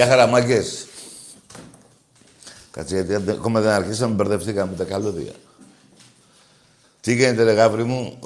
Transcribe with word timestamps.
Γεια 0.00 0.08
χαρά, 0.08 0.26
μάγκες. 0.26 0.86
Κάτσε, 2.70 3.02
γιατί 3.02 3.30
ακόμα 3.30 3.60
δεν 3.60 3.70
αρχίσαμε, 3.70 4.14
μπερδευτήκαμε 4.14 4.70
με 4.70 4.76
τα 4.76 4.84
καλώδια. 4.84 5.32
Τι 7.00 7.14
γίνεται, 7.14 7.42
ρε 7.42 7.52
γάβρι 7.52 7.84
μου; 7.84 8.18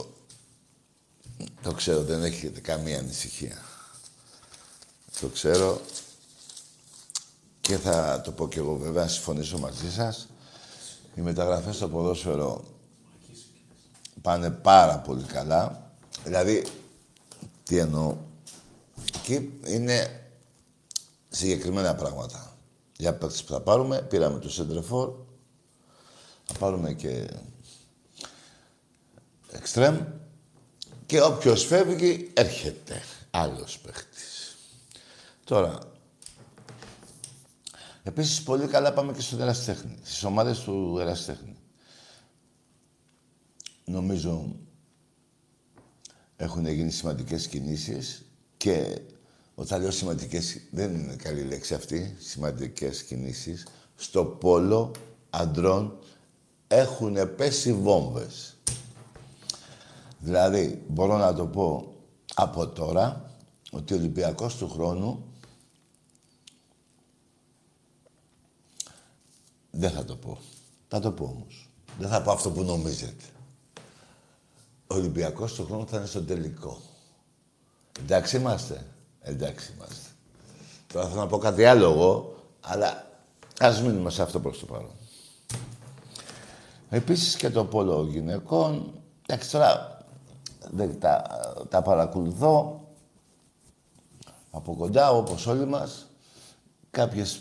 Το 1.63 1.73
ξέρω, 1.73 2.03
δεν 2.03 2.25
έχετε 2.25 2.61
καμία 2.61 2.99
ανησυχία. 2.99 3.63
Το 5.21 5.27
ξέρω. 5.27 5.81
Και 7.61 7.77
θα 7.77 8.21
το 8.25 8.33
πω 8.33 8.49
κι 8.49 8.59
εγώ 8.59 8.77
βέβαια, 8.77 9.09
συμφωνήσω 9.09 9.59
μαζί 9.59 9.93
σας. 9.93 10.29
Οι 11.15 11.21
μεταγραφές 11.21 11.77
στο 11.77 11.89
ποδόσφαιρο 11.89 12.65
πάνε 14.23 14.51
πάρα 14.51 14.99
πολύ 14.99 15.25
καλά. 15.25 15.91
Δηλαδή, 16.25 16.65
τι 17.63 17.79
εννοώ; 17.79 18.17
Εκεί 19.17 19.53
είναι 19.67 20.24
συγκεκριμένα 21.35 21.95
πράγματα. 21.95 22.59
Για 22.97 23.15
παίκτες 23.15 23.45
που 23.45 23.53
θα 23.53 23.61
πάρουμε, 23.61 24.03
πήραμε 24.03 24.39
το 24.39 24.51
Σεντρεφόρ, 24.51 25.15
θα 26.45 26.55
πάρουμε 26.59 26.93
και 26.93 27.29
Εξτρέμ 29.51 30.01
και 31.07 31.23
όποιος 31.23 31.65
φεύγει 31.65 32.31
έρχεται 32.35 33.03
άλλος 33.31 33.79
παίχτης. 33.79 34.57
Τώρα, 35.45 35.79
επίσης 38.03 38.43
πολύ 38.43 38.67
καλά 38.67 38.93
πάμε 38.93 39.13
και 39.13 39.21
στο 39.21 39.37
Εραστέχνη, 39.43 39.99
στις 40.03 40.25
ομάδες 40.25 40.59
του 40.61 40.97
Εραστέχνη. 41.01 41.57
Νομίζω 43.85 44.57
έχουν 46.37 46.67
γίνει 46.67 46.91
σημαντικές 46.91 47.47
κινήσεις 47.47 48.25
και 48.57 49.01
όταν 49.55 49.81
λέω 49.81 49.91
σημαντικές, 49.91 50.61
δεν 50.71 50.95
είναι 50.95 51.17
καλή 51.17 51.43
λέξη 51.43 51.75
αυτή, 51.75 52.17
σημαντικές 52.19 53.03
κινήσεις, 53.03 53.67
στο 53.97 54.25
πόλο 54.25 54.91
αντρών 55.31 55.99
έχουν 56.69 57.35
πέσει 57.37 57.73
βόμβες. 57.73 58.57
Δηλαδή, 60.19 60.85
μπορώ 60.89 61.17
να 61.17 61.35
το 61.35 61.47
πω 61.47 61.95
από 62.35 62.69
τώρα, 62.69 63.31
ότι 63.71 63.95
ο 63.95 63.97
Ολυμπιακός 63.97 64.57
του 64.57 64.71
χρόνου 64.71 65.25
δεν 69.71 69.91
θα 69.91 70.05
το 70.05 70.17
πω. 70.17 70.39
Θα 70.89 71.01
το 71.01 71.13
πω 71.13 71.25
όμως. 71.25 71.69
Δεν 71.99 72.09
θα 72.09 72.23
πω 72.23 72.31
αυτό 72.31 72.51
που 72.51 72.63
νομίζετε. 72.63 73.25
Ο 74.87 74.95
Ολυμπιακός 74.95 75.55
του 75.55 75.65
χρόνου 75.65 75.87
θα 75.87 75.97
είναι 75.97 76.07
στο 76.07 76.23
τελικό. 76.23 76.81
Εντάξει 77.99 78.37
είμαστε. 78.37 78.87
Εντάξει 79.27 79.73
είμαστε. 79.77 80.09
Τώρα 80.93 81.09
θέλω 81.09 81.21
να 81.21 81.27
πω 81.27 81.39
κάτι 81.39 81.65
άλλο 81.65 81.91
εγώ, 81.91 82.37
αλλά 82.61 83.07
ας 83.61 83.83
μείνουμε 83.83 84.11
σε 84.11 84.23
αυτό 84.23 84.41
προς 84.41 84.59
το 84.59 84.67
παρόν. 84.67 84.91
Επίσης 86.91 87.37
και 87.37 87.51
το 87.51 87.65
πόλο 87.65 88.07
γυναικών. 88.11 88.93
Εντάξει, 89.27 89.51
τώρα 89.51 89.99
δεν 90.71 91.01
τα, 91.01 91.25
τα 91.69 91.83
παρακολουθώ 91.83 92.81
από 94.51 94.75
κοντά, 94.75 95.11
όπως 95.11 95.47
όλοι 95.47 95.67
μας. 95.67 96.07
Κάποιες, 96.91 97.41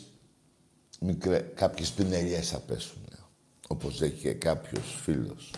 μικρέ, 1.00 1.40
κάποιες 1.40 1.90
πινελιές 1.90 2.50
θα 2.50 2.60
πέσουν, 2.60 3.02
όπως 3.68 4.02
έχει 4.02 4.20
και 4.22 4.34
κάποιος 4.34 5.00
φίλος. 5.02 5.52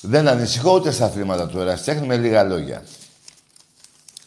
Δεν 0.00 0.28
ανησυχώ 0.28 0.74
ούτε 0.74 0.90
στα 0.90 1.04
αθλήματα 1.04 1.48
του 1.48 1.58
Εραστέχνη 1.58 2.06
με 2.06 2.16
λίγα 2.16 2.42
λόγια. 2.42 2.82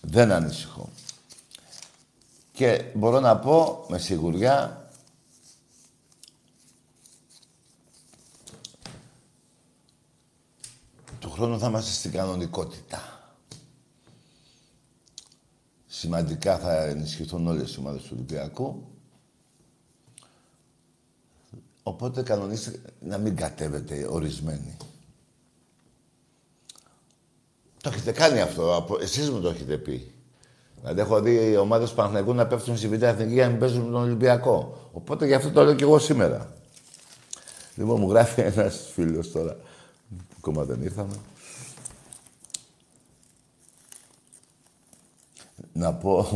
Δεν 0.02 0.32
ανησυχώ. 0.32 0.90
Και 2.52 2.92
μπορώ 2.94 3.20
να 3.20 3.38
πω 3.38 3.86
με 3.90 3.98
σιγουριά 3.98 4.90
του 11.20 11.32
χρόνου 11.32 11.60
θα 11.60 11.68
είμαστε 11.68 11.92
στην 11.92 12.12
κανονικότητα. 12.12 13.02
Σημαντικά 15.88 16.58
θα 16.58 16.84
ενισχυθούν 16.84 17.48
όλες 17.48 17.74
οι 17.76 17.80
ομάδες 17.80 18.02
του 18.02 18.10
Ολυμπιακού. 18.14 18.86
Οπότε 21.84 22.24
κανονίστε 22.24 22.82
να 23.00 23.18
μην 23.18 23.36
κατέβετε 23.36 24.08
ορισμένοι. 24.10 24.78
Το 27.82 27.90
έχετε 27.94 28.12
κάνει 28.12 28.42
αυτό. 28.42 28.98
Εσείς 29.02 29.30
μου 29.30 29.40
το 29.40 29.50
έχετε 29.50 29.78
πει. 29.78 30.12
Δηλαδή, 30.82 31.02
έχω 31.02 31.22
δει 31.22 31.52
οι 31.52 31.58
ομάδες 31.58 31.90
του 31.90 31.96
Παναθηναϊκού 31.96 32.34
να 32.34 32.48
πέφτουν 32.48 32.78
στη 32.78 32.88
Β' 32.88 33.04
Εθνική 33.04 33.34
για 33.34 33.44
να 33.44 33.50
μην 33.50 33.60
παίζουν 33.60 33.92
τον 33.92 33.96
Ολυμπιακό. 34.02 34.90
Οπότε 34.92 35.26
γι' 35.26 35.34
αυτό 35.34 35.52
το 35.52 35.64
λέω 35.64 35.74
και 35.74 35.84
εγώ 35.84 36.00
σήμερα. 36.00 36.54
Λοιπόν, 37.76 38.00
μου 38.00 38.10
γράφει 38.10 38.42
ένας 38.42 38.90
φίλος 38.94 39.32
τώρα. 39.32 39.58
Ακόμα 40.38 40.64
δεν 40.64 40.82
ήρθαμε. 40.82 41.14
Να 45.74 45.94
πω 45.94 46.28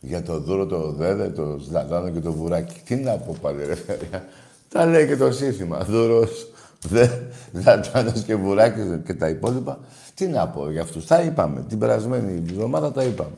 για 0.00 0.22
το 0.22 0.38
δούρο, 0.40 0.66
το 0.66 0.92
δέδε, 0.92 1.28
το 1.28 1.58
Ζλατάνο 1.58 2.10
και 2.10 2.20
το 2.20 2.32
βουράκι. 2.32 2.80
Τι 2.84 2.94
να 2.94 3.16
πω 3.16 3.36
πάλι, 3.40 3.64
ρε 3.64 3.76
παιδιά. 3.76 4.28
Τα 4.68 4.86
λέει 4.86 5.06
και 5.06 5.16
το 5.16 5.32
σύνθημα. 5.32 5.84
Δούρος, 5.84 6.46
δε, 6.82 7.08
Ζλατάνος 7.52 8.22
και 8.22 8.34
βουράκι 8.34 9.02
και 9.04 9.14
τα 9.14 9.28
υπόλοιπα. 9.28 9.78
Τι 10.14 10.26
να 10.26 10.48
πω 10.48 10.70
για 10.70 10.82
αυτούς. 10.82 11.06
Τα 11.06 11.22
είπαμε. 11.22 11.62
Την 11.62 11.78
περασμένη 11.78 12.32
εβδομάδα 12.32 12.92
τα 12.92 13.04
είπαμε. 13.04 13.36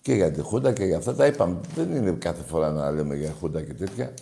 Και 0.00 0.14
για 0.14 0.30
τη 0.30 0.40
Χούντα 0.40 0.72
και 0.72 0.84
για 0.84 0.96
αυτά 0.96 1.14
τα 1.14 1.26
είπαμε. 1.26 1.60
Δεν 1.74 1.96
είναι 1.96 2.10
κάθε 2.10 2.42
φορά 2.42 2.70
να 2.70 2.90
λέμε 2.90 3.14
για 3.16 3.34
Χούντα 3.40 3.62
και 3.62 3.74
τέτοια. 3.74 4.12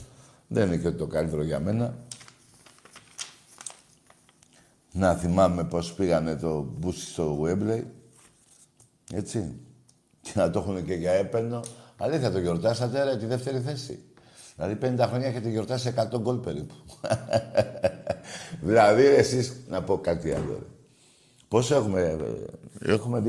Δεν 0.46 0.66
είναι 0.66 0.76
και 0.76 0.90
το 0.90 1.06
καλύτερο 1.06 1.42
για 1.42 1.60
μένα. 1.60 1.94
Να 4.92 5.14
θυμάμαι 5.14 5.64
πώς 5.64 5.92
πήγανε 5.92 6.36
το 6.36 6.66
μπούσι 6.78 7.10
στο 7.10 7.42
Wembley. 7.42 7.82
Έτσι. 9.12 9.54
Και 10.20 10.32
να 10.34 10.50
το 10.50 10.58
έχουν 10.58 10.84
και 10.84 10.94
για 10.94 11.12
έπαινο. 11.12 11.60
Αλήθεια 11.96 12.30
το 12.30 12.38
γιορτάσατε, 12.38 13.04
ρε, 13.04 13.16
τη 13.16 13.26
δεύτερη 13.26 13.60
θέση. 13.60 13.98
Δηλαδή 14.56 14.78
50 14.82 15.06
χρόνια 15.08 15.28
έχετε 15.28 15.48
γιορτάσει 15.48 15.94
100 15.96 16.20
γκολ 16.20 16.36
περίπου. 16.36 16.74
δηλαδή 18.68 19.04
εσείς, 19.04 19.56
να 19.68 19.82
πω 19.82 19.98
κάτι 19.98 20.32
άλλο. 20.32 20.58
Ρε. 20.58 20.75
Πόσο 21.48 21.74
έχουμε, 21.74 22.16
έχουμε 22.80 23.22
2021 23.24 23.28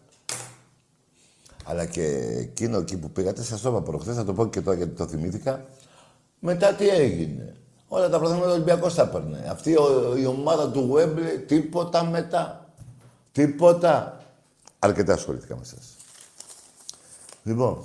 Αλλά 1.65 1.87
και 1.87 2.03
εκείνο 2.39 2.79
εκεί 2.79 2.99
που 2.99 3.11
πήγατε, 3.11 3.43
σας 3.43 3.61
το 3.61 3.69
είπα 3.69 3.83
προχθές, 3.83 4.17
θα 4.17 4.25
το 4.25 4.35
πω 4.35 4.49
και 4.49 4.61
τώρα 4.61 4.77
γιατί 4.77 4.97
το 4.97 5.07
θυμήθηκα. 5.07 5.67
Μετά 6.39 6.75
τι 6.75 6.89
έγινε; 6.89 7.55
Όλα 7.94 8.08
τα 8.08 8.19
πρωταθλήματα 8.19 8.50
ο 8.50 8.55
Ολυμπιακός 8.55 8.94
τα 8.94 9.02
έπαιρνε. 9.02 9.46
Αυτή 9.50 9.76
η 10.19 10.26
ομάδα 10.26 10.70
του 10.70 10.94
Wembley, 10.94 11.44
τίποτα 11.46 12.05
μετά. 12.05 12.67
Τίποτα. 13.32 14.20
Αρκετά 14.79 15.12
ασχολήθηκα 15.12 15.55
με 15.55 15.61
εσάς. 15.62 15.96
Λοιπόν, 17.43 17.85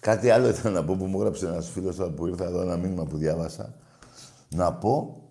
κάτι 0.00 0.30
άλλο 0.30 0.48
ήθελα 0.48 0.74
να 0.74 0.84
πω 0.84 0.94
που 0.94 1.04
μου 1.04 1.18
έγραψε 1.18 1.46
ένας 1.46 1.68
φίλος 1.68 1.96
τώρα 1.96 2.10
που 2.10 2.26
ήρθα 2.26 2.44
εδώ, 2.44 2.60
ένα 2.60 2.76
μήνυμα 2.76 3.04
που 3.04 3.16
διάβασα. 3.16 3.74
Να 4.48 4.72
πω, 4.72 5.22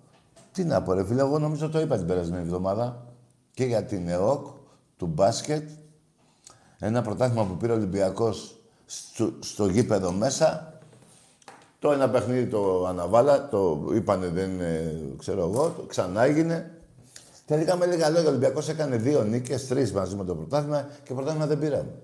τι 0.51 0.63
να 0.63 0.81
πω 0.81 0.93
ρε 0.93 1.05
φίλε, 1.05 1.21
εγώ 1.21 1.39
νομίζω 1.39 1.69
το 1.69 1.79
είπα 1.79 1.97
την 1.97 2.05
περασμένη 2.05 2.43
εβδομάδα 2.43 3.05
και 3.53 3.65
για 3.65 3.83
την 3.83 4.07
ΕΟΚ 4.07 4.47
του 4.97 5.05
μπάσκετ. 5.05 5.69
Ένα 6.79 7.01
πρωτάθλημα 7.01 7.45
που 7.45 7.57
πήρε 7.57 7.71
ο 7.71 7.75
Ολυμπιακός 7.75 8.55
στο, 8.85 9.33
στο 9.39 9.67
γήπεδο 9.67 10.11
μέσα 10.11 10.72
το 11.83 11.91
ένα 11.91 12.09
παιχνίδι 12.09 12.45
το 12.45 12.85
αναβάλα, 12.87 13.49
το 13.49 13.89
είπανε 13.93 14.27
δεν 14.27 14.51
είναι, 14.51 15.01
ξέρω 15.17 15.41
εγώ, 15.41 15.69
το 15.69 15.81
ξανά 15.81 16.23
έγινε. 16.23 16.81
Τελικά 17.45 17.75
με 17.75 17.85
λίγα 17.85 18.09
λόγια, 18.09 18.27
ο 18.27 18.29
Ολυμπιακός 18.29 18.69
έκανε 18.69 18.97
δύο 18.97 19.23
νίκες, 19.23 19.67
τρεις 19.67 19.91
μαζί 19.91 20.15
με 20.15 20.23
το 20.23 20.35
πρωτάθλημα 20.35 20.89
και 21.03 21.13
πρωτάθλημα 21.13 21.47
δεν 21.47 21.59
πήραμε. 21.59 21.95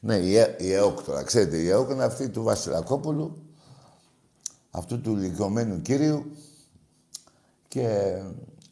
Ναι, 0.00 0.16
η, 0.16 0.36
ε, 0.36 0.56
η 0.58 0.72
ΕΟΚ 0.72 1.02
τώρα, 1.02 1.22
ξέρετε, 1.22 1.56
η 1.56 1.68
ΕΟΚ 1.68 1.90
είναι 1.90 2.04
αυτή 2.04 2.28
του 2.28 2.42
Βασιλακόπουλου, 2.42 3.42
αυτού 4.70 5.00
του 5.00 5.16
λυκωμένου 5.16 5.82
κύριου 5.82 6.24
και 7.68 7.86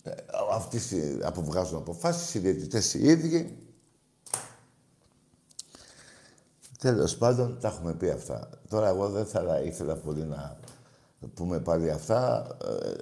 ε, 0.02 0.10
αυτοί 0.52 0.80
αποβγάζουν 1.22 1.78
αποφάσεις, 1.78 2.34
οι 2.34 2.38
διαιτητές 2.38 2.94
οι 2.94 3.08
ίδιοι 3.08 3.56
Τέλος 6.84 7.16
πάντων, 7.16 7.58
τα 7.60 7.68
έχουμε 7.68 7.94
πει 7.94 8.10
αυτά. 8.10 8.48
Τώρα 8.68 8.88
εγώ 8.88 9.08
δεν 9.08 9.26
θα 9.26 9.60
ήθελα 9.64 9.96
πολύ 9.96 10.24
να 10.24 10.56
πούμε 11.34 11.60
πάλι 11.60 11.90
αυτά. 11.90 12.46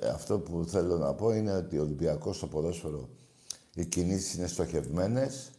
Ε, 0.02 0.08
αυτό 0.08 0.38
που 0.38 0.64
θέλω 0.68 0.96
να 0.96 1.14
πω 1.14 1.30
είναι 1.32 1.52
ότι 1.52 1.78
ο 1.78 1.82
Ολυμπιακός 1.82 2.36
στο 2.36 2.46
ποδόσφαιρο 2.46 3.08
οι 3.74 3.84
κινήσεις 3.84 4.34
είναι 4.34 4.46
στοχευμένες. 4.46 5.50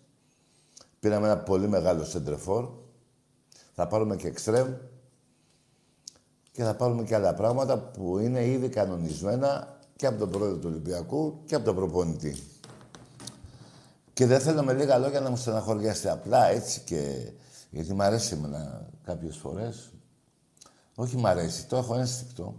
Πήραμε 0.99 1.27
ένα 1.27 1.37
πολύ 1.37 1.67
μεγάλο 1.67 2.03
σεντρεφόρ. 2.03 2.69
Θα 3.75 3.87
πάρουμε 3.87 4.15
και 4.15 4.27
εξτρέμ. 4.27 4.73
Και 6.51 6.63
θα 6.63 6.75
πάρουμε 6.75 7.03
και 7.03 7.15
άλλα 7.15 7.33
πράγματα 7.33 7.77
που 7.77 8.17
είναι 8.19 8.45
ήδη 8.45 8.69
κανονισμένα 8.69 9.77
και 9.95 10.07
από 10.07 10.19
τον 10.19 10.29
πρόεδρο 10.29 10.57
του 10.57 10.67
Ολυμπιακού 10.69 11.41
και 11.45 11.55
από 11.55 11.65
τον 11.65 11.75
προπονητή. 11.75 12.43
Και 14.13 14.25
δεν 14.25 14.39
θέλω 14.39 14.63
με 14.63 14.73
λίγα 14.73 14.97
λόγια 14.97 15.19
να 15.19 15.29
μου 15.29 15.37
στεναχωριάσετε 15.37 16.11
απλά 16.11 16.45
έτσι 16.45 16.81
και... 16.85 17.31
Γιατί 17.73 17.93
μ' 17.93 18.01
αρέσει 18.01 18.33
εμένα 18.33 18.89
κάποιες 19.03 19.37
φορές. 19.37 19.91
Όχι 20.95 21.17
μ' 21.17 21.25
αρέσει, 21.25 21.65
το 21.65 21.77
έχω 21.77 21.95
ένστικτο. 21.95 22.55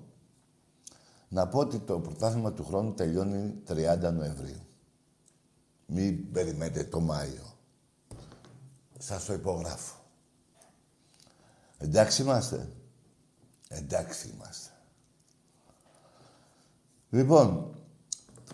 Να 1.28 1.48
πω 1.48 1.58
ότι 1.58 1.78
το 1.78 2.00
πρωτάθλημα 2.00 2.52
του 2.52 2.64
χρόνου 2.64 2.94
τελειώνει 2.94 3.62
30 3.68 4.12
Νοεμβρίου. 4.12 4.66
Μην 5.86 6.32
περιμένετε 6.32 6.84
το 6.84 7.00
Μάιο. 7.00 7.56
Σας 8.98 9.24
το 9.24 9.32
υπογράφω. 9.32 9.96
Εντάξει 11.78 12.22
είμαστε. 12.22 12.72
Εντάξει 13.68 14.28
είμαστε. 14.28 14.70
Λοιπόν, 17.10 17.74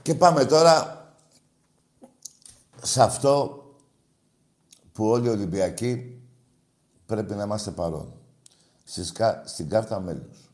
και 0.02 0.14
πάμε 0.14 0.44
τώρα 0.44 1.04
σε 2.82 3.02
αυτό 3.02 3.64
που 4.92 5.06
όλοι 5.06 5.26
οι 5.26 5.30
Ολυμπιακοί 5.30 6.19
πρέπει 7.10 7.34
να 7.34 7.42
είμαστε 7.42 7.70
παρόν. 7.70 8.12
Στην 9.44 9.68
κάρτα 9.68 10.00
μέλους. 10.00 10.50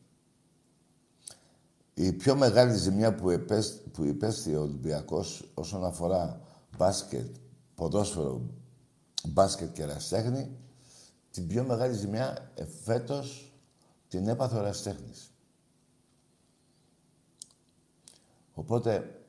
Η 1.93 2.11
πιο 2.11 2.35
μεγάλη 2.35 2.77
ζημιά 2.77 3.15
που, 3.15 3.29
επέστη, 3.29 3.89
που 3.89 4.03
υπέστη 4.03 4.55
ο 4.55 4.61
Ολυμπιακός 4.61 5.49
όσον 5.53 5.85
αφορά 5.85 6.41
μπάσκετ, 6.77 7.35
ποδόσφαιρο, 7.75 8.41
μπάσκετ 9.27 9.73
και 9.73 9.85
ραστέχνη, 9.85 10.57
την 11.31 11.47
πιο 11.47 11.63
μεγάλη 11.63 11.93
ζημιά 11.93 12.51
φέτος 12.83 13.53
την 14.07 14.27
έπαθε 14.27 14.57
ο 14.57 14.61
ραστέχνης. 14.61 15.31
Οπότε 18.53 19.21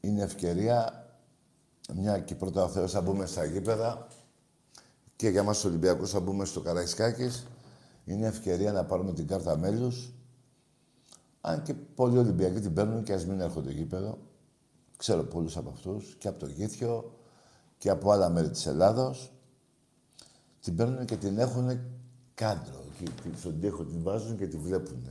είναι 0.00 0.22
ευκαιρία, 0.22 1.06
μια 1.94 2.18
και 2.18 2.34
πρώτα 2.34 2.64
ο 2.64 2.68
Θεός 2.68 2.92
θα 2.92 3.00
μπούμε 3.00 3.26
στα 3.26 3.44
γήπεδα 3.44 4.06
και 5.16 5.28
για 5.28 5.42
μας 5.42 5.56
τους 5.56 5.64
Ολυμπιακούς 5.64 6.10
θα 6.10 6.20
μπούμε 6.20 6.44
στο 6.44 6.60
Καραϊσκάκης, 6.60 7.46
είναι 8.04 8.26
ευκαιρία 8.26 8.72
να 8.72 8.84
πάρουμε 8.84 9.12
την 9.12 9.26
κάρτα 9.26 9.56
μέλους. 9.56 10.14
Αν 11.40 11.62
και 11.62 11.74
πολλοί 11.74 12.18
Ολυμπιακοί 12.18 12.60
την 12.60 12.74
παίρνουν 12.74 13.02
και 13.02 13.12
ας 13.12 13.26
μην 13.26 13.40
έρχονται 13.40 13.72
γήπεδο. 13.72 14.18
Ξέρω 14.96 15.22
πολλούς 15.24 15.56
από 15.56 15.70
αυτούς 15.70 16.16
και 16.18 16.28
από 16.28 16.38
το 16.38 16.46
Γήθιο 16.46 17.18
και 17.78 17.90
από 17.90 18.10
άλλα 18.10 18.28
μέρη 18.28 18.50
της 18.50 18.66
Ελλάδος. 18.66 19.32
Την 20.60 20.76
παίρνουν 20.76 21.04
και 21.04 21.16
την 21.16 21.38
έχουν 21.38 21.80
κάντρο. 22.34 22.84
Στον 23.36 23.60
τοίχο 23.60 23.84
την 23.84 24.02
βάζουν 24.02 24.36
και 24.36 24.46
τη 24.46 24.56
βλέπουν. 24.56 25.10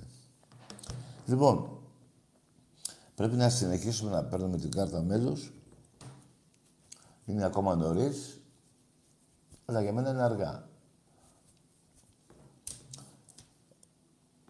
Λοιπόν, 1.26 1.76
Πρέπει 3.16 3.36
να 3.36 3.50
συνεχίσουμε 3.50 4.12
να 4.12 4.24
παίρνουμε 4.24 4.58
την 4.58 4.72
κάρτα 4.72 5.02
μέλους. 5.02 5.54
Είναι 7.26 7.46
ακόμα 7.46 7.76
νωρίς, 7.76 8.42
αλλά 9.66 9.82
για 9.82 9.94
μένα 9.94 10.10
είναι 10.10 10.24
αργά. 10.24 10.68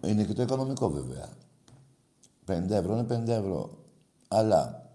Είναι 0.01 0.23
και 0.23 0.33
το 0.33 0.41
οικονομικό 0.41 0.89
βέβαια. 0.89 1.29
50 2.47 2.69
ευρώ 2.69 2.97
είναι 2.97 3.23
50 3.23 3.27
ευρώ. 3.27 3.77
Αλλά 4.27 4.89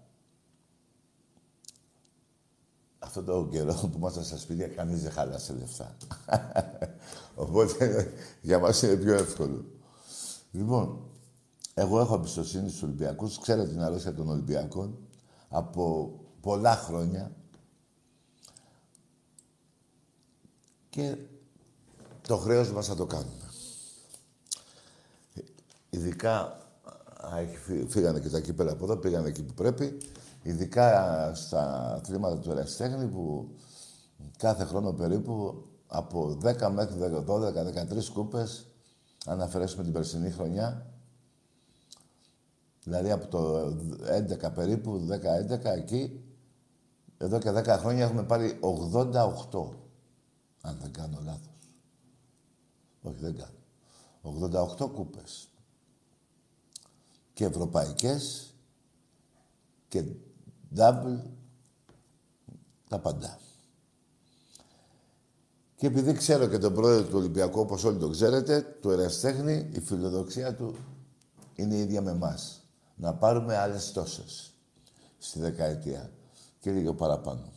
αυτό 2.99 3.23
το 3.23 3.47
καιρό 3.51 3.73
που 3.73 3.91
ήμασταν 3.95 4.23
στα 4.23 4.37
σπίτια, 4.37 4.67
κανεί 4.67 4.95
δεν 4.95 5.11
χάλασε 5.11 5.53
λεφτά. 5.53 5.95
Οπότε 7.35 8.13
για 8.41 8.59
μας 8.59 8.81
είναι 8.81 8.95
πιο 8.95 9.13
εύκολο. 9.13 9.65
Λοιπόν, 10.51 10.99
εγώ 11.73 11.99
έχω 11.99 12.15
εμπιστοσύνη 12.15 12.69
στους 12.69 12.83
Ολυμπιακούς. 12.83 13.39
Ξέρω 13.39 13.67
την 13.67 13.81
αρρώστια 13.81 14.13
των 14.13 14.29
Ολυμπιακών 14.29 14.97
από 15.49 16.13
πολλά 16.41 16.75
χρόνια. 16.75 17.31
Και 20.91 21.17
το 22.27 22.37
χρέος 22.37 22.71
μας 22.71 22.87
θα 22.87 22.95
το 22.95 23.05
κάνουμε. 23.05 23.49
Ειδικά 25.89 26.57
φύγανε 27.87 28.19
και 28.19 28.29
τα 28.29 28.39
κύπελα 28.39 28.71
από 28.71 28.83
εδώ, 28.83 28.97
πήγανε 28.97 29.27
εκεί 29.27 29.43
που 29.43 29.53
πρέπει. 29.53 29.97
Ειδικά 30.43 31.31
στα 31.35 31.93
αθλήματα 31.93 32.37
του 32.37 32.51
Εραστέχνη 32.51 33.07
που 33.07 33.49
κάθε 34.37 34.63
χρόνο 34.63 34.91
περίπου 34.93 35.65
από 35.87 36.37
10 36.43 36.69
μέχρι 36.71 36.95
12-13 37.27 38.11
κούπες, 38.13 38.65
αν 39.25 39.41
αφαιρέσουμε 39.41 39.83
την 39.83 39.93
περσινή 39.93 40.31
χρονιά, 40.31 40.91
Δηλαδή 42.83 43.11
από 43.11 43.27
το 43.27 43.73
11 44.45 44.53
περίπου, 44.53 45.07
10-11 45.51 45.65
εκεί, 45.65 46.23
εδώ 47.17 47.39
και 47.39 47.51
10 47.51 47.65
χρόνια 47.65 48.03
έχουμε 48.03 48.23
πάρει 48.23 48.59
88. 48.61 49.80
Αν 50.61 50.77
δεν 50.81 50.91
κάνω 50.91 51.19
λάθος. 51.23 51.69
Όχι, 53.01 53.17
δεν 53.19 53.35
κάνω. 53.37 53.59
88 54.77 54.91
κούπες. 54.93 55.47
Και 57.33 57.45
ευρωπαϊκές 57.45 58.53
και 59.87 60.03
double 60.75 61.19
τα 62.87 62.99
παντά. 62.99 63.39
Και 65.75 65.87
επειδή 65.87 66.13
ξέρω 66.13 66.47
και 66.47 66.57
τον 66.57 66.73
πρόεδρο 66.73 67.07
του 67.07 67.17
Ολυμπιακού, 67.17 67.59
όπως 67.59 67.83
όλοι 67.83 67.97
το 67.97 68.09
ξέρετε, 68.09 68.61
του 68.61 68.89
Εραστέχνη, 68.89 69.69
η 69.73 69.79
φιλοδοξία 69.79 70.55
του 70.55 70.75
είναι 71.55 71.75
η 71.75 71.79
ίδια 71.79 72.01
με 72.01 72.11
εμάς 72.11 72.61
να 72.95 73.13
πάρουμε 73.13 73.57
άλλες 73.57 73.91
τόσες 73.91 74.53
στη 75.17 75.39
δεκαετία 75.39 76.11
και 76.59 76.71
λίγο 76.71 76.93
παραπάνω. 76.93 77.51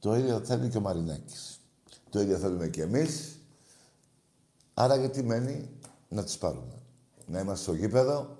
Το 0.00 0.16
ίδιο 0.16 0.40
θέλει 0.40 0.68
και 0.68 0.76
ο 0.76 0.80
Μαρινάκης. 0.80 1.60
Το 2.10 2.20
ίδιο 2.20 2.36
θέλουμε 2.38 2.68
και 2.68 2.82
εμείς. 2.82 3.38
Άρα 4.74 4.96
γιατί 4.96 5.22
μένει 5.22 5.70
να 6.08 6.24
τις 6.24 6.38
πάρουμε. 6.38 6.82
Να 7.26 7.40
είμαστε 7.40 7.62
στο 7.62 7.74
γήπεδο, 7.74 8.38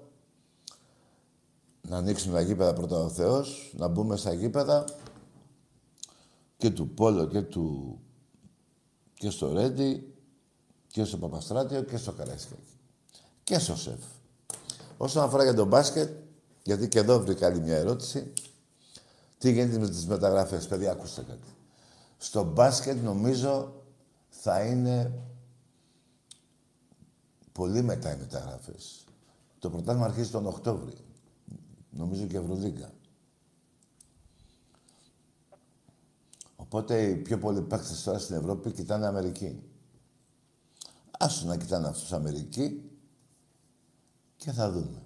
να 1.88 1.97
ανοίξουμε 1.97 2.35
τα 2.35 2.40
γήπεδα 2.40 2.73
πρώτα 2.73 2.97
ο 2.97 3.09
Θεός, 3.09 3.75
να 3.76 3.88
μπούμε 3.88 4.17
στα 4.17 4.33
γήπεδα 4.33 4.85
και 6.57 6.71
του 6.71 6.88
Πόλο 6.88 7.26
και 7.26 7.43
του 7.43 7.99
και 9.14 9.31
στο 9.31 9.52
Ρέντι 9.52 10.14
και 10.87 11.05
στο 11.05 11.17
Παπαστράτιο 11.17 11.83
και 11.83 11.97
στο 11.97 12.12
Καραϊσκάκι. 12.12 12.79
Και 13.45 13.59
στο 13.59 13.76
ΣΕΦ. 13.76 14.00
Όσον 14.97 15.23
αφορά 15.23 15.43
για 15.43 15.55
τον 15.55 15.67
μπάσκετ, 15.67 16.11
γιατί 16.62 16.88
και 16.88 16.99
εδώ 16.99 17.21
βρήκα 17.21 17.47
άλλη 17.47 17.61
μια 17.61 17.76
ερώτηση. 17.76 18.33
Τι 19.41 19.53
γίνεται 19.53 19.79
με 19.79 19.89
τις 19.89 20.07
μεταγραφές, 20.07 20.67
παιδιά, 20.67 20.91
ακούστε 20.91 21.23
κάτι. 21.23 21.49
Στο 22.17 22.45
μπάσκετ 22.45 23.03
νομίζω 23.03 23.83
θα 24.29 24.65
είναι 24.65 25.13
πολύ 27.53 27.83
μετά 27.83 28.15
οι 28.15 28.19
μεταγραφές. 28.19 29.05
Το 29.59 29.71
πρωτάθλημα 29.71 30.07
αρχίζει 30.07 30.31
τον 30.31 30.47
Οκτώβρη. 30.47 30.95
Νομίζω 31.91 32.27
και 32.27 32.37
Ευρωλίγκα. 32.37 32.93
Οπότε 36.57 37.03
οι 37.03 37.17
πιο 37.17 37.39
πολλοί 37.39 37.63
παίκτες 37.63 38.03
τώρα 38.03 38.19
στην 38.19 38.37
Ευρώπη 38.37 38.71
κοιτάνε 38.71 39.07
Αμερική. 39.07 39.63
Άσου 41.19 41.47
να 41.47 41.57
κοιτάνε 41.57 41.89
αυτούς 41.89 42.13
Αμερική 42.13 42.91
και 44.37 44.53
θα 44.53 44.71
δούμε. 44.71 45.03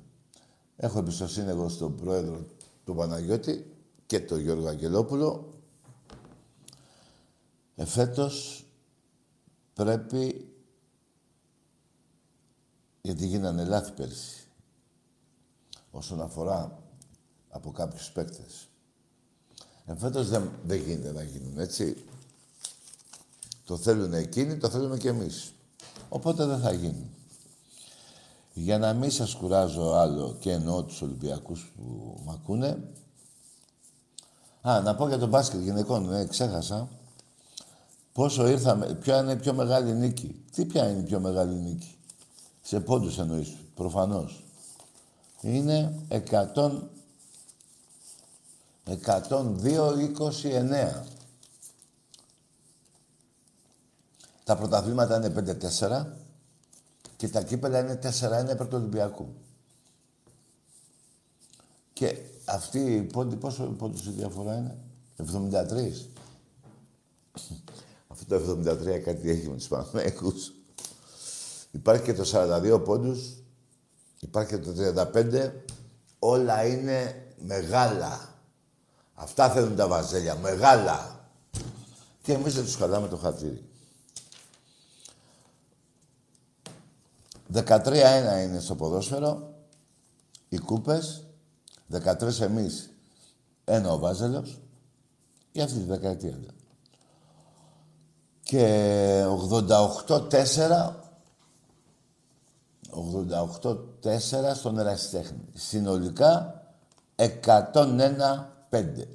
Έχω 0.77 0.99
εμπιστοσύνη 0.99 1.49
εγώ 1.49 1.69
στον 1.69 1.97
πρόεδρο 1.97 2.47
του 2.85 2.95
Παναγιώτη 2.95 3.74
και 4.07 4.21
τον 4.21 4.41
Γιώργο 4.41 4.69
Αγγελόπουλο. 4.69 5.55
Εφέτος 7.77 8.67
πρέπει, 9.75 10.49
γιατί 13.03 13.27
γίνανε 13.27 13.65
λάθη 13.65 13.93
πέρσι, 13.93 14.47
όσον 15.91 16.21
αφορά 16.21 16.83
από 17.49 17.71
κάποιους 17.71 18.11
παίκτες. 18.11 18.69
Εφέτος 19.87 20.29
δεν, 20.29 20.51
δεν 20.65 20.79
γίνεται 20.79 21.13
να 21.13 21.23
γίνουν, 21.23 21.59
έτσι. 21.59 22.05
Το 23.65 23.77
θέλουν 23.77 24.13
εκείνοι, 24.13 24.57
το 24.57 24.69
θέλουμε 24.69 24.97
και 24.97 25.09
εμείς. 25.09 25.53
Οπότε 26.09 26.45
δεν 26.45 26.59
θα 26.61 26.73
γίνει. 26.73 27.11
Για 28.53 28.79
να 28.79 28.93
μην 28.93 29.11
σας 29.11 29.35
κουράζω 29.35 29.93
άλλο 29.93 30.37
και 30.41 30.51
εννοώ 30.51 30.83
τους 30.83 31.03
Ολυμπιακούς 31.03 31.73
που 31.77 32.21
μ' 32.25 32.31
ακούνε. 32.31 32.89
Α, 34.69 34.81
να 34.81 34.95
πω 34.95 35.09
για 35.09 35.19
τον 35.19 35.29
μπάσκετ 35.29 35.61
γυναικών, 35.61 36.09
ναι, 36.09 36.27
ξέχασα. 36.27 36.89
Πόσο 38.13 38.49
ήρθαμε, 38.49 38.95
ποια 38.95 39.19
είναι 39.19 39.33
η 39.33 39.37
πιο 39.37 39.55
μεγάλη 39.55 39.93
νίκη. 39.93 40.45
Τι 40.53 40.65
ποια 40.65 40.89
είναι 40.89 41.01
η 41.01 41.03
πιο 41.03 41.21
μεγάλη 41.21 41.55
νίκη; 41.55 41.97
Σε 42.63 42.81
πόντους 42.81 43.19
εννοείς, 43.19 43.57
προφανώς. 43.75 44.45
Είναι 45.41 46.07
100... 46.09 46.83
102-29. 48.87 51.03
Τα 54.45 54.57
πρωταθλήματα 54.57 55.17
είναι 55.17 55.59
5-4 55.79 56.07
και 57.17 57.29
τα 57.29 57.43
κύπελα 57.43 57.79
είναι 57.79 57.99
4-1 58.03 58.11
υπέρ 58.51 58.67
του 58.67 58.77
Ολυμπιακού. 58.77 59.35
Και 61.93 62.19
αυτή 62.45 62.79
η 62.79 63.03
πόντι, 63.03 63.37
πόσο 63.37 63.65
πόντους 63.65 64.07
η 64.07 64.11
διαφορά 64.11 64.57
είναι, 64.57 64.79
73. 65.17 65.93
Αυτό 68.09 68.39
το 68.39 68.61
73 68.71 69.01
κάτι 69.05 69.31
έχει 69.31 69.49
με 69.49 69.57
τους 69.57 69.69
Παναμαϊκούς. 69.69 70.53
Υπάρχει 71.71 72.03
και 72.03 72.15
το 72.15 72.31
42 72.33 72.85
πόντους, 72.85 73.37
υπάρχει 74.21 74.51
και 74.51 74.59
το 74.59 74.73
35. 75.15 75.51
Όλα 76.19 76.67
είναι 76.67 77.27
μεγάλα. 77.47 78.29
Αυτά 79.15 79.51
θέλουν 79.51 79.77
τα 79.77 79.89
βαζέλια, 79.89 80.37
μεγάλα. 80.37 81.29
Και 82.23 82.33
εμείς 82.33 82.55
δεν 82.55 82.65
τους 82.65 82.77
χαλάμε 82.77 83.09
το 83.09 83.17
χατήρι. 83.17 83.65
13-1 87.53 88.43
είναι 88.43 88.61
στο 88.61 88.75
ποδόσφαιρο, 88.75 89.55
οι 90.49 90.59
κούπες, 90.59 91.24
13 91.91 92.41
εμείς, 92.41 92.91
ένα 93.65 93.93
ο 93.93 93.99
Βάζελος, 93.99 94.61
για 95.53 95.65
αυτή 95.65 95.79
τη 95.79 95.85
δεκαετία. 95.85 96.39
Και 98.43 99.25
88-4, 99.69 100.95
88-4 102.91 104.55
στον 104.55 104.79
Ερασιτέχνη. 104.79 105.49
Συνολικά 105.55 106.63
101-5. 107.17 109.07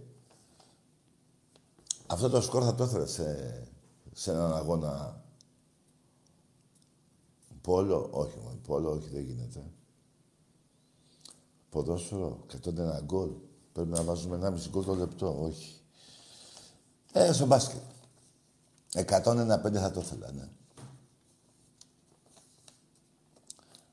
Αυτό 2.07 2.29
το 2.29 2.41
σκορ 2.41 2.63
θα 2.65 2.75
το 2.75 2.83
ήθελα 2.83 3.05
σε, 3.05 3.61
σε 4.13 4.31
έναν 4.31 4.55
αγώνα 4.55 5.21
Πόλο, 7.61 8.09
όχι 8.11 8.37
μόνο. 8.43 8.57
Πόλο, 8.67 8.91
όχι, 8.91 9.09
δεν 9.09 9.21
γίνεται. 9.21 9.63
Ποδόσφαιρο, 11.69 12.45
101 12.65 13.01
γκολ. 13.03 13.29
Πρέπει 13.73 13.89
να 13.89 14.03
βάζουμε 14.03 14.35
ένα 14.35 14.49
μισή 14.49 14.69
γκολ 14.69 14.85
το 14.85 14.93
λεπτό, 14.95 15.37
όχι. 15.41 15.79
Ε, 17.11 17.31
στο 17.31 17.45
μπάσκετ. 17.45 17.81
101-5 18.93 19.73
θα 19.73 19.91
το 19.91 19.99
ήθελα, 19.99 20.31
ναι. 20.31 20.49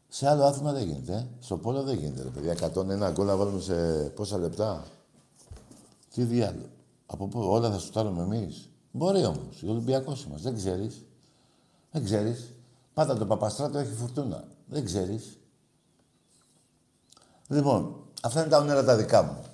Σε 0.09 0.29
άλλο 0.29 0.45
άθλημα 0.45 0.73
δεν 0.73 0.87
γίνεται. 0.87 1.15
Ε. 1.15 1.27
Στο 1.41 1.57
πόλο 1.57 1.83
δεν 1.83 1.99
γίνεται, 1.99 2.23
ρε 2.23 2.29
παιδιά. 2.29 2.53
101 2.53 3.13
γκολ 3.13 3.27
να 3.27 3.37
βάλουμε 3.37 3.61
σε 3.61 4.03
πόσα 4.09 4.39
λεπτά. 4.39 4.85
Τι 6.15 6.23
διάλογο. 6.23 6.67
Από 7.07 7.27
πού, 7.27 7.41
όλα 7.41 7.71
θα 7.71 7.79
σουτάρουμε 7.79 8.23
εμείς. 8.23 8.71
Μπορεί 8.91 9.25
όμως. 9.25 9.63
Ο 9.63 9.71
Ολυμπιακός 9.71 10.25
είμαστε. 10.25 10.51
Δεν 10.51 10.59
ξέρεις. 10.59 11.05
Δεν 11.91 12.05
ξέρεις. 12.05 12.53
Πάντα 12.95 13.17
το 13.17 13.27
Παπαστράτο 13.27 13.79
έχει 13.79 13.93
φουρτούνα. 13.93 14.45
Δεν 14.67 14.85
ξέρεις. 14.85 15.39
Λοιπόν, 17.49 18.05
αυτά 18.23 18.41
είναι 18.41 18.49
τα 18.49 18.59
όνειρα 18.59 18.85
τα 18.85 18.97
δικά 18.97 19.23
μου. 19.23 19.45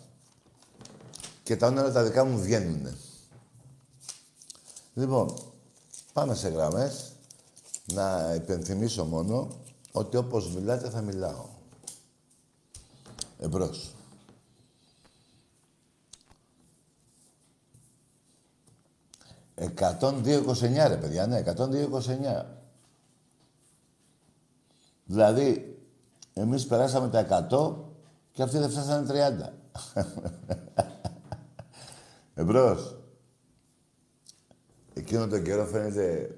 Και 1.43 1.57
τα 1.57 1.67
όνειρα 1.67 1.93
τα 1.93 2.03
δικά 2.03 2.25
μου 2.25 2.41
βγαίνουν. 2.41 2.97
Λοιπόν, 4.95 5.35
πάμε 6.13 6.35
σε 6.35 6.49
γραμμές. 6.49 7.13
Να 7.93 8.35
υπενθυμίσω 8.35 9.05
μόνο 9.05 9.49
ότι 9.93 10.17
όπως 10.17 10.55
μιλάτε 10.55 10.91
θα 10.91 11.01
μιλάω. 11.01 11.49
Εμπρός. 13.39 13.95
Εκατόν 19.55 20.25
δύο 20.25 20.57
ρε 20.89 20.97
παιδιά, 20.97 21.27
ναι, 21.27 21.37
εκατόν 21.37 21.71
δύο 21.71 22.03
Δηλαδή, 25.05 25.72
εμείς 26.35 26.67
περάσαμε 26.67 27.09
τα 27.09 27.47
100 27.51 27.75
και 28.33 28.43
αυτοί 28.43 28.59
δεν 28.59 28.71
φτάσανε 28.71 29.07
30. 29.07 29.53
Εμπρός. 32.35 32.97
Εκείνο 34.95 35.27
τον 35.27 35.43
καιρό 35.43 35.67
φαίνεται 35.67 36.37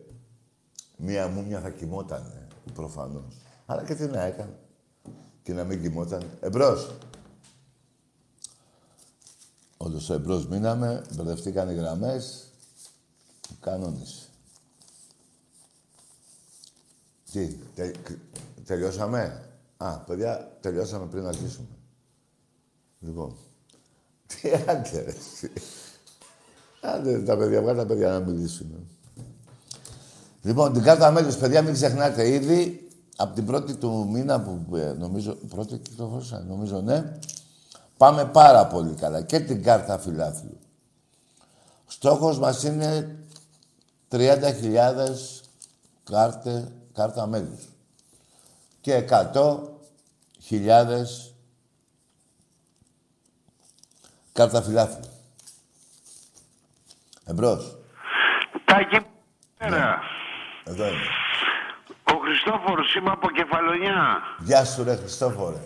μία 0.97 1.29
μούμια 1.29 1.61
θα 1.61 1.71
κοιμόταν, 1.71 2.49
προφανώς. 2.75 3.37
Αλλά 3.67 3.85
και 3.85 3.95
τι 3.95 4.07
να 4.07 4.23
έκανε. 4.23 4.59
Και 5.43 5.53
να 5.53 5.65
μην 5.65 5.81
κοιμόταν. 5.81 6.31
Εμπρός. 6.41 6.97
Όντως 9.77 10.11
εμπρός 10.11 10.47
μείναμε, 10.47 11.03
μπερδευτήκαν 11.15 11.69
οι 11.71 11.75
γραμμές. 11.75 12.49
Κανόνισε. 13.61 14.29
Τι, 17.33 17.47
τε, 17.75 17.93
τελειώσαμε; 18.65 19.49
Α, 19.85 19.99
παιδιά, 19.99 20.57
τελειώσαμε 20.61 21.07
πριν 21.07 21.23
να 21.23 21.29
αρχίσουμε. 21.29 21.67
Λοιπόν. 23.01 23.37
Τι 24.27 24.51
άντε, 24.53 25.03
ρε. 25.03 25.15
Άντε, 26.81 27.23
τα 27.23 27.37
παιδιά, 27.37 27.63
βγάλε 27.63 27.79
τα 27.79 27.87
παιδιά 27.87 28.11
να 28.11 28.19
μιλήσουν. 28.19 28.89
Λοιπόν, 30.43 30.73
την 30.73 30.83
κάρτα 30.83 31.11
μέλους, 31.11 31.37
παιδιά, 31.37 31.63
μην 31.63 31.73
ξεχνάτε 31.73 32.29
ήδη 32.29 32.89
από 33.17 33.35
την 33.35 33.47
πρώτη 33.47 33.75
του 33.75 34.09
μήνα 34.11 34.41
που 34.41 34.77
ε, 34.77 34.93
νομίζω, 34.93 35.35
πρώτη 35.49 35.79
κυκλοφόρησα, 35.79 36.45
νομίζω 36.49 36.81
ναι, 36.81 37.19
πάμε 37.97 38.25
πάρα 38.25 38.67
πολύ 38.67 38.95
καλά. 38.95 39.23
Και 39.23 39.41
την 39.41 39.63
κάρτα 39.63 39.99
φιλάθλου. 39.99 40.59
Στόχος 41.87 42.39
μας 42.39 42.63
είναι 42.63 43.19
30.000 44.11 44.21
κάρτε, 46.05 46.73
κάρτα 46.93 47.27
μέλους. 47.27 47.69
Και 48.81 49.01
100.000 50.51 50.65
κάρτα 54.33 54.63
φιλάθλου. 54.63 55.11
Εμπρός. 57.25 57.77
Τάκη, 58.65 58.99
ναι. 59.69 59.95
Εδώ 60.65 60.87
είμαι. 60.87 61.09
Ο 62.05 62.17
Χριστόφορος, 62.17 62.95
είμαι 62.95 63.11
από 63.11 63.31
Κεφαλονιά. 63.31 64.21
Γεια 64.39 64.65
σου 64.65 64.85
ρε 64.85 64.97
Χριστόφορε. 64.97 65.61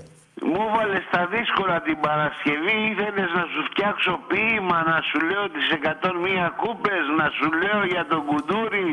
Μου 0.47 0.61
έβαλε 0.69 0.99
στα 1.09 1.23
δύσκολα 1.35 1.77
την 1.87 1.99
Παρασκευή, 2.07 2.77
ήθελες 2.93 3.31
να 3.39 3.45
σου 3.53 3.61
φτιάξω 3.69 4.13
ποίημα, 4.31 4.79
να 4.91 4.99
σου 5.09 5.19
λέω 5.29 5.45
τις 5.55 5.67
101 5.75 6.47
κούπες, 6.63 7.05
να 7.21 7.27
σου 7.37 7.47
λέω 7.63 7.81
για 7.95 8.05
τον 8.13 8.21
Κουντούρι, 8.29 8.91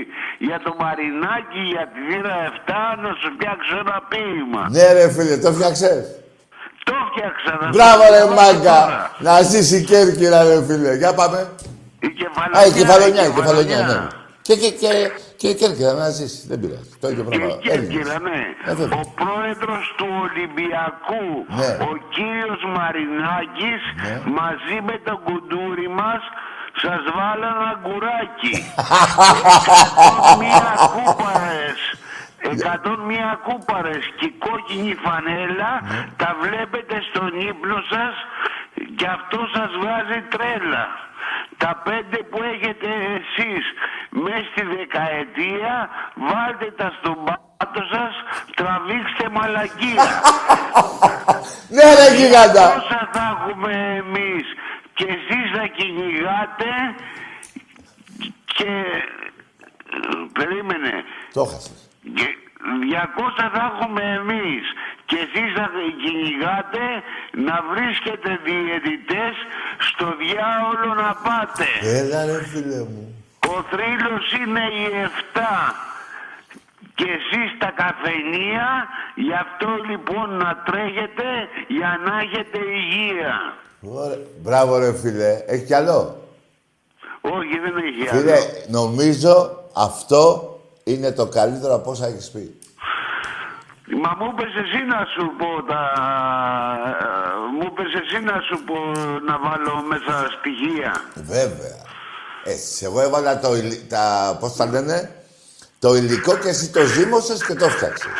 για 0.47 0.59
τον 0.65 0.75
Μαρινάκι, 0.81 1.63
για 1.73 1.85
τη 1.91 1.99
Δύρα 2.09 2.37
7, 2.49 2.77
να 3.03 3.11
σου 3.19 3.27
φτιάξω 3.35 3.75
ένα 3.83 3.97
ποίημα. 4.11 4.63
Ναι 4.75 4.85
ρε 4.97 5.07
φίλε, 5.15 5.35
το 5.45 5.49
φτιάξες. 5.57 6.03
Το 6.87 6.95
φτιάξα. 7.09 7.51
Να 7.61 7.67
Μπράβο 7.75 8.03
ρε 8.15 8.23
μάγκα. 8.37 8.79
Να 9.25 9.33
ζήσει 9.49 9.75
η 9.81 9.83
Κέρκυρα 9.89 10.39
ρε 10.49 10.59
φίλε. 10.67 10.91
Για 11.01 11.11
πάμε. 11.19 11.39
Η 12.07 12.09
κεφαλονιά. 12.21 12.59
Α, 12.59 12.65
η 12.69 12.71
κεφαλονιά, 12.79 13.23
η 13.29 13.31
κεφαλονιά, 13.37 13.79
ναι. 13.89 13.97
Και, 14.47 14.55
και, 14.61 14.69
και, 14.81 14.89
και 15.37 15.47
η 15.47 15.55
Κέρκυρα 15.55 15.93
να 15.93 16.09
ζήσει. 16.09 16.47
Δεν 16.47 16.59
πειράζει. 16.59 16.89
Το 16.99 17.07
ίδιο 17.09 17.23
Και 17.23 17.29
πράγμα. 17.37 17.55
η 17.55 17.67
Κέρκυρα, 17.67 18.19
ναι. 18.19 18.39
Ε, 18.65 18.73
βέβαια. 18.73 18.99
ο 18.99 19.03
πρόεδρος 19.21 19.93
του 19.97 20.07
Ολυμπιακού, 20.25 21.25
Ναι. 21.59 21.69
ο 21.89 21.91
κύριος 22.15 22.61
Μαρινάκης, 22.75 23.81
Ναι. 24.03 24.15
μαζί 24.39 24.77
με 24.87 24.95
τον 25.07 25.17
κουντούρι 25.27 25.89
μας, 25.99 26.21
σας 26.83 27.01
βάλα 27.17 27.47
ένα 27.57 27.71
γκουράκι. 27.83 28.55
μία 30.41 30.67
κούπαρες. 30.93 31.79
101 32.47 33.31
κούπαρες 33.47 34.03
και 34.17 34.25
η 34.25 34.33
κόκκινη 34.45 34.93
φανέλα 35.05 35.71
Ναι. 35.81 36.07
τα 36.21 36.29
βλέπετε 36.43 36.95
στον 37.09 37.29
ύπνο 37.49 37.77
σας 37.93 38.13
και 38.97 39.07
αυτό 39.17 39.39
σας 39.55 39.69
βγάζει 39.81 40.19
τρέλα. 40.33 40.85
Τα 41.57 41.81
πέντε 41.83 42.17
που 42.29 42.39
έχετε 42.53 42.87
εσείς 43.17 43.65
μέσα 44.09 44.45
στη 44.51 44.65
δεκαετία 44.75 45.89
βάλτε 46.15 46.71
τα 46.77 46.91
στον 46.99 47.17
πάτο 47.25 47.81
σας, 47.93 48.13
τραβήξτε 48.55 49.29
μαλακία. 49.31 50.07
Ναι 51.75 51.83
ρε 51.99 52.15
γίγαντα. 52.15 52.75
Όσα 52.75 53.09
θα 53.13 53.23
έχουμε 53.37 53.71
εμείς 54.03 54.45
και 54.93 55.05
εσείς 55.05 55.57
θα 55.57 55.65
κυνηγάτε 55.67 56.71
και... 58.45 58.71
Περίμενε. 60.33 61.03
Το 61.33 61.41
έχασες. 61.41 61.89
Και 62.15 62.27
200 63.35 63.49
θα 63.53 63.71
έχουμε 63.73 64.01
εμείς 64.01 64.63
και 65.09 65.17
εσείς 65.25 65.49
θα 65.57 65.65
κυνηγάτε 66.01 66.85
να 67.47 67.55
βρίσκετε 67.71 68.29
διαιτητές 68.47 69.35
στο 69.89 70.07
διάολο 70.23 70.89
να 71.03 71.11
πάτε. 71.25 71.67
Έλα 71.99 72.25
ρε 72.25 72.39
φίλε 72.51 72.81
μου. 72.91 73.03
Ο 73.53 73.55
θρύλος 73.71 74.25
είναι 74.41 74.63
η 74.83 74.85
7 75.33 75.39
και 76.95 77.07
εσείς 77.19 77.49
τα 77.57 77.71
καφενεία, 77.81 78.67
γι' 79.15 79.37
αυτό 79.45 79.67
λοιπόν 79.89 80.27
να 80.43 80.63
τρέχετε 80.65 81.27
για 81.67 81.99
να 82.05 82.13
έχετε 82.19 82.57
υγεία. 82.79 83.35
Ωραία. 83.81 84.17
Μπράβο 84.41 84.77
ρε 84.77 84.93
φίλε. 84.93 85.43
Έχει 85.47 85.65
κι 85.65 85.73
άλλο; 85.73 85.99
Όχι, 87.21 87.59
δεν 87.63 87.75
έχει 87.87 88.09
άλλο. 88.09 88.19
Φίλε, 88.19 88.37
νομίζω 88.67 89.63
αυτό 89.73 90.21
είναι 90.83 91.11
το 91.11 91.25
καλύτερο 91.25 91.73
από 91.73 91.91
όσα 91.91 92.07
έχεις 92.07 92.31
πει. 92.31 92.59
Μα 94.03 94.15
μου 94.19 94.31
είπες 94.31 94.53
εσύ 94.63 94.83
να 94.85 95.05
σου 95.13 95.31
πω 95.37 95.63
τα... 95.71 95.81
Μου 97.59 97.65
είπες 97.71 97.93
εσύ 98.01 98.23
να 98.23 98.39
σου 98.47 98.63
πω 98.63 98.77
να 99.27 99.39
βάλω 99.39 99.81
μέσα 99.81 100.13
στοιχεία. 100.39 100.91
Βέβαια. 101.15 101.77
Έτσι, 102.43 102.85
εγώ 102.85 103.01
έβαλα 103.01 103.39
το, 103.39 103.55
υλι- 103.55 103.89
τα, 103.89 104.37
πώς 104.39 104.55
τα 104.55 104.65
λένε, 104.65 105.15
το 105.79 105.95
υλικό 105.95 106.37
και 106.37 106.49
εσύ 106.49 106.71
το 106.71 106.81
ζύμωσες 106.85 107.45
και 107.45 107.53
το 107.55 107.69
φτιάξες. 107.69 108.11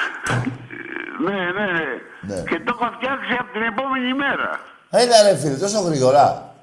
Ναι, 1.25 1.31
ναι, 1.33 1.65
ναι. 1.71 1.87
Ναι. 2.33 2.41
Και 2.41 2.59
το 2.59 2.77
έχω 2.79 2.91
φτιάξει 2.97 3.33
από 3.39 3.51
την 3.51 3.61
επόμενη 3.61 4.13
μέρα. 4.13 4.59
Έλα 4.89 5.21
ρε 5.23 5.35
φίλε, 5.37 5.55
τόσο 5.55 5.79
γρήγορα. 5.81 6.53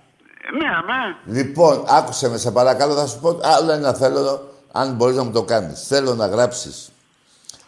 Ναι, 0.59 0.69
αμέ. 0.69 1.17
Λοιπόν, 1.39 1.85
άκουσε 1.89 2.29
με, 2.29 2.37
σε 2.39 2.51
παρακαλώ, 2.51 2.95
θα 2.95 3.07
σου 3.07 3.19
πω 3.21 3.41
άλλο 3.43 3.73
ένα 3.73 3.93
θέλω, 3.95 4.53
αν 4.73 4.93
μπορείς 4.95 5.17
να 5.17 5.23
μου 5.23 5.31
το 5.33 5.43
κάνεις. 5.43 5.87
Θέλω 5.87 6.15
να 6.15 6.27
γράψεις 6.27 6.92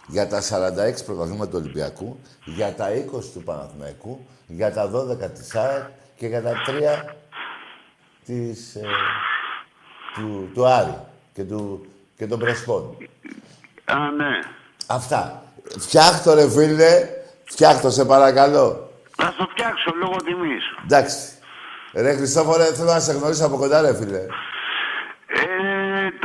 για 0.06 0.28
τα 0.28 0.40
46 0.40 1.04
πρωταθλήματα 1.06 1.50
του 1.50 1.58
Ολυμπιακού, 1.62 2.20
για 2.44 2.74
τα 2.74 2.86
20 2.88 3.24
του 3.32 3.42
Παναθηναϊκού, 3.44 4.26
για 4.46 4.72
τα 4.72 4.90
12 4.90 5.30
της 5.30 5.54
ΑΕΚ 5.54 5.84
και 6.16 6.26
για 6.26 6.42
τα 6.42 6.52
3 6.66 7.14
της, 8.24 8.74
ε, 8.74 8.80
του, 10.14 10.50
του 10.54 10.66
Άρη 10.66 10.98
και, 11.32 11.42
του, 11.44 11.86
και 12.16 12.26
των 12.26 12.38
Πρεσπών. 12.38 12.96
Α, 13.84 14.10
ναι. 14.10 14.38
Αυτά. 14.86 15.42
Φτιάχτο 15.78 16.34
ρε 16.34 16.50
φίλε, 16.50 17.08
φτιάχτο 17.44 17.90
σε 17.90 18.04
παρακαλώ. 18.04 18.90
Θα 19.16 19.34
το 19.38 19.48
φτιάξω 19.50 19.92
λόγω 20.00 20.16
τιμής. 20.16 20.64
Εντάξει. 20.84 21.28
Ρε 21.94 22.14
Χριστόφορε, 22.14 22.64
θέλω 22.64 22.92
να 22.92 23.00
σε 23.00 23.12
γνωρίσω 23.12 23.46
από 23.46 23.56
κοντά 23.56 23.80
ρε 23.80 23.94
φίλε. 23.94 24.26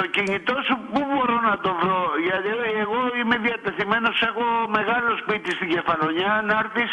Ε, 0.10 0.16
το 0.16 0.22
κινητό 0.22 0.56
σου 0.68 0.76
πού 0.92 1.00
μπορώ 1.10 1.38
να 1.50 1.56
το 1.66 1.72
βρω, 1.80 2.02
γιατί 2.28 2.50
εγώ 2.84 3.00
είμαι 3.20 3.38
διατεθειμένος, 3.46 4.16
έχω 4.30 4.46
μεγάλο 4.78 5.10
σπίτι 5.22 5.50
στην 5.58 5.70
Κεφαλονιά, 5.76 6.32
να 6.50 6.56
έρθεις 6.64 6.92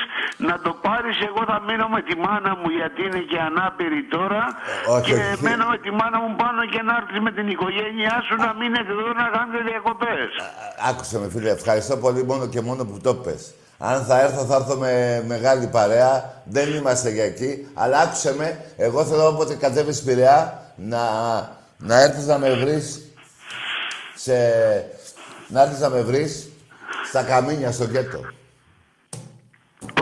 να 0.48 0.54
το 0.64 0.72
πάρεις, 0.86 1.16
εγώ 1.28 1.42
θα 1.50 1.58
μείνω 1.66 1.86
με 1.96 2.00
τη 2.08 2.14
μάνα 2.24 2.52
μου 2.58 2.68
γιατί 2.78 3.00
είναι 3.06 3.22
και 3.30 3.38
ανάπηρη 3.48 4.02
τώρα 4.16 4.42
όχι, 4.96 5.04
και 5.06 5.14
όχι. 5.14 5.42
μένω 5.46 5.64
με 5.72 5.78
τη 5.84 5.90
μάνα 5.98 6.18
μου 6.22 6.32
πάνω 6.42 6.60
και 6.72 6.80
να 6.88 6.92
έρθεις 7.00 7.18
με 7.26 7.30
την 7.36 7.46
οικογένειά 7.54 8.16
σου 8.26 8.34
να 8.44 8.50
μείνετε 8.60 8.90
εδώ 8.96 9.10
να 9.20 9.26
κάνετε 9.36 9.60
διακοπές. 9.70 10.28
Άκουσε 10.88 11.16
με 11.22 11.26
φίλε, 11.32 11.50
ευχαριστώ 11.58 11.94
πολύ 12.04 12.22
μόνο 12.30 12.44
και 12.52 12.60
μόνο 12.68 12.80
που 12.88 12.96
το 13.06 13.12
πες. 13.24 13.42
Αν 13.90 13.96
θα 14.08 14.16
έρθω, 14.24 14.42
θα 14.50 14.56
έρθω 14.60 14.74
με 14.84 14.92
μεγάλη 15.32 15.66
παρέα. 15.76 16.14
Δεν 16.44 16.66
είμαστε 16.78 17.08
για 17.16 17.24
εκεί. 17.24 17.50
Αλλά 17.74 17.96
άκουσε 18.04 18.34
με, 18.38 18.48
εγώ 18.76 19.04
θέλω 19.04 19.24
όποτε 19.28 19.54
κατέβεις 19.54 20.02
Πειραιά 20.02 20.62
να, 20.76 21.02
να 21.78 22.00
έρθεις 22.02 22.26
να 22.26 22.38
με 22.38 22.50
βρεις 22.50 23.05
σε... 24.16 24.32
Να 25.48 25.62
έρθεις 25.62 25.80
να 25.80 25.88
με 25.88 26.00
βρεις 26.02 26.48
στα 27.08 27.22
καμίνια, 27.24 27.72
στο 27.72 27.84
γκέτο. 27.84 28.20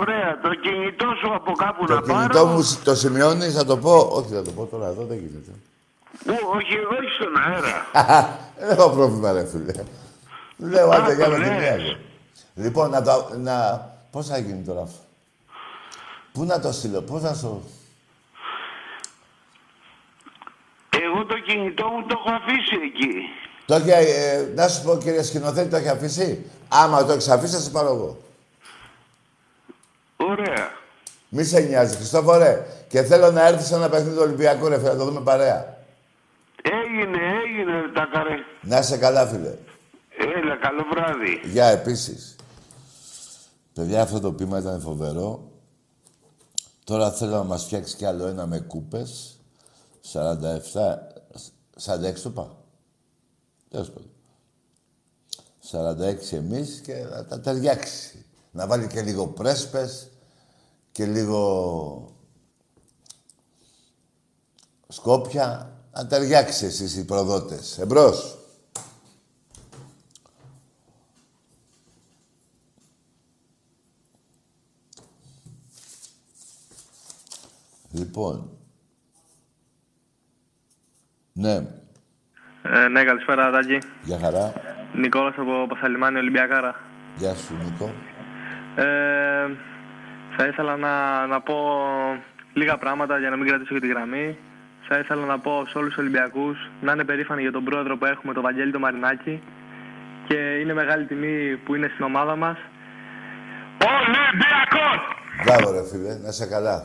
Ωραία, 0.01 0.41
το 0.43 0.55
κινητό 0.55 1.07
σου 1.21 1.35
από 1.35 1.53
κάπου 1.53 1.87
Το 1.87 1.95
να 1.95 2.01
κινητό 2.01 2.33
πάρω. 2.33 2.47
μου 2.47 2.63
σ- 2.63 2.85
το 2.85 2.95
σημειώνεις, 2.95 3.55
θα 3.55 3.65
το 3.65 3.77
πω. 3.79 3.99
Όχι, 3.99 4.33
θα 4.33 4.43
το 4.43 4.51
πω 4.51 4.65
τώρα, 4.67 4.87
εδώ 4.87 5.05
δεν 5.05 5.17
γίνεται. 5.19 5.51
Ου, 6.27 6.49
όχι, 6.55 6.75
όχι 6.79 7.11
στον 7.21 7.37
αέρα. 7.43 7.87
δεν 8.59 8.71
έχω 8.79 8.91
πρόβλημα, 8.91 9.33
ρε 9.33 9.47
φίλε. 9.47 9.73
Λέω, 10.57 10.91
Α, 10.91 10.95
άντε, 10.97 11.15
για 11.15 11.25
το 11.25 11.31
με 11.31 11.37
τη 11.37 11.41
λες. 11.43 11.59
μία. 11.59 11.73
εγώ. 11.75 11.97
Λοιπόν, 12.55 12.91
να 12.91 13.03
το... 13.03 13.29
Να... 13.37 13.81
Πώς 14.11 14.27
θα 14.27 14.39
γίνει 14.39 14.63
τώρα 14.65 14.83
αυτό; 14.83 14.99
Πού 16.33 16.45
να 16.45 16.61
το 16.61 16.73
στείλω, 16.73 17.01
πώς 17.01 17.23
να 17.23 17.35
σου... 17.35 17.69
Εγώ 21.03 21.25
το 21.27 21.39
κινητό 21.39 21.87
μου 21.87 22.07
το 22.07 22.17
έχω 22.19 22.31
αφήσει 22.37 22.77
εκεί. 22.85 23.15
Το 23.67 23.75
έχει, 23.75 23.91
ε, 23.91 24.49
να 24.55 24.69
σου 24.69 24.83
πω, 24.83 24.97
κύριε 24.97 25.23
σκηνοθέτη, 25.23 25.69
το 25.69 25.77
έχει 25.77 25.89
αφήσει; 25.89 26.47
Άμα 26.69 27.05
το 27.05 27.13
έχεις 27.13 27.29
αφήσει, 27.29 27.55
θα 27.55 27.61
σε 27.61 27.71
πάρω 27.71 27.89
εγώ. 27.89 28.19
Ωραία. 30.17 30.71
Μη 31.29 31.45
σε 31.45 31.61
νοιάζει, 31.61 31.97
Χριστόφορε. 31.97 32.67
Και 32.89 33.03
θέλω 33.03 33.31
να 33.31 33.47
έρθεις 33.47 33.67
σε 33.67 33.75
ένα 33.75 33.89
παιχνίδι 33.89 34.15
του 34.15 34.23
Ολυμπιακού, 34.23 34.69
ρε 34.69 34.79
φίλε, 34.79 34.89
να 34.89 34.97
το 34.97 35.05
δούμε 35.05 35.21
παρέα. 35.21 35.77
Έγινε, 36.63 37.19
έγινε 37.45 37.93
τα 37.95 38.09
καρέ. 38.13 38.35
Να 38.61 38.79
είσαι 38.79 38.97
καλά, 38.97 39.27
φίλε. 39.27 39.55
Έλα, 40.19 40.57
καλό 40.57 40.85
βράδυ. 40.91 41.41
Γεια, 41.45 41.67
επίσης. 41.67 42.37
Παιδιά, 43.75 44.03
αυτό 44.03 44.21
το 44.21 44.33
πείμα 44.33 44.59
ήταν 44.59 44.81
φοβερό. 44.81 45.51
Τώρα 46.85 47.13
θέλω 47.13 47.37
να 47.37 47.45
μας 47.45 47.65
φτιάξει 47.65 47.97
κι 47.97 48.05
άλλο 48.05 48.27
ένα 48.27 48.47
με 48.47 48.59
κούπες. 48.59 49.39
47... 50.13 50.19
46 52.11 52.21
το 52.23 52.31
πάω. 52.31 52.64
Τέλος 53.75 53.91
πάντων. 53.91 54.11
46 55.71 56.37
εμείς 56.37 56.81
και 56.81 56.95
να 56.95 57.25
τα 57.25 57.41
ταιριάξει. 57.41 58.25
Να 58.51 58.67
βάλει 58.67 58.87
και 58.87 59.03
λίγο 59.03 59.27
πρέσπες 59.27 60.11
και 60.93 61.07
λίγο 61.07 62.17
σκόπια. 64.89 65.79
Να 65.93 66.07
ταιριάξει 66.07 66.67
εσείς 66.67 66.97
οι 66.97 67.05
προδότες. 67.05 67.79
Εμπρός. 67.79 68.39
Λοιπόν. 77.91 78.59
Ναι, 81.33 81.84
Ε, 82.73 82.89
ναι, 82.89 83.05
καλησπέρα, 83.05 83.51
Τάκη. 83.51 83.79
για 84.03 84.19
χαρά. 84.19 84.53
Νικόλας 84.95 85.35
από 85.39 85.67
Πασαλιμάνι, 85.69 86.19
Ολυμπιακάρα. 86.19 86.75
Γεια 87.17 87.35
σου, 87.35 87.57
Νίκο. 87.65 87.93
Ε, 88.75 88.85
θα 90.37 90.47
ήθελα 90.47 90.77
να, 90.77 91.27
να 91.27 91.41
πω 91.41 91.55
λίγα 92.53 92.77
πράγματα 92.79 93.19
για 93.19 93.31
να 93.31 93.37
μην 93.37 93.47
κρατήσω 93.47 93.75
και 93.75 93.81
τη 93.81 93.87
γραμμή. 93.89 94.39
Θα 94.89 94.99
ήθελα 94.99 95.25
να 95.25 95.39
πω 95.39 95.65
σε 95.69 95.79
όλους 95.79 95.89
τους 95.89 95.99
Ολυμπιακούς 95.99 96.71
να 96.81 96.93
είναι 96.93 97.05
περήφανοι 97.05 97.43
για 97.43 97.53
τον 97.53 97.65
πρόεδρο 97.65 97.97
που 97.97 98.05
έχουμε, 98.05 98.33
τον 98.33 98.43
Βαγγέλη 98.43 98.73
τον 98.73 98.81
Μαρινάκη. 98.81 99.43
Και 100.29 100.35
είναι 100.35 100.75
μεγάλη 100.75 101.05
τιμή 101.07 101.57
που 101.65 101.75
είναι 101.75 101.91
στην 101.93 102.05
ομάδα 102.05 102.37
μας. 102.37 102.57
Ολυμπιακός! 103.79 105.01
Μπράβο, 105.45 105.71
ρε 105.73 105.85
φίλε, 105.89 106.19
να 106.23 106.29
είσαι 106.29 106.47
καλά. 106.47 106.83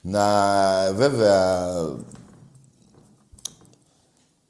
Να, 0.00 0.22
βέβαια, 0.92 1.40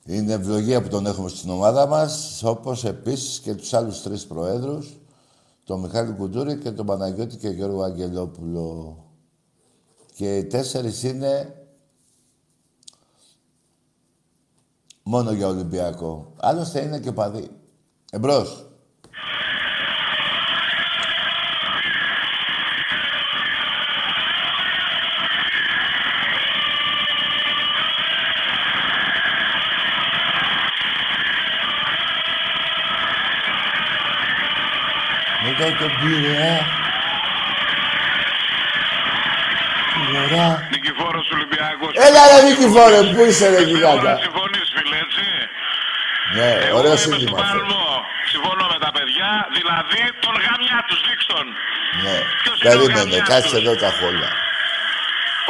είναι 0.07 0.33
ευλογία 0.33 0.83
που 0.83 0.88
τον 0.88 1.07
έχουμε 1.07 1.29
στην 1.29 1.51
ομάδα 1.51 1.87
μας, 1.87 2.42
όπως 2.42 2.85
επίσης 2.85 3.40
και 3.40 3.55
τους 3.55 3.75
άλλους 3.75 4.03
τρεις 4.03 4.27
προέδρους, 4.27 5.01
τον 5.64 5.81
Μιχάλη 5.81 6.12
Κουντούρη 6.12 6.59
και 6.59 6.71
τον 6.71 6.87
Παναγιώτη 6.87 7.37
και 7.37 7.49
Γιώργο 7.49 7.83
Αγγελόπουλο. 7.83 8.97
Και 10.14 10.37
οι 10.37 10.45
τέσσερις 10.45 11.03
είναι 11.03 11.61
μόνο 15.03 15.33
για 15.33 15.47
Ολυμπιακό. 15.47 16.33
Άλλωστε 16.37 16.83
είναι 16.83 17.01
και 17.01 17.12
παδί. 17.12 17.49
Εμπρός. 18.11 18.65
Μετά 35.47 35.67
τον 35.79 35.91
Πειραιά. 36.01 36.57
Τι 39.93 40.01
ωραία. 40.25 40.51
Νικηφόρος 40.73 41.27
Ολυμπιακός. 41.37 41.93
Έλα 42.07 42.23
ρε 42.33 42.39
Νικηφόρε, 42.47 43.01
πού 43.15 43.21
είσαι 43.29 43.47
ρε 43.55 43.63
γιγάντα. 43.69 44.13
Συμφωνείς 44.25 44.67
φίλε, 44.75 44.97
έτσι; 45.07 45.27
Ναι, 46.37 46.51
Εγώ 46.69 46.79
ωραίο 46.79 46.91
είμαι 46.95 47.01
στον 47.03 47.13
σύνθημα 47.19 47.39
αυτό. 47.41 47.59
Παλμό. 47.59 47.89
Συμφωνώ 48.33 48.65
με 48.75 48.79
τα 48.85 48.91
παιδιά, 48.97 49.31
δηλαδή 49.57 50.01
τον 50.25 50.35
γαμιά 50.45 50.79
τους, 50.89 51.01
δείξ' 51.07 51.27
τον. 51.33 51.47
Ναι, 52.05 52.17
Ποιος 52.43 52.57
είναι 52.61 52.69
ο 52.69 52.77
περίμενε, 52.77 53.01
γαμιάς 53.01 53.29
κάτσε 53.31 53.49
τους; 53.57 53.59
εδώ 53.61 53.73
τα 53.85 53.91
χόλια. 53.99 54.31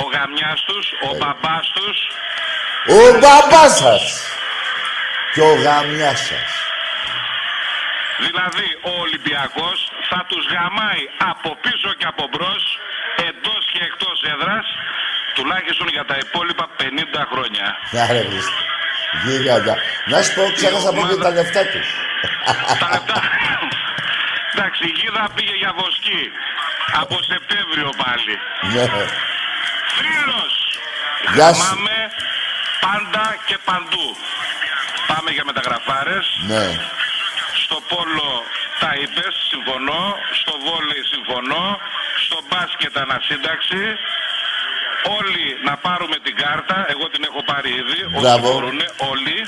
Ο 0.02 0.04
γαμιάς 0.14 0.58
τους, 0.68 0.86
ο 1.06 1.10
μπαμπάς 1.18 1.66
τους, 1.76 1.96
Ο 2.98 3.00
μπαμπάς 3.20 3.72
σας 3.82 4.02
και 5.34 5.40
ο 5.50 5.52
γαμιάς 5.64 6.18
σας. 6.30 6.48
δηλαδή 8.24 8.66
ο 8.90 8.92
Ολυμπιακός 9.04 9.78
θα 10.10 10.20
τους 10.28 10.44
γαμάει 10.54 11.02
από 11.32 11.50
πίσω 11.64 11.90
και 11.98 12.06
από 12.12 12.24
μπρος, 12.30 12.64
εντός 13.28 13.62
και 13.72 13.80
εκτός 13.88 14.16
έδρας, 14.32 14.66
τουλάχιστον 15.36 15.88
για 15.96 16.04
τα 16.10 16.16
υπόλοιπα 16.24 16.66
50 16.78 17.22
χρόνια. 17.30 17.66
Να 17.94 18.02
ρε 18.12 18.22
Χριστέ. 18.28 18.62
Γίγαντα. 19.24 19.74
Να 20.10 20.18
σου 20.22 20.32
πω, 20.36 20.42
ξέχασα 20.56 20.90
να 20.90 20.92
πω 20.96 21.02
και 21.08 21.18
τα 21.26 21.30
λεφτά 21.38 21.62
τους. 21.72 21.88
Τα 22.80 22.88
λεπτά. 22.94 23.18
Εντάξει, 24.52 24.80
η 24.90 24.92
γίδα 24.98 25.24
πήγε 25.34 25.54
για 25.62 25.72
βοσκή. 25.80 26.22
Από 27.02 27.16
Σεπτέμβριο 27.32 27.90
πάλι. 28.02 28.34
Ναι. 28.74 28.84
Φίλος. 29.96 30.54
Γεια 31.34 31.48
σου. 31.52 31.62
Γαμάμε 31.62 31.98
πάντα 32.86 33.24
και 33.46 33.56
παντού. 33.68 34.06
Πάμε 35.10 35.30
για 35.36 35.44
μεταγραφάρες. 35.44 36.26
Ναι. 36.50 36.64
Στο 37.62 37.76
πόλο 37.90 38.30
τα 38.82 38.90
είπες, 39.00 39.32
συμφωνώ. 39.52 40.02
Στο 40.40 40.52
βόλεϊ 40.64 41.02
συμφωνώ. 41.12 41.64
Στο 42.24 42.38
μπάσκετ 42.48 42.94
ανασύνταξη. 43.04 43.82
Όλοι 45.18 45.44
να 45.68 45.74
πάρουμε 45.86 46.16
την 46.26 46.34
κάρτα. 46.42 46.76
Εγώ 46.92 47.04
την 47.12 47.22
έχω 47.28 47.40
πάρει 47.50 47.70
ήδη. 47.82 47.98
Όσοι 48.16 48.24
Μπράβο. 48.24 48.44
μπορούνε, 48.52 48.86
όλοι. 49.12 49.38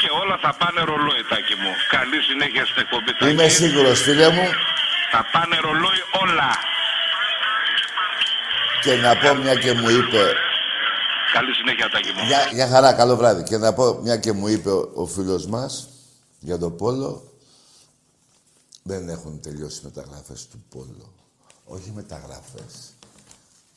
Και 0.00 0.08
όλα 0.22 0.36
θα 0.44 0.50
πάνε 0.60 0.80
ρολόι, 0.90 1.22
Τάκη 1.30 1.54
μου. 1.62 1.72
Καλή 1.96 2.18
συνέχεια 2.28 2.64
στην 2.70 2.80
εκπομπή, 2.84 3.10
Τάκη. 3.16 3.30
Είμαι 3.32 3.48
σίγουρος, 3.60 3.98
φίλε 4.06 4.28
μου. 4.36 4.46
Θα 5.12 5.20
πάνε 5.32 5.56
ρολόι 5.66 6.00
όλα. 6.22 6.50
Και 8.84 8.92
να 9.04 9.10
πω 9.16 9.34
μια 9.42 9.54
και 9.54 9.72
μου 9.72 9.88
είπε... 9.98 10.22
Καλή 11.32 11.54
συνέχεια, 11.54 11.88
Τάκη 11.90 12.12
μου. 12.16 12.22
Για, 12.26 12.48
για 12.52 12.66
χαρά, 12.68 12.92
καλό 12.94 13.16
βράδυ. 13.16 13.42
Και 13.42 13.56
να 13.56 13.72
πω 13.72 13.84
μια 14.02 14.16
και 14.16 14.32
μου 14.32 14.48
είπε 14.48 14.70
ο, 14.70 14.90
ο 14.94 15.06
φίλος 15.06 15.46
μας 15.46 15.88
για 16.38 16.58
το 16.58 16.70
Πόλο. 16.70 17.29
Δεν 18.90 19.08
έχουν 19.08 19.40
τελειώσει 19.40 19.80
οι 19.80 19.84
μεταγραφές 19.84 20.48
του 20.48 20.64
Πόλο. 20.70 21.14
Όχι 21.64 21.90
μεταγραφές. 21.94 22.94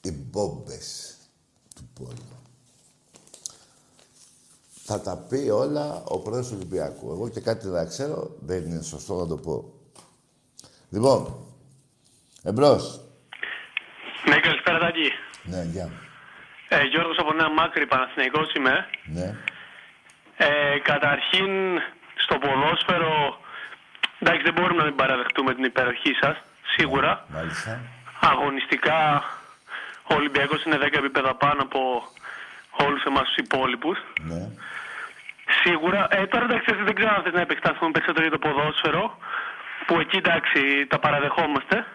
Οι 0.02 0.12
μπόμπες 0.12 1.17
του 1.76 1.89
Πόλο. 1.93 2.41
Θα 4.86 5.02
τα 5.02 5.17
πει 5.30 5.49
όλα 5.49 6.04
ο 6.04 6.19
πρόεδρος 6.19 6.47
του 6.47 6.56
Ολυμπιακού. 6.56 7.12
Εγώ 7.12 7.30
και 7.30 7.39
κάτι 7.39 7.67
να 7.67 7.86
ξέρω, 7.86 8.36
δεν 8.39 8.65
είναι 8.65 8.82
σωστό 8.82 9.15
να 9.15 9.28
το 9.28 9.38
πω. 9.38 9.73
Λοιπόν, 10.89 11.45
εμπρός. 12.43 13.02
Ναι, 14.30 14.39
καλησπέρα 14.39 14.80
Τάκη. 14.80 15.12
Ναι, 15.43 15.63
γεια. 15.63 15.91
Ε, 16.69 16.84
Γιώργος 16.84 17.17
από 17.17 17.34
Νέα 17.34 17.49
Μάκρη, 17.49 17.88
Παναθηναϊκός 17.88 18.54
είμαι. 18.54 18.86
Ναι. 19.06 19.36
Ε, 20.38 20.80
καταρχήν, 20.84 21.49
στο 22.15 22.38
ποδόσφαιρο, 22.38 23.41
εντάξει 24.23 24.41
δεν 24.49 24.53
μπορούμε 24.57 24.79
να 24.83 24.88
μην 24.89 24.95
παραδεχτούμε 24.95 25.53
την 25.57 25.63
υπεροχή 25.71 26.13
σας, 26.21 26.36
σίγουρα. 26.75 27.12
Μάλιστα. 27.36 27.71
Αγωνιστικά, 28.31 28.99
ο 30.12 30.13
Ολυμπιακός 30.19 30.63
είναι 30.63 30.77
10 30.77 30.97
επίπεδα 31.03 31.31
πάνω 31.36 31.62
από 31.67 31.79
όλους 32.86 33.03
εμάς 33.03 33.25
τους 33.27 33.36
υπόλοιπους. 33.45 33.97
Ναι. 34.29 34.41
Σίγουρα. 35.63 36.07
Ε, 36.12 36.25
τώρα 36.31 36.43
εντάξει, 36.49 36.69
δεν 36.88 36.95
ξέρω 36.95 37.12
αν 37.17 37.23
θες 37.23 37.33
να 37.33 37.41
επεκταθούμε 37.47 37.91
περισσότερο 37.91 38.23
για 38.27 38.36
το 38.38 38.41
ποδόσφαιρο, 38.47 39.17
που 39.88 39.99
εκεί 40.03 40.17
εντάξει 40.23 40.62
τα 40.91 40.99
παραδεχόμαστε. 40.99 41.86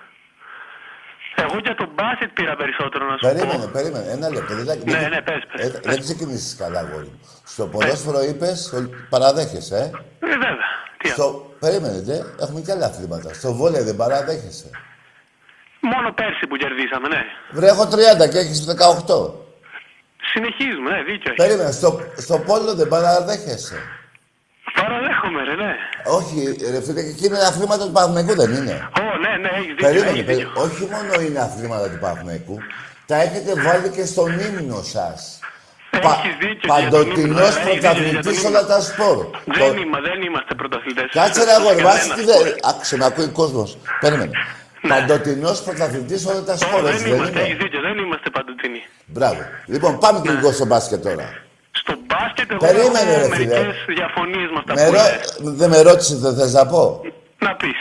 Εγώ 1.44 1.56
για 1.58 1.74
τον 1.74 1.88
μπάσκετ 1.94 2.30
πήρα 2.38 2.54
περισσότερο 2.56 3.04
να 3.10 3.12
σου 3.16 3.26
Περίμενε, 3.30 3.64
πω. 3.64 3.70
περίμενε. 3.72 4.06
Ένα 4.16 4.28
λεπτό. 4.30 4.54
Δεν, 4.54 4.64
Ναι, 4.84 4.92
δεν- 4.98 5.10
ναι, 5.10 5.20
πες, 5.22 5.42
πες, 5.52 5.60
Ε, 5.66 5.68
πες. 5.70 5.80
δεν 5.94 6.00
ξεκινήσεις 6.00 6.56
καλά, 6.56 6.78
αγόρι 6.80 7.04
μου. 7.12 7.20
Στο 7.44 7.66
ποδόσφαιρο 7.66 8.20
είπες, 8.22 8.72
ο- 8.72 8.90
παραδέχεσαι, 9.08 9.76
ε; 9.76 10.26
Ε, 10.26 10.36
βέβαια. 10.36 10.68
Τι 10.98 11.08
άλλο. 11.08 11.14
Στο... 11.14 11.52
Περίμενε, 11.60 12.00
δε. 12.00 12.18
Έχουμε 12.40 12.60
και 12.60 12.72
άλλα 12.72 12.86
αθλήματα. 12.86 13.34
Στο 13.34 13.52
βόλεϊ 13.54 13.82
δεν 13.82 13.96
παραδέχεσαι. 13.96 14.70
Μόνο 15.80 16.12
πέρσι 16.12 16.46
που 16.46 16.56
κερδίσαμε, 16.56 17.08
ναι. 17.08 17.22
Βρε, 17.52 17.66
έχω 17.66 17.82
30 17.82 18.28
και 18.30 18.38
έχεις 18.38 18.66
18. 19.06 19.30
Συνεχίζουμε, 20.32 20.90
ναι, 20.90 21.02
δίκιο 21.02 21.30
έχεις. 21.32 21.44
Περίμενε, 21.44 21.70
στο, 21.70 22.00
στο 22.16 22.38
πόλο 22.38 22.74
δεν 22.74 22.88
παραδέχεσαι. 22.88 23.78
Παραδέχομαι, 24.74 25.44
ρε, 25.44 25.54
ναι. 25.54 25.72
Όχι, 26.18 26.56
ρε 26.70 26.80
φίλε, 26.82 27.02
και 27.02 27.08
εκεί 27.08 27.26
είναι 27.26 27.38
αθλήματα 27.38 27.84
του 27.86 27.92
Παναθηναϊκού, 27.92 28.34
δεν 28.34 28.52
είναι; 28.54 28.88
Ω, 29.00 29.16
ναι, 29.18 29.36
ναι, 29.42 29.48
έχεις 29.48 29.66
δίκιο. 29.74 29.86
Περίμενε, 29.86 30.10
έχεις 30.10 30.24
περίμενε. 30.24 30.48
δίκιο. 30.48 30.62
Όχι 30.62 30.88
μόνο 30.94 31.20
είναι 31.26 31.40
αθλήματα 31.40 31.90
του 31.90 31.98
Παναθηναϊκού, 31.98 32.58
τα 33.06 33.16
έχετε 33.16 33.52
βάλει 33.62 33.88
και 33.88 34.04
στον 34.04 34.38
ύμνο 34.38 34.82
σας. 34.82 35.38
Έχεις 36.16 36.34
δίκιο 36.44 36.66
και 36.74 36.80
για 36.80 36.90
τον 36.90 36.98
Παντοτινός 36.98 37.52
ύμνο, 37.56 37.68
έχεις 37.70 37.80
δίκιο 37.80 37.80
για 37.80 37.90
τον 37.90 38.02
πρωταθλητής 38.02 38.38
ύμνο. 38.42 38.48
όλα 38.58 38.62
τα 38.72 38.78
σπορ. 38.88 39.16
Δεν, 39.58 39.68
Το- 39.74 39.80
είμα, 39.80 39.98
δεν 40.08 40.18
είμαστε 40.26 40.52
πρωταθλητές. 40.60 41.06
Κάτσε 41.18 41.44
ρε 41.48 41.52
αγόρι, 41.58 41.76
Κανένας 41.76 41.92
βάζει 41.96 42.08
τι 42.18 42.22
σπορ. 42.30 42.42
δεν... 42.44 42.54
Άκουσε, 42.70 42.94
με 43.00 43.04
ακούει 43.10 43.24
ο 43.32 43.34
κόσμος. 43.40 43.68
Περίμενε. 44.04 44.30
Παντοτινός 44.92 45.56
πρωταθλητής 45.66 46.20
όλα 46.30 46.42
τα 46.48 46.52
Ω, 46.52 46.56
σπορ, 46.64 46.80
Δεν 46.82 46.92
έτσι 46.92 47.04
δεν 47.04 47.12
είμαστε, 47.14 47.38
έχεις 47.40 47.52
είναι. 47.54 47.62
δίκιο, 47.62 47.80
δεν 47.80 47.96
είμαστε 48.04 48.28
παντοτινοί. 48.36 48.82
Μπράβο. 49.14 49.40
Λοιπόν, 49.74 49.92
πάμε 50.04 50.18
και 50.24 50.30
λίγο 50.30 50.50
στο 50.58 50.66
μπάσκετ 50.70 51.00
τώρα. 51.08 51.26
Στο 51.80 51.94
μπάσκετ 52.06 52.46
εγώ 52.50 52.60
Περίμενε, 52.66 53.10
έχω 53.12 53.28
ρε, 53.28 53.34
φίλε. 53.36 53.46
μερικές 53.54 53.74
διαφωνίες 53.96 54.48
με 54.54 54.58
αυτά 54.62 54.72
Με 54.74 54.84
που 54.86 54.92
ρω... 54.92 54.98
λες. 55.02 55.36
Δεν 55.60 55.68
με 55.70 55.80
ρώτησε, 55.88 56.14
δεν 56.16 56.34
θες 56.36 56.52
να 56.52 56.66
πω; 56.66 57.00
Να 57.38 57.54
πεις. 57.54 57.80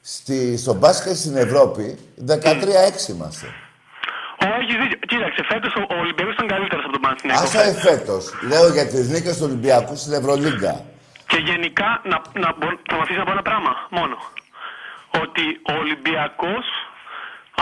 Στη... 0.00 0.56
Στο 0.56 0.74
μπάσκετ 0.74 1.16
στην 1.16 1.36
Ευρώπη, 1.36 1.98
13-6 2.28 3.08
είμαστε. 3.08 3.46
Ω, 4.62 4.64
έχεις 4.64 4.76
δίκιο. 4.82 4.98
Κοίταξε, 5.12 5.42
φέτος 5.52 5.72
ο 5.80 5.82
ο 5.94 5.96
Ολυμπιακός 6.04 6.34
ήταν 6.34 6.48
καλύτερος 6.54 6.84
από 6.84 6.92
τον 6.96 7.02
Παναθηναϊκό. 7.04 7.42
Άσο 7.42 7.60
εφέτος. 7.72 8.22
Λέω 8.50 8.66
για 8.76 8.86
τις 8.92 9.04
νίκες 9.12 9.34
του 9.38 9.44
Ολυμπιακού 9.48 9.94
στην 10.02 10.12
Ευρωλίγκα. 10.20 10.74
Και 11.30 11.38
γενικά, 11.50 11.88
να, 12.10 12.16
να, 12.44 12.48
μπο- 12.58 12.80
θα 12.88 12.94
με 12.96 13.02
αφήσει 13.04 13.18
να 13.18 13.24
πω 13.24 13.32
ένα 13.38 13.42
πράγμα 13.50 13.72
μόνο. 13.98 14.16
Ότι 15.22 15.44
ο 15.70 15.72
Ολυμπιακός 15.82 16.66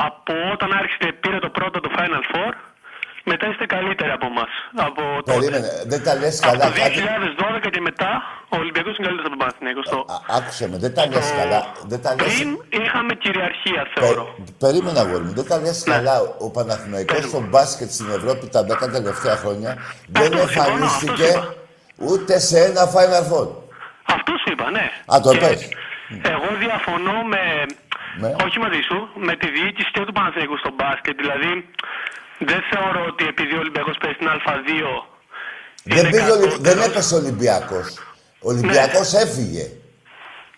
από 0.09 0.35
όταν 0.55 0.69
άρχισε 0.81 1.07
πήρε 1.23 1.39
το 1.39 1.51
πρώτο 1.59 1.81
το 1.81 1.91
Final 1.97 2.25
Four, 2.33 2.53
μετά 3.25 3.47
είστε 3.51 3.67
καλύτεροι 3.67 4.11
από 4.11 4.27
εμάς. 4.27 4.53
Από 4.87 5.03
τότε. 5.25 5.33
Περίμενε, 5.39 5.69
δεν 5.87 6.01
τα 6.05 6.15
λες 6.15 6.43
Από 6.43 6.51
καλά. 6.51 6.65
το 6.73 6.81
Κάτι... 6.81 6.99
2012 7.67 7.71
και 7.75 7.81
μετά, 7.81 8.11
ο 8.49 8.57
Ολυμπιακός 8.63 8.93
είναι 8.97 9.07
καλύτερος 9.07 9.27
από 9.31 9.35
τον 9.37 9.43
Παναθηναϊκό. 9.45 9.81
Στο... 9.91 9.99
Α, 10.15 10.17
άκουσε 10.37 10.65
με, 10.71 10.77
δεν 10.85 10.93
τα 10.95 11.03
λες 11.13 11.29
καλά. 11.41 11.61
Δεν 11.91 12.01
τα 12.05 12.11
λες... 12.15 12.25
Πριν 12.35 12.49
είχαμε 12.83 13.13
κυριαρχία, 13.25 13.83
Πε- 13.95 14.05
θεωρώ. 14.05 14.25
Περίμενε, 14.65 14.99
αγόρι 15.05 15.25
μου. 15.25 15.33
Δεν 15.41 15.47
τα 15.51 15.57
λες 15.65 15.79
Ναι. 15.87 15.95
καλά. 15.95 16.15
Ο 16.45 16.51
Παναθηναϊκός 16.57 17.23
στο 17.33 17.41
μπάσκετ 17.49 17.91
στην 17.97 18.09
Ευρώπη 18.19 18.45
τα 18.49 18.61
10 18.61 18.91
τελευταία 18.97 19.37
χρόνια 19.43 19.71
δεν 20.17 20.23
Αυτό 20.35 20.37
συμφωνώ, 20.37 20.69
εμφανίστηκε 20.73 21.27
αυτό 21.29 21.39
είπα. 21.39 21.55
ούτε 22.11 22.33
σε 22.49 22.59
ένα 22.69 22.83
Final 22.95 23.25
Four. 23.31 23.49
Αυτό 24.17 24.33
σου 24.43 24.49
είπα, 24.53 24.67
ναι. 24.71 24.85
Α, 25.15 25.21
το 25.25 25.31
Και 25.33 25.39
πες. 25.39 25.69
Εγώ 26.35 26.49
διαφωνώ 26.65 27.17
με. 27.33 27.43
Ναι. 28.23 28.31
Όχι 28.45 28.59
μαζί 28.59 28.81
σου, 28.89 29.09
με 29.15 29.35
τη 29.37 29.47
διοίκηση 29.51 29.91
και 29.93 30.01
του 30.07 30.13
Παναθηναϊκού 30.13 30.57
στο 30.59 30.71
μπάσκετ. 30.77 31.17
Δηλαδή, 31.23 31.53
δεν 32.49 32.61
θεωρώ 32.71 33.01
ότι 33.13 33.25
επειδή 33.33 33.55
ο 33.55 33.59
Ολυμπιακός 33.59 33.97
παίζει 34.01 34.17
στην 34.19 34.29
Α2. 34.37 34.71
Δεν, 35.85 35.99
είναι 35.99 36.09
πήγε, 36.11 36.31
ο 36.31 36.35
Ολυ- 36.35 36.51
κατώτερος. 36.51 36.59
δεν 36.69 36.79
έπεσε 36.91 37.15
ο 37.15 37.17
Ολυμπιακός. 37.17 37.87
Ο 38.45 38.49
Ολυμπιακός 38.53 39.09
έφυγε. 39.25 39.65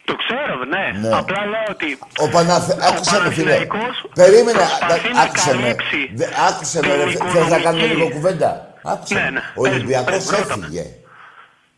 Το 0.04 0.14
ξέρω, 0.22 0.54
ναι. 0.74 0.84
Ναι. 1.08 1.16
Απλά 1.16 1.40
λέω 1.52 1.66
ότι. 1.70 1.98
Ο 2.24 2.28
Παναθε... 2.28 2.76
Άκουσε 2.88 3.20
με, 3.22 3.30
φίλε. 3.30 3.50
Παναθηναϊκός 3.54 3.94
Περίμενε. 4.14 4.58
προσπαθεί 4.58 5.08
α- 5.08 5.12
να 5.12 5.20
Άκουσε 5.22 5.54
με. 5.54 5.60
καλύψει 5.62 6.10
Δε- 6.14 6.26
Άκουσε 6.48 6.78
με. 6.80 6.88
την 6.88 6.96
ρε. 6.96 7.10
Θες 7.10 7.48
να 7.48 7.58
κάνουμε 7.58 7.58
οικονομική- 7.58 7.94
λίγο 7.96 8.08
κουβέντα; 8.10 8.50
Άκουσε. 8.82 9.14
Ναι, 9.14 9.20
με. 9.20 9.30
ναι. 9.30 9.40
Ο 9.54 9.62
Πες, 9.62 9.72
Ολυμπιακός 9.72 10.14
πες, 10.24 10.30
ρώτα 10.38 10.56
με. 10.56 10.64
έφυγε. 10.66 10.84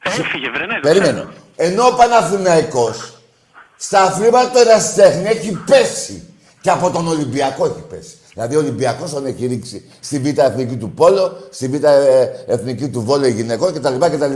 Έφυγε, 0.03 0.51
βρε, 0.51 0.67
ναι. 0.67 0.75
το 0.75 0.81
Περίμενε. 0.89 1.13
ξέρω. 1.13 1.33
Ενώ 1.57 1.87
ο 1.87 1.95
Παναθηναϊκός 1.95 2.97
στα 3.77 4.03
αθλήματα 4.03 4.51
του 4.51 4.59
ερασιτέχνη 4.59 5.27
έχει 5.29 5.63
πέσει. 5.71 6.35
Και 6.61 6.71
από 6.71 6.91
τον 6.91 7.09
Ολυμπιακό 7.09 7.65
έχει 7.67 7.85
πέσει. 7.91 8.17
Δηλαδή 8.35 8.55
ο 8.57 8.59
Ολυμπιακός 8.59 9.11
τον 9.11 9.27
έχει 9.27 9.47
ρίξει 9.47 9.79
στη 10.01 10.19
Β' 10.19 10.39
Εθνική 10.39 10.77
του 10.77 10.91
Πόλο, 10.91 11.25
στη 11.51 11.69
Β' 11.69 11.85
ε, 11.85 12.45
Εθνική 12.47 12.91
του 12.91 13.01
Βόλεϊ 13.01 13.33
γυναικών 13.33 13.75
κτλ. 13.75 13.97
κτλ. 14.15 14.35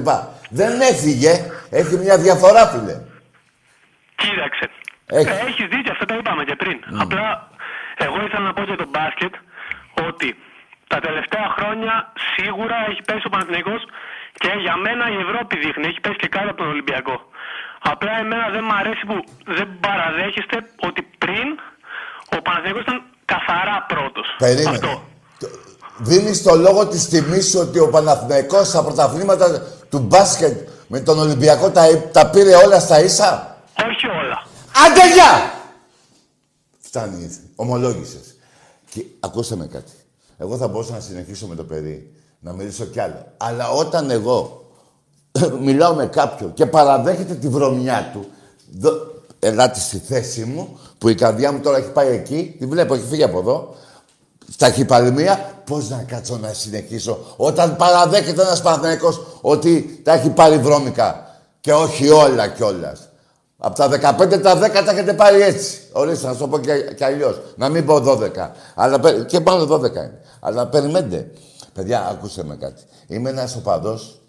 Δεν 0.51 0.81
έφυγε. 0.81 1.33
Έχει 1.71 1.97
μια 1.97 2.19
διαφορά, 2.19 2.67
φίλε. 2.67 2.97
Κοίταξε. 4.23 4.67
Έχει. 5.07 5.29
Ε, 5.29 5.47
Έχεις 5.49 5.67
δίκιο, 5.73 5.93
αυτό 5.93 6.05
το 6.05 6.15
είπαμε 6.21 6.45
και 6.45 6.57
πριν. 6.63 6.79
Απλά 7.05 7.27
εγώ 8.07 8.17
ήθελα 8.27 8.45
να 8.49 8.53
πω 8.53 8.63
για 8.63 8.77
τον 8.77 8.89
μπάσκετ 8.95 9.35
ότι 10.09 10.29
τα 10.93 10.99
τελευταία 11.07 11.47
χρόνια 11.57 11.95
σίγουρα 12.35 12.77
έχει 12.91 13.03
πέσει 13.09 13.25
ο 13.29 13.31
Παναθηναϊκός 13.35 13.83
και 14.43 14.53
για 14.65 14.77
μένα 14.85 15.05
η 15.15 15.17
Ευρώπη 15.27 15.55
δείχνει, 15.65 15.87
έχει 15.91 16.01
πέσει 16.05 16.19
και 16.23 16.29
κάτω 16.37 16.49
από 16.53 16.59
τον 16.63 16.71
Ολυμπιακό. 16.75 17.17
Απλά 17.93 18.13
εμένα 18.23 18.47
δεν 18.55 18.63
μου 18.67 18.75
αρέσει 18.81 19.03
που 19.11 19.17
δεν 19.57 19.69
παραδέχεστε 19.87 20.57
ότι 20.89 21.01
πριν 21.25 21.47
ο 22.37 22.39
Παναθηναϊκός 22.47 22.83
ήταν 22.89 22.99
καθαρά 23.33 23.87
πρώτος. 23.89 24.27
Περίμενε. 24.39 24.69
Αυτό. 24.69 25.03
Δίνεις 25.99 26.43
το 26.43 26.55
λόγο 26.55 26.87
της 26.87 27.09
τιμής 27.09 27.49
σου 27.49 27.59
ότι 27.59 27.79
ο 27.79 27.89
Παναθηναϊκός 27.89 28.69
στα 28.69 28.83
πρωταθλήματα 28.85 29.63
του 29.89 29.99
μπάσκετ 29.99 30.69
με 30.87 31.01
τον 31.01 31.19
Ολυμπιακό 31.19 31.71
τα, 31.71 31.83
τα 32.13 32.31
πήρε 32.31 32.55
όλα 32.55 32.81
στα 32.81 33.01
ίσα; 33.03 33.57
Όχι 33.91 34.07
όλα. 34.07 34.47
Άντε 34.87 35.13
γεια! 35.15 35.53
Φτάνει, 36.79 37.37
ομολόγησες. 37.57 38.37
Και 38.91 39.05
ακούστε 39.21 39.57
με 39.57 39.67
κάτι. 39.67 39.93
Εγώ 40.39 40.57
θα 40.57 40.69
μπορούσα 40.69 40.93
να 40.93 41.01
συνεχίσω 41.01 41.47
με 41.47 41.55
το 41.55 41.65
παιδί, 41.65 42.15
να 42.41 42.53
μιλήσω 42.53 42.85
κι 42.85 43.01
άλλο. 43.01 43.33
Αλλά 43.37 43.71
όταν 43.71 44.11
εγώ 44.11 44.71
μιλάω 45.67 45.95
με 45.95 46.07
κάποιον 46.07 46.55
και 46.55 46.67
παραδέχεται 46.67 47.35
τη 47.35 47.49
βρωμιά 47.49 48.11
του, 48.13 48.31
δο... 48.71 48.91
ελάτε 49.39 49.81
στη 49.81 49.99
θέση 49.99 50.45
μου, 50.45 50.79
που 50.99 51.09
η 51.09 51.15
καρδιά 51.15 51.53
μου 51.53 51.61
τώρα 51.61 51.77
έχει 51.77 51.91
πάει 51.91 52.09
εκεί, 52.09 52.57
τη 52.59 52.67
βλέπω, 52.67 52.95
έχει 52.95 53.07
φύγει 53.07 53.23
από 53.23 53.39
εδώ, 53.39 53.75
στα 54.51 54.71
χυπαλμία, 54.71 55.63
πώς 55.65 55.89
να 55.89 56.03
κάτσω 56.03 56.37
να 56.37 56.53
συνεχίσω 56.53 57.19
όταν 57.37 57.77
παραδέχεται 57.77 58.43
ένας 58.43 58.63
Παναθηναϊκός 58.63 59.21
ότι 59.41 60.01
τα 60.05 60.13
έχει 60.13 60.31
πάρει 60.31 60.59
βρώμικα 60.59 61.27
και 61.61 61.73
όχι 61.73 62.09
όλα 62.09 62.49
κιόλας. 62.49 63.09
Από 63.61 63.75
τα 63.75 63.89
15 63.89 64.41
τα 64.43 64.59
10 64.59 64.85
τα 64.85 64.91
έχετε 64.91 65.13
πάρει 65.13 65.43
έτσι. 65.43 65.79
Ορίστε, 65.93 66.27
να 66.27 66.33
σου 66.33 66.39
το 66.39 66.49
πω 66.49 66.59
και, 66.59 66.75
και 66.97 67.05
αλλιώς. 67.05 67.41
Να 67.57 67.69
μην 67.69 67.85
πω 67.85 67.95
12. 67.95 68.31
Αλλά, 68.75 69.25
και 69.27 69.41
πάνω 69.41 69.75
12 69.75 69.85
είναι. 69.85 70.21
Αλλά 70.41 70.67
περιμένετε. 70.67 71.31
Παιδιά, 71.73 72.09
ακούστε 72.09 72.45
με 72.45 72.57
κάτι. 72.57 72.83
Είμαι 73.07 73.31
ένας 73.31 73.57
οπαδός 73.57 74.21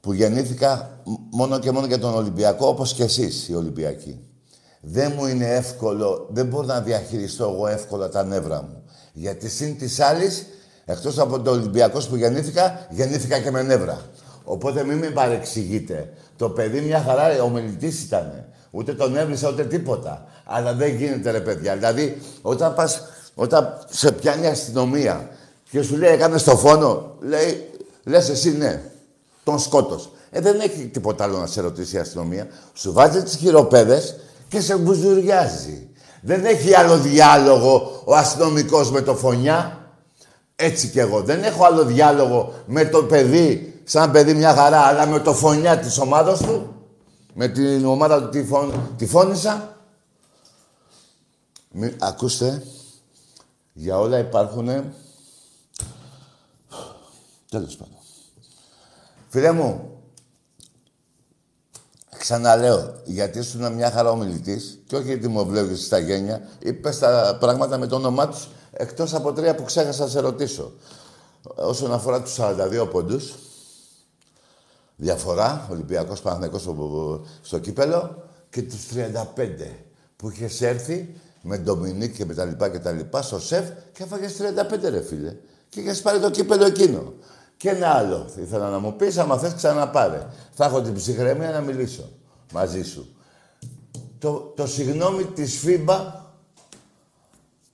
που 0.00 0.12
γεννήθηκα 0.12 1.00
μόνο 1.30 1.58
και 1.58 1.70
μόνο 1.70 1.86
για 1.86 1.98
τον 1.98 2.14
Ολυμπιακό, 2.14 2.66
όπως 2.66 2.92
και 2.92 3.02
εσείς 3.02 3.48
οι 3.48 3.54
Ολυμπιακοί. 3.54 4.20
Δεν 4.86 5.12
μου 5.16 5.26
είναι 5.26 5.54
εύκολο, 5.54 6.26
δεν 6.30 6.46
μπορώ 6.46 6.66
να 6.66 6.80
διαχειριστώ 6.80 7.44
εγώ 7.44 7.66
εύκολα 7.66 8.08
τα 8.08 8.24
νεύρα 8.24 8.62
μου. 8.62 8.82
Γιατί 9.12 9.48
συν 9.48 9.78
της 9.78 10.00
άλλης, 10.00 10.46
εκτός 10.84 11.18
από 11.18 11.40
τον 11.40 11.58
Ολυμπιακός 11.58 12.08
που 12.08 12.16
γεννήθηκα, 12.16 12.86
γεννήθηκα 12.90 13.38
και 13.38 13.50
με 13.50 13.62
νεύρα. 13.62 14.00
Οπότε 14.44 14.84
μην 14.84 14.98
με 14.98 15.06
παρεξηγείτε. 15.06 16.12
Το 16.36 16.48
παιδί 16.48 16.80
μια 16.80 17.02
χαρά 17.06 17.42
ο 17.42 17.48
μιλητή 17.48 17.86
ήταν. 17.86 18.44
Ούτε 18.70 18.94
τον 18.94 19.16
έβρισα 19.16 19.48
ούτε 19.48 19.64
τίποτα. 19.64 20.26
Αλλά 20.44 20.74
δεν 20.74 20.96
γίνεται 20.96 21.30
ρε 21.30 21.40
παιδιά. 21.40 21.74
Δηλαδή, 21.74 22.20
όταν, 22.42 22.74
πας, 22.74 23.02
όταν 23.34 23.78
σε 23.90 24.12
πιάνει 24.12 24.44
η 24.44 24.48
αστυνομία 24.48 25.28
και 25.70 25.82
σου 25.82 25.96
λέει 25.96 26.12
έκανες 26.12 26.42
το 26.42 26.56
φόνο, 26.56 27.16
λέει, 27.20 27.70
λες 28.04 28.28
εσύ 28.28 28.56
ναι, 28.56 28.82
τον 29.44 29.58
σκότωσε. 29.58 30.08
Ε, 30.30 30.40
δεν 30.40 30.60
έχει 30.60 30.86
τίποτα 30.86 31.24
άλλο 31.24 31.38
να 31.38 31.46
σε 31.46 31.60
ρωτήσει 31.60 31.96
η 31.96 31.98
αστυνομία. 31.98 32.46
Σου 32.74 32.92
βάζει 32.92 33.22
τις 33.22 33.36
χειροπέδες 33.36 34.16
και 34.48 34.60
σε 34.60 34.76
μπουζουριάζει. 34.76 35.88
Δεν 36.22 36.44
έχει 36.44 36.74
άλλο 36.74 36.98
διάλογο 36.98 38.02
ο 38.04 38.14
αστυνομικός 38.14 38.90
με 38.90 39.00
το 39.00 39.16
φωνιά. 39.16 39.88
Έτσι 40.56 40.88
κι 40.88 40.98
εγώ. 40.98 41.22
Δεν 41.22 41.42
έχω 41.42 41.64
άλλο 41.64 41.84
διάλογο 41.84 42.54
με 42.66 42.84
το 42.84 43.04
παιδί, 43.04 43.80
σαν 43.84 44.10
παιδί 44.10 44.34
μια 44.34 44.54
χαρά, 44.54 44.80
αλλά 44.80 45.06
με 45.06 45.20
το 45.20 45.34
φωνιά 45.34 45.78
της 45.78 45.98
ομάδας 45.98 46.40
του. 46.42 46.74
Με 47.34 47.48
την 47.48 47.86
ομάδα 47.86 48.22
του 48.22 48.28
τη, 48.28 48.44
φων... 48.44 48.94
τη 48.96 49.06
φώνησα. 49.06 49.76
Μη... 51.70 51.94
Ακούστε, 51.98 52.62
για 53.72 53.98
όλα 53.98 54.18
υπάρχουν... 54.18 54.68
Τέλος 57.50 57.76
πάντων. 57.76 57.98
Φίλε 59.28 59.52
μου, 59.52 59.93
Ξαναλέω, 62.24 62.94
γιατί 63.04 63.38
ήσουν 63.38 63.72
μια 63.72 63.90
χαρά 63.90 64.10
ομιλητή 64.10 64.60
και 64.86 64.96
όχι 64.96 65.06
γιατί 65.06 65.28
μου 65.28 65.46
βλέπει 65.46 65.76
στα 65.76 65.98
γένια, 65.98 66.48
είπες 66.58 66.98
τα 66.98 67.36
πράγματα 67.40 67.78
με 67.78 67.86
το 67.86 67.96
όνομά 67.96 68.28
τους 68.28 68.48
εκτός 68.70 69.14
από 69.14 69.32
τρία 69.32 69.54
που 69.54 69.62
ξέχασα 69.62 70.04
να 70.04 70.10
σε 70.10 70.20
ρωτήσω. 70.20 70.72
Όσον 71.54 71.92
αφορά 71.92 72.22
τους 72.22 72.36
42 72.38 72.88
πόντους, 72.90 73.34
διαφορά, 74.96 75.66
Ολυμπιακός 75.70 76.20
Παναθηναϊκός 76.20 76.60
στο, 76.60 77.24
στο 77.42 77.58
κύπελο 77.58 78.22
και 78.50 78.62
τους 78.62 78.86
35 78.94 79.06
που 80.16 80.30
είχες 80.30 80.60
έρθει 80.60 81.14
με 81.42 81.58
Ντομινίκ 81.58 82.16
και 82.16 82.24
με 82.24 82.34
τα 82.34 82.44
λοιπά 82.44 82.68
και 82.68 82.78
τα 82.78 82.92
λοιπά 82.92 83.22
στο 83.22 83.40
σεφ 83.40 83.68
και 83.92 84.02
έφαγες 84.02 84.36
35 84.40 84.78
ρε 84.82 85.02
φίλε. 85.02 85.36
Και 85.68 85.80
είχες 85.80 86.02
πάρει 86.02 86.20
το 86.20 86.30
κύπελο 86.30 86.64
εκείνο. 86.64 87.12
Και 87.56 87.68
ένα 87.68 87.88
άλλο 87.88 88.26
ήθελα 88.36 88.70
να 88.70 88.78
μου 88.78 88.96
πεις, 88.96 89.18
άμα 89.18 89.38
θες 89.38 89.54
ξαναπάρε. 89.54 90.26
Θα 90.52 90.64
έχω 90.64 90.80
την 90.82 90.94
ψυχραιμία 90.94 91.50
να 91.50 91.60
μιλήσω 91.60 92.08
μαζί 92.52 92.82
σου. 92.82 93.16
Το, 94.18 94.52
το 94.56 94.66
συγγνώμη 94.66 95.24
της 95.24 95.58
ΦΥΜΠΑ 95.58 96.24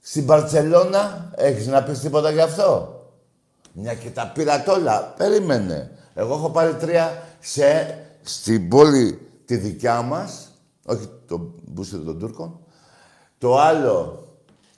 στην 0.01 0.27
Παρτσελώνα, 0.27 1.33
έχεις 1.37 1.67
να 1.67 1.83
πεις 1.83 1.99
τίποτα 2.01 2.31
γι' 2.31 2.41
αυτό; 2.41 3.01
Μια 3.73 3.95
και 3.95 4.11
τα 4.11 4.33
πήρα 4.35 4.65
όλα. 4.69 5.15
Περίμενε. 5.17 5.91
Εγώ 6.15 6.35
έχω 6.35 6.51
πάρει 6.51 6.75
τρία 6.75 7.23
σε, 7.41 7.99
στην 8.23 8.69
πόλη 8.69 9.29
τη 9.45 9.57
δικιά 9.57 10.03
μας, 10.03 10.51
όχι 10.87 11.09
το 11.27 11.55
μπούστερ 11.65 12.01
των 12.01 12.19
Τούρκων, 12.19 12.59
το 13.39 13.59
άλλο 13.59 14.27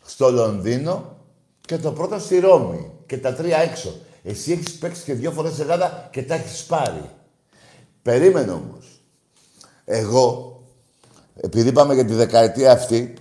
στο 0.05 0.31
Λονδίνο 0.31 1.17
και 1.61 1.79
το 1.79 1.93
πρώτο 1.93 2.19
στη 2.19 2.39
Ρώμη. 2.39 2.91
Και 3.07 3.19
τα 3.19 3.35
τρία 3.35 3.59
έξω. 3.59 3.95
Εσύ 4.23 4.53
έχεις 4.53 4.79
παίξει 4.79 5.03
και 5.03 5.15
δύο 5.15 5.31
φορές 5.31 5.59
Ελλάδα 5.59 6.09
και 6.13 6.23
τα 6.23 6.35
έχεις 6.35 6.65
πάρει. 6.65 7.11
Περίμενε 8.03 8.51
όμως. 8.51 9.03
Εγώ, 9.85 10.61
επειδή 11.37 11.73
πάμε 11.73 11.95
για 11.95 12.05
τη 12.05 12.15
δεκαετία 12.15 12.73
αυτή, 12.73 13.15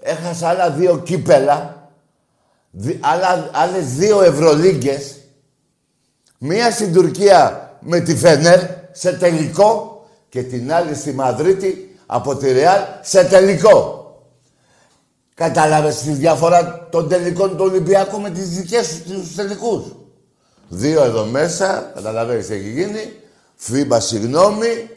έχασα 0.00 0.48
άλλα 0.48 0.70
δύο 0.70 0.98
κύπελα, 0.98 1.90
δι, 2.70 2.98
άλλα, 3.02 3.50
άλλες 3.52 3.94
δύο 3.94 4.22
Ευρωλίγκες, 4.22 5.16
μία 6.38 6.70
στην 6.70 6.92
Τουρκία 6.92 7.72
με 7.80 8.00
τη 8.00 8.16
Φενέρ 8.16 8.60
σε 8.92 9.12
τελικό 9.12 10.02
και 10.28 10.42
την 10.42 10.72
άλλη 10.72 10.94
στη 10.94 11.12
Μαδρίτη 11.12 11.98
από 12.06 12.36
τη 12.36 12.52
Ρεάλ 12.52 12.82
σε 13.02 13.24
τελικό. 13.24 13.96
Κατάλαβες 15.34 15.98
τη 15.98 16.10
διαφορά 16.10 16.88
των 16.90 17.08
τελικών 17.08 17.50
του 17.56 17.64
Ολυμπιακού 17.64 18.20
με 18.20 18.30
τις 18.30 18.48
δικές 18.48 18.86
σου 18.86 19.02
τους 19.02 19.34
τελικούς; 19.34 19.84
Δύο 20.68 21.02
εδώ 21.02 21.24
μέσα, 21.24 21.90
καταλαβαίνεις 21.94 22.46
τι 22.46 22.54
έχει 22.54 22.70
γίνει. 22.70 23.20
FIBA, 23.54 24.00
συγγνώμη. 24.00 24.90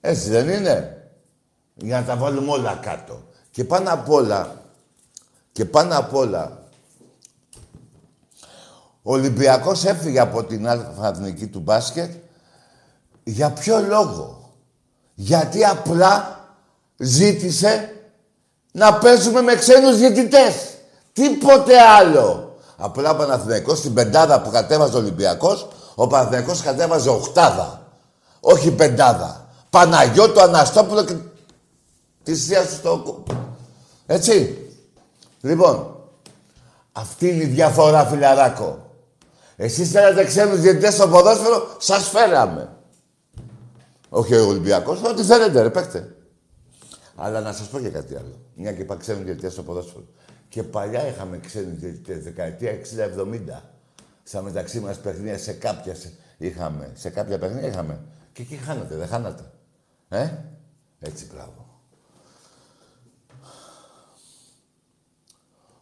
Έτσι 0.00 0.30
δεν 0.30 0.48
είναι; 0.48 1.08
Για 1.74 2.00
να 2.00 2.06
τα 2.06 2.16
βάλουμε 2.16 2.50
όλα 2.50 2.78
κάτω. 2.82 3.22
Και 3.50 3.64
πάνω 3.64 3.92
απ' 3.92 4.10
όλα, 4.10 4.62
και 5.52 5.64
πάνω 5.64 5.98
απ' 5.98 6.14
όλα, 6.14 6.62
ο 9.02 9.12
Ολυμπιακός 9.12 9.84
έφυγε 9.84 10.20
από 10.20 10.44
την 10.44 10.68
Αθηνική 11.00 11.46
του 11.46 11.60
μπάσκετ 11.60 12.10
για 13.24 13.50
ποιο 13.50 13.80
λόγο; 13.80 14.52
Γιατί 15.14 15.64
απλά 15.64 16.38
ζήτησε 16.96 17.94
να 18.72 18.98
παίζουμε 18.98 19.40
με 19.40 19.54
ξένους 19.54 19.96
διαιτητές. 19.96 20.74
Τίποτε 21.12 21.80
άλλο. 21.80 22.53
Απλά 22.76 23.10
ο 23.10 23.16
Παναθηναϊκός 23.16 23.78
στην 23.78 23.94
πεντάδα 23.94 24.42
που 24.42 24.50
κατέβαζε 24.50 24.96
ο 24.96 24.98
Ολυμπιακός, 24.98 25.68
ο 25.94 26.06
Παναθηναϊκός 26.06 26.62
κατέβαζε 26.62 27.08
οχτάδα. 27.10 27.86
Όχι 28.40 28.70
πεντάδα. 28.70 29.48
Παναγιώτο 29.70 30.40
Αναστόπουλο 30.40 31.04
και 31.04 31.16
τη 32.22 32.34
θεία 32.34 32.66
του 32.66 32.72
στο... 32.72 33.22
Έτσι. 34.06 34.58
Λοιπόν, 35.40 35.96
αυτή 36.92 37.28
είναι 37.28 37.42
η 37.42 37.46
διαφορά, 37.46 38.04
φιλαράκο. 38.06 38.90
Εσείς 39.56 39.90
θέλετε 39.90 40.24
ξένους 40.24 40.60
διαιτητές 40.60 40.94
στο 40.94 41.08
ποδόσφαιρο, 41.08 41.76
σας 41.78 42.08
φέραμε. 42.08 42.68
Όχι 44.08 44.34
ο 44.34 44.46
Ολυμπιακός, 44.46 45.02
ό,τι 45.02 45.22
θέλετε 45.22 45.62
ρε, 45.62 45.70
παίχτε. 45.70 46.14
Αλλά 47.16 47.40
να 47.40 47.52
σας 47.52 47.66
πω 47.66 47.78
και 47.78 47.88
κάτι 47.88 48.16
άλλο. 48.16 48.38
Μια 48.54 48.72
και 48.72 48.82
είπα 48.82 48.96
ξένους 48.96 49.24
διαιτητές 49.24 49.52
στο 49.52 49.62
ποδόσφαιρο. 49.62 50.04
Και 50.54 50.62
παλιά 50.62 51.08
είχαμε 51.08 51.38
ξένους 51.38 51.78
διαιτητές, 51.78 52.22
δεκαετία 52.22 52.70
60-70. 52.70 53.62
Στα 54.22 54.42
μεταξύ 54.42 54.80
μας 54.80 55.00
παιχνίδια 55.00 55.38
σε 55.38 55.52
κάποια 55.52 55.96
είχαμε. 56.38 56.90
Σε 56.94 57.10
κάποια 57.10 57.38
παιχνίδια 57.38 57.68
είχαμε. 57.68 58.00
Και 58.32 58.42
εκεί 58.42 58.56
χάνατε, 58.56 58.96
δεν 58.96 59.06
χάνατε. 59.06 59.42
Ε, 60.08 60.28
έτσι 61.00 61.26
μπράβο. 61.32 61.80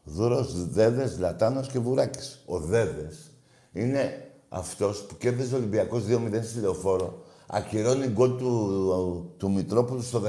Δούρος, 0.04 0.68
Δέδες, 0.68 1.18
Λατάνος 1.18 1.68
και 1.68 1.78
Βουράκης. 1.78 2.42
Ο 2.46 2.58
Δέδες 2.58 3.30
είναι 3.72 4.30
αυτός 4.48 5.06
που 5.06 5.16
κέρδιζε 5.16 5.54
ο 5.54 5.58
Ολυμπιακός 5.58 6.04
2-0 6.04 6.42
στη 6.42 6.58
Λεωφόρο. 6.58 7.22
Ακυρώνει 7.46 8.06
γκολ 8.06 8.36
του, 8.36 9.34
του 9.36 9.50
Μητρόπουλου 9.50 10.02
στο 10.02 10.22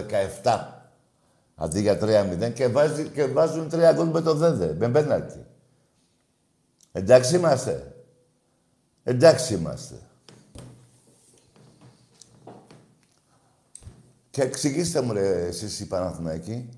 17. 0.43 0.82
Αντί 1.55 1.81
για 1.81 1.97
3-0 2.01 2.51
και, 2.53 2.67
βάζει, 2.67 3.03
και 3.03 3.25
βάζουν 3.25 3.69
3 3.71 3.93
γκολ 3.95 4.07
με 4.07 4.21
το 4.21 4.33
Δέδε, 4.33 4.75
με 4.79 4.89
πέναλτι. 4.89 5.45
Εντάξει 6.91 7.35
είμαστε. 7.35 7.93
Εντάξει 9.03 9.53
είμαστε. 9.53 9.95
Και 14.29 14.41
εξηγήστε 14.41 15.01
μου 15.01 15.13
ρε 15.13 15.45
εσείς 15.45 15.79
οι 15.79 15.87
Παναθηναϊκοί. 15.87 16.69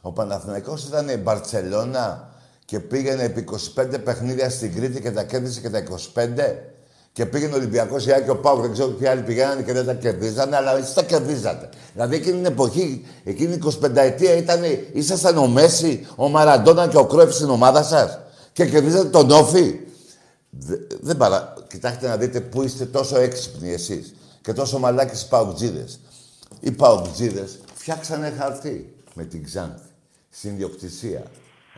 Ο 0.00 0.12
Παναθηναϊκός 0.12 0.86
ήταν 0.86 1.08
η 1.08 1.16
Μπαρτσελώνα 1.16 2.34
και 2.64 2.80
πήγαινε 2.80 3.22
επί 3.22 3.44
25 3.74 4.00
παιχνίδια 4.04 4.50
στην 4.50 4.74
Κρήτη 4.74 5.00
και 5.00 5.10
τα 5.10 5.24
κέρδισε 5.24 5.60
και 5.60 5.70
τα 5.70 5.82
25. 6.14 6.75
Και 7.16 7.26
πήγαινε 7.26 7.52
ο 7.52 7.56
Ολυμπιακός 7.56 8.06
ή 8.06 8.10
και 8.24 8.30
ο 8.30 8.36
Πάου, 8.36 8.60
δεν 8.60 8.72
ξέρω 8.72 8.88
ποιοι 8.88 9.06
άλλοι 9.06 9.22
πηγαίνανε 9.22 9.62
και 9.62 9.72
δεν 9.72 9.86
τα 9.86 9.94
κερδίζανε, 9.94 10.56
αλλά 10.56 10.76
εσείς 10.76 10.94
τα 10.94 11.02
κερδίζατε. 11.02 11.68
Δηλαδή 11.92 12.16
εκείνη 12.16 12.36
την 12.36 12.44
εποχή, 12.44 13.06
εκείνη 13.24 13.54
η 13.54 13.62
25 13.82 13.96
ετία 13.96 14.36
ήταν, 14.36 14.62
ήσασταν 14.92 15.36
ο 15.36 15.46
Μέση, 15.46 16.06
ο 16.16 16.28
Μαραντόνα 16.28 16.88
και 16.88 16.96
ο 16.96 17.06
Κρόεφ 17.06 17.34
στην 17.34 17.50
ομάδα 17.50 17.82
σας; 17.82 18.18
Και 18.52 18.66
κερδίζατε 18.66 19.08
τον 19.08 19.30
Όφη; 19.30 19.80
δεν 21.00 21.16
παρα... 21.16 21.54
Κοιτάξτε 21.68 22.08
να 22.08 22.16
δείτε 22.16 22.40
πού 22.40 22.62
είστε 22.62 22.84
τόσο 22.84 23.18
έξυπνοι 23.18 23.72
εσείς 23.72 24.14
και 24.40 24.52
τόσο 24.52 24.78
μαλάκι 24.78 25.16
στι 25.16 25.26
παουτζίδες. 25.28 26.00
Οι 26.60 26.70
παουτζίδες 26.70 27.58
φτιάξανε 27.74 28.34
χαρτί 28.38 28.94
με 29.14 29.24
την 29.24 29.44
Ξάνθη 29.44 29.88
στην 30.30 30.50
ιδιοκτησία. 30.50 31.22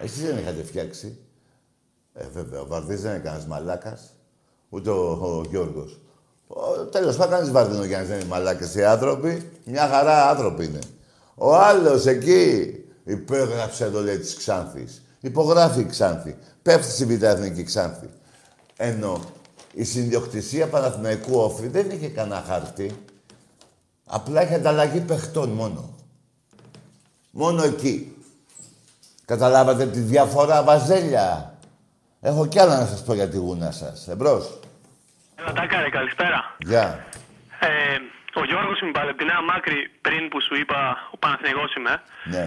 Εσείς 0.02 0.22
δεν 0.22 0.38
είχατε 0.38 0.62
φτιάξει. 0.62 1.18
Ε, 2.14 2.24
βέβαια, 2.34 2.60
ο 2.60 2.66
Βαρδής 2.66 3.00
δεν 3.00 3.10
είναι 3.10 3.20
κανένας 3.20 3.46
μαλάκας. 3.46 4.00
Ούτε 4.68 4.90
ο, 4.90 5.10
ο 5.10 5.44
Γιώργος. 5.50 5.98
Τέλος 6.90 7.16
πάντων, 7.16 7.34
κανείς 7.34 7.50
βαρδινό 7.50 7.84
για 7.84 8.02
να 8.02 8.14
είναι 8.14 8.24
μαλάκες 8.24 8.74
οι 8.74 8.84
άνθρωποι. 8.84 9.50
Μια 9.64 9.88
χαρά 9.88 10.28
άνθρωποι 10.28 10.64
είναι. 10.64 10.78
Ο 11.34 11.56
άλλος 11.56 12.06
εκεί 12.06 12.74
υπέγραψε 13.04 13.90
το 13.90 14.00
λέει 14.00 14.18
της 14.18 14.34
Ξάνθης. 14.34 15.02
Υπογράφει 15.20 15.80
η 15.80 15.84
Ξάνθη. 15.84 16.36
Πέφτει 16.62 16.90
στη 16.90 17.04
Β' 17.04 17.22
Εθνική 17.22 17.62
Ξάνθη. 17.62 18.08
Ενώ 18.76 19.20
η 19.72 19.84
συνδιοκτησία 19.84 20.66
Παναθηναϊκού 20.66 21.38
Όφη 21.38 21.68
δεν 21.68 21.90
είχε 21.90 22.08
κανένα 22.08 22.44
χαρτί. 22.46 22.90
Απλά 24.06 24.42
είχε 24.42 24.54
ανταλλαγή 24.54 25.00
παιχτών 25.00 25.48
μόνο. 25.48 25.94
Μόνο 27.30 27.62
εκεί. 27.62 28.16
Καταλάβατε 29.24 29.86
τη 29.86 30.00
διαφορά, 30.00 30.62
Βαζέλια. 30.62 31.57
Έχω 32.20 32.46
κι 32.46 32.58
άλλα 32.60 32.76
να 32.78 32.86
σας 32.86 33.02
πω 33.04 33.14
για 33.14 33.28
τη 33.28 33.36
γούνα 33.36 33.70
σας. 33.70 34.08
Εμπρός. 34.08 34.44
Έλα, 35.38 35.52
Τάκαρε, 35.52 35.88
καλησπέρα. 35.90 36.40
Γεια. 36.58 36.86
Ε, 37.60 37.68
ο 38.40 38.44
Γιώργος 38.50 38.80
είμαι 38.80 38.90
πάλι 38.98 39.08
από 39.10 39.18
τη 39.18 39.24
Νέα 39.24 39.42
Μάκρη 39.50 39.78
πριν 40.06 40.22
που 40.30 40.38
σου 40.46 40.54
είπα 40.62 40.78
ο 41.14 41.16
Παναθηναϊκός 41.22 41.70
είμαι. 41.78 41.94
Ναι. 42.34 42.44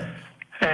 Ε, 0.67 0.69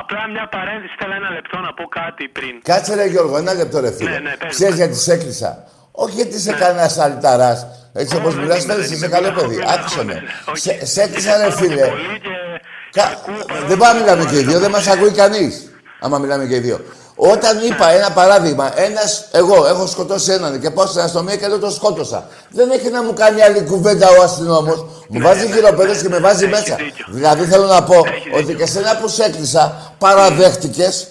απλά 0.00 0.20
μια 0.34 0.46
παρένθεση, 0.56 0.94
θέλω 1.00 1.14
ένα 1.22 1.30
λεπτό 1.38 1.56
να 1.66 1.70
πω 1.78 1.84
κάτι 2.00 2.24
πριν. 2.36 2.54
Κάτσε 2.70 2.94
ρε 2.94 3.06
Γιώργο, 3.12 3.34
ένα 3.42 3.52
λεπτό 3.60 3.76
ρε 3.80 3.92
φίλε. 3.96 4.10
Ναι, 4.10 4.18
ναι, 4.18 4.34
πες, 4.40 4.50
Ξέρεις 4.56 4.74
πες. 4.74 4.80
γιατί 4.82 4.96
σε 5.06 5.12
έκλεισα. 5.16 5.50
Όχι 6.02 6.14
γιατί 6.20 6.34
είσαι 6.36 6.52
κανένας 6.62 6.98
αλυταράς. 6.98 7.58
Έτσι 8.02 8.16
όπως 8.16 8.32
Όχι, 8.32 8.38
μιλάς, 8.42 8.56
δεν 8.56 8.64
είμαι, 8.64 8.72
φαίνεσαι 8.72 8.88
δεν 8.88 8.96
είσαι 8.96 9.06
είμαι, 9.06 9.14
καλό 9.16 9.26
έχω 9.32 9.40
παιδί. 9.40 9.56
πει 9.58 9.64
να 9.64 9.72
Άκουσε 9.72 10.04
με. 10.04 10.12
έρχομαι. 10.12 10.30
Όχι. 10.52 10.60
Σε- 10.66 10.86
Σε 10.92 11.02
έκλεισα 11.02 11.32
ρε 11.36 11.42
Πάρα 11.42 11.54
φίλε. 11.60 11.86
πολύ 11.88 12.18
και- 12.26 12.60
Κα... 12.96 13.02
και 13.04 13.14
ακούω 13.16 13.44
παρόλο 13.46 13.66
Δεν 13.68 13.76
που 13.78 13.82
πάμε 13.84 13.98
να 13.98 14.04
μιλάμε 14.04 14.24
και 14.30 14.34
οι 14.36 14.38
δεν 14.38 14.48
δύο, 14.48 14.58
δεν 14.64 14.70
μας 14.70 14.86
ακούει 14.94 15.10
κανείς. 15.22 15.54
Άμα 16.00 16.18
μιλάμε 16.18 16.44
και 16.46 16.54
οι 16.54 16.58
δύο. 16.58 16.78
Όταν 17.14 17.60
είπα 17.66 17.88
ένα 17.90 18.10
παράδειγμα, 18.10 18.72
ένας, 18.80 19.28
εγώ 19.32 19.66
έχω 19.66 19.86
σκοτώσει 19.86 20.32
έναν 20.32 20.60
και 20.60 20.70
πάω 20.70 20.86
στην 20.86 21.00
αστυνομία 21.00 21.36
και 21.36 21.48
δεν 21.48 21.60
το 21.60 21.70
σκότωσα. 21.70 22.26
Δεν 22.50 22.70
έχει 22.70 22.88
να 22.90 23.02
μου 23.02 23.12
κάνει 23.12 23.42
άλλη 23.42 23.60
κουβέντα 23.62 24.08
ο 24.18 24.22
αστυνόμος. 24.22 24.86
Μου 25.08 25.20
βάζει 25.20 25.46
γυροπέδες 25.46 26.02
και 26.02 26.08
με 26.08 26.18
βάζει 26.18 26.44
Έχεις 26.44 26.58
μέσα. 26.60 26.76
δίκιο. 26.76 27.04
Δηλαδή 27.08 27.44
θέλω 27.44 27.66
να 27.66 27.82
πω 27.82 27.94
Έχεις 27.94 28.32
ότι 28.34 28.42
δίκιο. 28.44 28.64
και 28.64 28.70
σένα 28.70 28.96
που 28.96 29.08
σε 29.08 29.24
έκλεισα 29.24 29.92
παραδέχτηκες. 29.98 31.06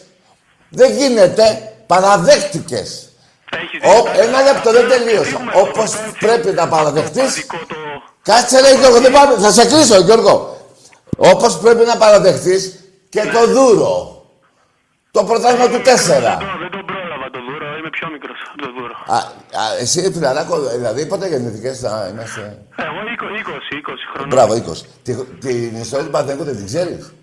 Δεν 0.69 0.91
γίνεται, 0.97 1.73
παραδέχτηκες. 1.87 3.09
Έχεις 3.51 3.79
Ο, 3.99 4.03
δίκιο. 4.03 4.21
ένα 4.23 4.41
λεπτό, 4.41 4.71
δεν 4.71 4.87
τελείωσα. 4.89 5.23
Φύγουμε 5.23 5.51
Όπως 5.55 5.93
από 5.93 6.03
το 6.03 6.15
πρέπει 6.19 6.51
να 6.51 6.67
παραδεχτείς, 6.67 7.23
παδικό 7.45 7.57
το- 7.67 7.75
Κάτσε 8.23 8.59
ρε 8.59 8.75
Γιώργο, 8.79 8.99
δεν 8.99 9.11
πάμε. 9.11 9.35
Θα 9.39 9.51
σε 9.51 9.65
κλείσω, 9.65 9.99
Γιώργο. 9.99 10.57
Όπως 11.17 11.57
πρέπει 11.57 11.85
να 11.85 11.97
παραδεχτείς 11.97 12.75
και 13.09 13.21
το 13.33 13.47
δούρο. 13.53 14.20
Το 15.11 15.23
πρωτάθλημα 15.23 15.67
του 15.67 15.81
4. 15.81 15.83
Δεν 15.83 16.47
το- 16.47 16.59
Δεν 16.63 16.71
τον 16.71 16.85
πρόλαβα 16.91 17.27
το 17.35 17.39
δούρο, 17.47 17.67
είμαι 17.79 17.89
πιο 17.97 18.07
μικρός 18.11 18.37
από 18.53 18.57
το 18.65 18.69
δούρο. 18.77 18.95
Α, 19.15 19.17
α, 19.61 19.63
εσύ, 19.83 20.11
φιλαράκο, 20.13 20.55
δηλαδή 20.59 21.05
πότε 21.05 21.27
γεννηθήκες, 21.27 21.83
α, 21.83 22.07
είμαστε... 22.11 22.41
Εγώ 22.87 22.99
20, 23.15 23.75
20 23.75 24.05
χρονών. 24.13 24.29
Μπράβο, 24.29 24.53
20. 24.53 24.85
Τη, 25.03 25.11
την 25.45 25.75
ιστορία 25.85 26.05
του 26.05 26.11
Παναθηναϊκού 26.11 26.43
δεν 26.49 26.55
την 26.55 26.65
ξέρεις; 26.65 27.13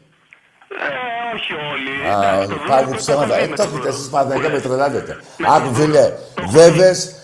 Ε, 0.84 0.88
όχι 1.36 1.52
όλοι. 1.72 1.92
Α, 2.14 2.32
Εντάξει, 2.32 2.48
το 2.48 2.54
δούρο 2.54 2.68
πάλι 2.68 2.86
το 2.90 2.96
ψέματα. 2.96 3.34
Ε, 3.36 3.40
λέμε 3.40 3.56
το 3.56 3.62
το 3.62 3.62
έχετε 3.62 3.78
δούρο. 3.78 3.88
εσείς 3.94 4.08
Παναθηναϊκό 4.08 4.48
με 4.54 4.60
τρελάνετε. 4.60 5.12
Άκου, 5.56 5.74
φίλε, 5.74 6.12
βέβες, 6.48 7.14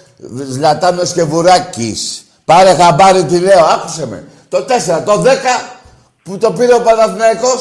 Ζλατάνος 0.55 1.13
και 1.13 1.23
Βουράκης. 1.23 2.25
Πάρε 2.45 2.75
χαμπάρι 2.75 3.25
τι 3.25 3.39
λέω, 3.39 3.65
άκουσε 3.65 4.07
με. 4.07 4.25
Το 4.49 4.65
4, 4.65 5.03
το 5.05 5.23
10 5.23 5.27
που 6.23 6.39
το 6.39 6.53
πήρε 6.53 6.75
ο 6.75 6.81
Παναθηναϊκός 6.81 7.61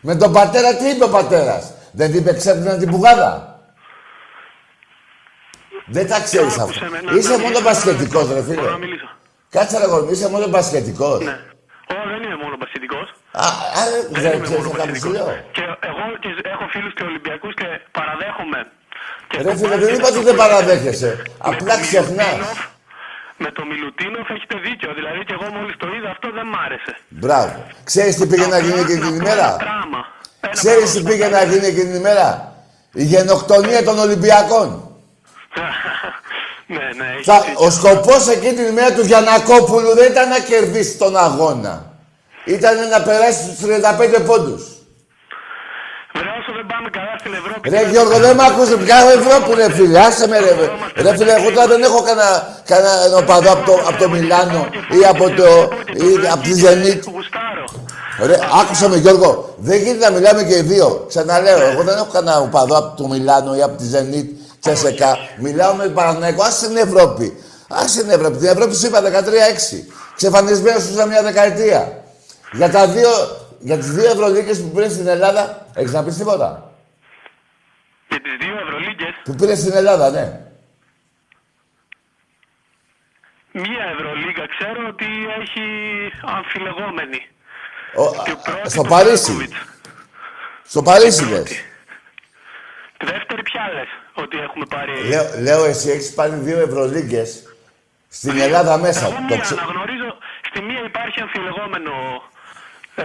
με 0.00 0.14
τον 0.16 0.32
πατέρα, 0.32 0.74
τι 0.76 0.88
είπε 0.88 1.04
ο 1.04 1.08
πατέρας; 1.08 1.64
Δεν 1.98 2.08
την 2.12 2.20
είπε 2.20 2.32
ξέπλυνα 2.40 2.74
την 2.82 2.88
πουγάδα. 2.92 3.32
Δεν 5.96 6.06
τα 6.12 6.18
ξέρεις 6.28 6.54
Άκουσε 6.58 6.84
αυτά. 6.84 6.90
με, 6.94 7.00
να- 7.04 7.12
Είσαι 7.18 7.28
να 7.28 7.36
μόνο 7.44 7.48
μιλήσω, 7.48 7.68
πασχετικός, 7.70 8.26
ρε 8.36 8.40
Μπορώ 8.40 8.58
φίλε. 8.60 8.70
να 8.76 8.80
μιλήσω. 8.84 9.08
Κάτσε 9.54 9.76
ρε 9.82 9.86
γόρι, 9.90 10.06
είσαι 10.14 10.28
μόνο 10.34 10.46
πασχετικός. 10.56 11.18
Ναι. 11.28 11.36
Ω, 11.94 11.94
δεν 12.12 12.20
είμαι 12.24 12.38
μόνο 12.44 12.56
πασχετικός. 12.62 13.06
Α, 13.44 13.46
α, 13.80 13.82
Δεν 14.12 14.22
δεν 14.24 14.32
είμαι 14.32 14.44
ξέρεις 14.46 14.64
μόνο 14.64 14.68
να 14.72 14.78
κάνεις 14.80 15.00
τι 15.02 15.08
πασχετικός. 15.08 15.26
λέω. 15.26 15.44
Και 15.56 15.64
εγώ 15.90 16.04
και 16.22 16.30
έχω 16.54 16.64
φίλους 16.74 16.92
και 16.96 17.02
Ολυμπιακούς 17.10 17.52
και 17.60 17.66
παραδέχομαι. 17.98 18.60
Και 19.28 19.36
Ρε 19.36 19.42
στο 19.42 19.56
φίλε, 19.58 19.68
μπάσκετ 19.68 19.84
δεν 19.86 19.94
είπα 19.96 20.06
ότι 20.10 20.18
αυτό 20.18 20.26
δεν 20.28 20.34
που 20.36 20.42
παραδέχεσαι. 20.44 21.10
με 21.18 21.24
Απλά 21.50 21.74
το 21.78 21.82
ξεχνάς. 21.86 22.32
Μιλουτίνοφ- 22.32 22.66
Με 23.44 23.50
το 23.56 23.62
Μιλουτίνοφ 23.70 24.26
έχετε 24.36 24.56
δίκιο. 24.66 24.90
Δηλαδή 24.98 25.20
και 25.28 25.34
εγώ 25.38 25.46
μόλις 25.56 25.74
το 25.82 25.86
είδα 25.96 26.08
αυτό 26.16 26.26
δεν 26.38 26.46
μ' 26.52 26.58
άρεσε. 26.66 26.92
Μπράβο. 27.24 27.56
Ξέρεις 27.90 28.14
τι 28.18 28.24
πήγε 28.30 28.46
να 28.54 28.58
γίνει 28.64 28.80
εκείνη 28.86 29.00
την 29.06 29.14
Απλά 29.16 29.22
ημέρα; 29.22 29.46
ένα 29.54 29.62
Τράμα. 29.66 30.00
Ένα 30.40 30.52
Ξέρεις 30.52 30.92
τι 30.92 31.00
πράγμα. 31.02 31.08
πήγε 31.10 31.28
να 31.28 31.42
γίνει 31.42 31.66
εκείνη 31.66 31.84
την 31.84 31.94
ημέρα. 31.94 32.52
Η 32.92 33.04
γενοκτονία 33.04 33.84
των 33.84 33.98
Ολυμπιακών. 33.98 34.82
ναι, 36.66 36.76
ναι, 36.96 37.12
έχεις 37.12 37.26
Θα, 37.26 37.40
δίκιο. 37.40 37.64
ο 37.66 37.70
σκοπός 37.70 38.28
εκείνη 38.28 38.52
την 38.52 38.66
ημέρα 38.66 38.92
του 38.92 39.00
Γιανακόπουλου 39.00 39.94
δεν 39.94 40.10
ήταν 40.10 40.28
να 40.28 40.38
κερδίσει 40.38 40.96
τον 40.96 41.16
αγώνα. 41.16 41.92
Ήταν 42.44 42.88
να 42.88 43.02
περάσει 43.02 43.42
στους 43.42 43.58
35 44.18 44.22
πόντους. 44.26 44.62
Βρε, 46.68 46.76
όσο 46.76 46.76
δεν 46.76 46.76
πάμε 46.76 46.88
καλά 46.90 47.14
στην 47.18 47.32
Ευρώπη... 47.40 47.68
Ρε 47.70 47.90
Γιώργο, 47.90 48.18
δεν 48.18 48.36
μ' 48.36 48.40
ακούς 48.40 48.68
πια 48.84 48.96
Ευρώπη 49.18 49.54
ρε 49.60 49.72
φίλε, 49.72 49.98
άσε 49.98 50.28
με 50.28 50.38
ρε. 50.38 50.52
Ρε 51.02 51.16
φίλε, 51.16 51.32
εγώ 51.32 51.50
τώρα 51.54 51.66
δεν 51.66 51.82
έχω 51.82 52.02
κανένα 52.02 52.30
κανένα 52.64 53.16
οπαδό 53.16 53.50
από 53.52 53.64
το, 53.70 53.74
από 53.88 53.98
το 54.02 54.08
Μιλάνο 54.08 54.60
ή 55.00 55.04
από, 55.12 55.24
το, 55.38 55.48
ή 56.06 56.26
από 56.32 56.42
τη 56.42 56.52
Zenit. 56.62 57.00
Γουστάρω. 57.14 57.66
Ρε, 58.28 58.38
άκουσα 58.60 58.88
με 58.88 58.96
Γιώργο, 58.96 59.54
δεν 59.56 59.78
γίνεται 59.82 60.04
να 60.08 60.10
μιλάμε 60.16 60.42
και 60.42 60.56
οι 60.56 60.60
δύο. 60.60 61.04
Ξαναλέω, 61.08 61.60
εγώ 61.60 61.82
δεν 61.82 61.96
έχω 61.96 62.10
κανένα 62.12 62.40
οπαδό 62.40 62.76
από 62.78 62.96
το 62.96 63.08
Μιλάνο 63.08 63.56
ή 63.56 63.62
από 63.62 63.76
τη 63.76 63.84
Zenit, 63.92 64.28
Τσεσεκά. 64.60 65.16
Μιλάω 65.38 65.74
με 65.74 65.88
Παναθηναϊκό, 65.88 66.42
άσε 66.42 66.66
την 66.66 66.76
Ευρώπη. 66.76 67.26
Άσε 67.68 68.00
την 68.00 68.10
Ευρώπη. 68.10 68.36
Την 68.36 68.48
Ευρώπη 68.48 68.74
σου 68.74 68.86
είπα 68.86 69.00
13-6. 69.00 69.04
Ξεφανισμένος 70.16 70.82
σου 70.82 71.08
μια 71.08 71.22
δεκαετία. 71.22 72.02
Για, 72.52 72.70
τα 72.70 72.86
δύο, 72.86 73.10
για 73.58 73.76
τις 73.76 73.90
δύο 73.92 74.04
Ευρωλίκες 74.10 74.62
που 74.62 74.70
πήρε 74.70 74.88
στην 74.88 75.06
Ελλάδα, 75.06 75.66
έχεις 75.74 75.92
να 75.92 76.04
πεις 76.04 76.16
τίποτα; 76.16 76.72
Και 78.08 78.20
τις 78.20 78.32
δύο 78.40 78.56
Ευρωλίγκες, 78.62 79.14
Που 79.24 79.34
πήρε 79.34 79.54
στην 79.54 79.72
Ελλάδα, 79.76 80.10
ναι. 80.10 80.40
μία 83.52 83.84
Ευρωλίγκα 83.92 84.46
ξέρω 84.58 84.86
ότι 84.88 85.06
έχει 85.40 85.62
αμφιλεγόμενη. 86.22 87.26
Ο, 87.96 88.22
Και 88.24 88.30
α, 88.30 88.36
πρώτη 88.36 88.70
στο 88.70 88.82
το 88.82 88.88
Παρίσι. 88.88 89.32
Μπράνκοβιτς. 89.32 89.62
Στο 90.64 90.82
Παρίσι 90.82 91.24
λες. 91.28 91.50
Τη 92.96 93.06
δεύτερη 93.06 93.42
ποια 93.42 93.70
λες 93.74 93.88
ότι 94.14 94.38
έχουμε 94.38 94.64
πάρει... 94.68 94.92
Λέω, 95.08 95.24
λέω 95.42 95.64
εσύ 95.64 95.90
έχεις 95.90 96.14
πάρει 96.14 96.34
δύο 96.34 96.58
Ευρωλίγκες 96.60 97.56
στην 98.08 98.40
Ελλάδα 98.40 98.78
μέσα. 98.78 99.06
Εγώ 99.06 99.14
Το 99.14 99.20
μία 99.22 99.38
ξε- 99.38 99.58
αναγνωρίζω, 99.58 100.18
στη 100.48 100.60
μία 100.62 100.82
υπάρχει 100.84 101.20
αμφιλεγόμενο 101.20 101.92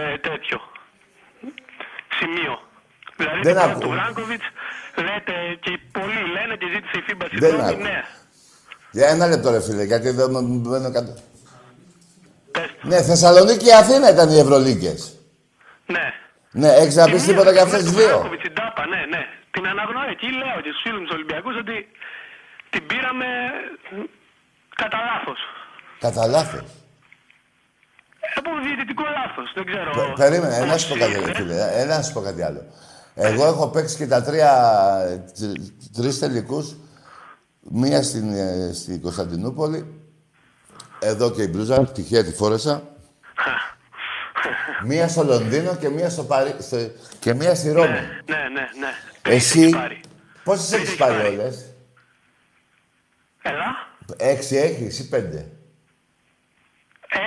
ε, 0.00 0.18
τέτοιο 0.28 0.58
σημείο. 2.18 2.54
Δηλαδή 3.16 3.40
Δεν 3.42 3.52
την 3.52 3.62
πρώτη 3.62 3.70
ακούω. 3.70 3.80
του 3.80 3.88
Βράνκοβιτς 3.88 4.46
λέτε 5.06 5.34
και 5.60 5.72
πολλοί 5.92 6.22
λένε 6.36 6.54
και 6.60 6.66
ζήτησε 6.74 6.96
η 7.00 7.02
FIBA 7.08 7.26
Δεν 7.30 7.50
συγγνώμη, 7.50 7.70
ακούω. 7.72 7.82
ναι. 7.88 7.98
Για 8.90 9.08
ένα 9.08 9.26
λεπτό 9.26 9.50
ρε 9.50 9.60
φίλε, 9.62 9.82
γιατί 9.82 10.10
δεν 10.10 10.28
μου 10.30 10.60
μπαίνω 10.60 10.90
κάτω. 10.92 11.12
Πες. 12.50 12.70
Ναι, 12.82 13.02
Θεσσαλονίκη 13.02 13.64
και 13.64 13.74
Αθήνα 13.74 14.10
ήταν 14.10 14.28
οι 14.30 14.38
Ευρωλίγκες. 14.38 15.18
Ναι. 15.86 16.06
Ναι, 16.50 16.68
έχεις 16.82 16.94
να 16.94 17.04
πεις 17.10 17.22
Τη 17.22 17.28
τίποτα 17.28 17.50
μία, 17.50 17.52
για 17.52 17.62
αυτές 17.62 17.78
με 17.82 17.84
τις 17.84 17.92
του 17.92 17.98
δύο. 17.98 18.08
Βράνκοβιτς, 18.08 18.42
την 18.42 18.54
τάπα, 18.54 18.86
ναι, 18.86 19.00
ναι. 19.08 19.22
Την 19.50 19.66
αναγνωρίζω. 19.66 20.10
Εκεί 20.16 20.26
λέω 20.40 20.58
και 20.64 20.70
στους 20.70 20.82
φίλους 20.82 20.98
μου 21.00 21.04
τους 21.06 21.14
Ολυμπιακούς 21.14 21.56
ότι 21.56 21.76
την 22.70 22.86
πήραμε 22.86 23.26
κατά 24.74 24.98
λάθος. 25.08 25.38
Κατά 26.00 26.26
λάθος. 26.26 26.62
Από 28.34 28.50
διαιτητικό 28.64 29.02
λάθος. 29.02 29.52
Δεν 29.54 29.64
ξέρω. 29.66 29.90
Πε- 29.90 30.16
Περίμενε, 30.16 30.58
πώς 30.58 30.68
να 30.68 30.78
σου 30.78 30.88
πω 30.88 30.94
κάτι 30.98 31.14
άλλο, 31.14 31.28
ήρθε. 31.28 31.42
φίλε. 31.42 31.80
Ε, 31.80 31.84
να 31.84 32.02
σου 32.02 32.12
πω 32.12 32.20
κάτι 32.20 32.42
άλλο. 32.42 32.64
Εγώ 33.14 33.46
έχω 33.46 33.68
παίξει 33.68 33.96
και 33.96 34.06
τα 34.06 34.22
τρία, 34.22 34.52
τρι- 35.38 35.72
τρεις 35.96 36.18
τελικούς. 36.18 36.76
Μία 37.70 38.02
στην, 38.02 38.32
ε, 38.34 38.70
στην 38.74 39.00
Κωνσταντινούπολη. 39.00 40.00
Εδώ 40.98 41.30
και 41.30 41.42
η 41.42 41.48
μπλούζα, 41.52 41.84
τυχαία 41.86 42.24
τη 42.24 42.32
φόρεσα. 42.32 42.82
Μία 44.86 45.08
στο 45.08 45.24
Λονδίνο 45.24 45.74
και 45.76 45.88
μία 45.88 46.10
στο 46.10 46.24
Παρί... 46.24 46.54
στο- 46.60 46.90
και 47.18 47.34
μία 47.34 47.54
στη 47.54 47.70
Ρώμη. 47.72 47.88
Ναι, 47.88 47.98
ναι, 47.98 48.36
ναι, 48.36 48.60
ναι. 48.80 49.34
Εσύ, 49.34 49.60
Έχεις 49.60 49.76
πάρει. 49.76 50.00
πόσες 50.44 50.72
έχεις 50.72 50.86
έχεις 50.86 50.98
πάρει 50.98 51.14
πάρει. 51.16 51.28
όλες; 51.28 51.64
Έλα. 53.42 53.64
Έξι 54.16 54.56
έχεις 54.56 54.98
ή 54.98 55.08
πέντε; 55.08 55.46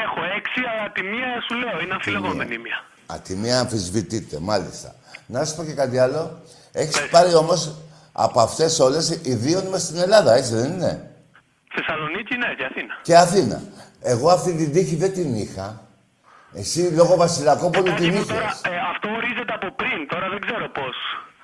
Έχω 0.03 0.19
έξι, 0.37 0.59
αλλά 0.71 0.91
τη 0.91 1.01
μία 1.03 1.29
σου 1.47 1.55
λέω 1.61 1.81
είναι 1.83 1.93
αμφιλεγόμενη 1.93 2.53
η 2.53 2.57
μία. 2.57 2.79
Α, 3.13 3.19
τη 3.23 3.35
μία 3.35 3.59
αμφισβητείται, 3.59 4.37
μάλιστα. 4.41 4.95
Να 5.25 5.45
σου 5.45 5.55
πω 5.55 5.63
και 5.63 5.73
κάτι 5.73 5.97
άλλο. 5.99 6.41
Έχεις 6.71 7.09
πάρει 7.09 7.33
όμως 7.33 7.75
από 8.11 8.41
αυτές 8.41 8.79
όλες 8.79 9.19
οι 9.23 9.33
δύο 9.33 9.59
είναι 9.59 9.69
μες 9.69 9.81
στην 9.81 9.97
Ελλάδα, 9.97 10.33
έτσι 10.35 10.53
δεν 10.55 10.71
είναι; 10.71 11.11
Θεσσαλονίκη, 11.75 12.35
ναι, 12.37 12.47
και 12.57 12.65
Αθήνα. 12.65 12.93
Και 13.01 13.17
Αθήνα. 13.17 13.61
Εγώ 14.01 14.29
αυτή 14.29 14.53
την 14.55 14.71
τύχη 14.71 14.95
δεν 14.95 15.13
την 15.13 15.35
είχα. 15.35 15.81
Εσύ 16.53 16.79
λόγω 16.81 17.15
Βασιλακόπουλου 17.15 17.83
Κάτι 17.85 18.01
την 18.01 18.09
μου 18.13 18.21
είχες. 18.21 18.27
τώρα, 18.27 18.45
ε, 18.75 18.77
αυτό 18.91 19.07
ορίζεται 19.09 19.53
από 19.53 19.71
πριν, 19.75 20.07
τώρα 20.09 20.29
δεν 20.29 20.39
ξέρω 20.39 20.69
πώς. 20.69 20.95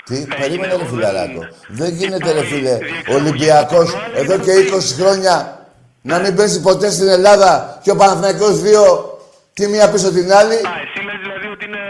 Τι, 0.05 0.15
έγινε, 0.15 0.35
περίμενε 0.35 0.73
ρε 0.75 0.79
εγώ 0.79 0.85
φιλαράκο. 0.93 1.39
δεν- 1.39 1.53
Δεν 1.69 1.93
γίνεται 1.93 2.31
ρε 2.31 2.37
Υπάρχει 2.39 2.53
φίλε. 2.53 2.75
διεξαγωγή 2.77 3.15
Ολυμπιακός 3.15 3.91
του 3.91 3.99
εδώ 4.13 4.35
Νοέμβρη 4.35 4.45
και 4.45 4.51
πριν. 4.69 4.73
20 4.73 4.93
χρόνια 5.01 5.62
Να 6.05 6.19
μην 6.19 6.35
πέσει 6.35 6.61
ποτέ 6.61 6.89
στην 6.91 7.07
Ελλάδα 7.07 7.79
και 7.83 7.91
ο 7.91 7.95
Παναθηναϊκός 7.95 8.61
δύο 8.61 8.83
τη 9.53 9.67
μία 9.67 9.89
πίσω 9.89 10.11
την 10.11 10.33
άλλη. 10.33 10.53
Α, 10.53 10.73
εσύ 10.83 11.05
λες 11.05 11.19
δηλαδή 11.21 11.47
ότι 11.47 11.65
είναι... 11.65 11.83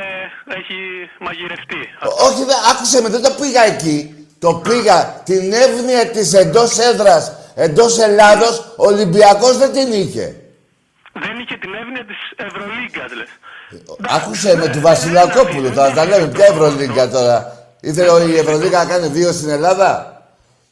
έχει 0.59 0.77
μαγειρευτεί. 1.19 1.81
Όχι, 2.27 2.43
δε, 2.43 2.53
άκουσε 2.71 3.01
με, 3.01 3.09
δεν 3.09 3.21
το 3.21 3.31
πήγα 3.39 3.63
εκεί. 3.65 4.27
Το 4.39 4.53
πήγα 4.53 5.21
την 5.23 5.53
εύνοια 5.53 6.07
της 6.07 6.33
εντός 6.33 6.77
έδρας, 6.77 7.31
εντός 7.55 7.99
Ελλάδος, 7.99 8.73
ο 8.77 8.85
Ολυμπιακός 8.85 9.57
δεν 9.57 9.71
την 9.71 9.93
είχε. 9.93 10.35
Δεν 11.13 11.39
είχε 11.39 11.55
την 11.57 11.73
εύνοια 11.73 12.05
της 12.05 12.17
Ευρωλίγκας, 12.35 13.11
λες. 13.17 13.29
Άκουσε 14.17 14.55
με 14.57 14.67
του 14.67 14.79
Βασιλακόπουλου 14.79 15.71
τώρα, 15.73 15.91
τα 15.91 16.05
λέμε. 16.05 16.27
Ποια 16.27 16.45
Ευρωλίγκα 16.45 17.09
τώρα. 17.09 17.37
Ήθελε 17.81 18.31
η 18.31 18.37
Ευρωλίγκα 18.37 18.83
να 18.83 18.89
κάνει 18.89 19.07
δύο 19.07 19.31
στην 19.31 19.49
Ελλάδα; 19.49 19.87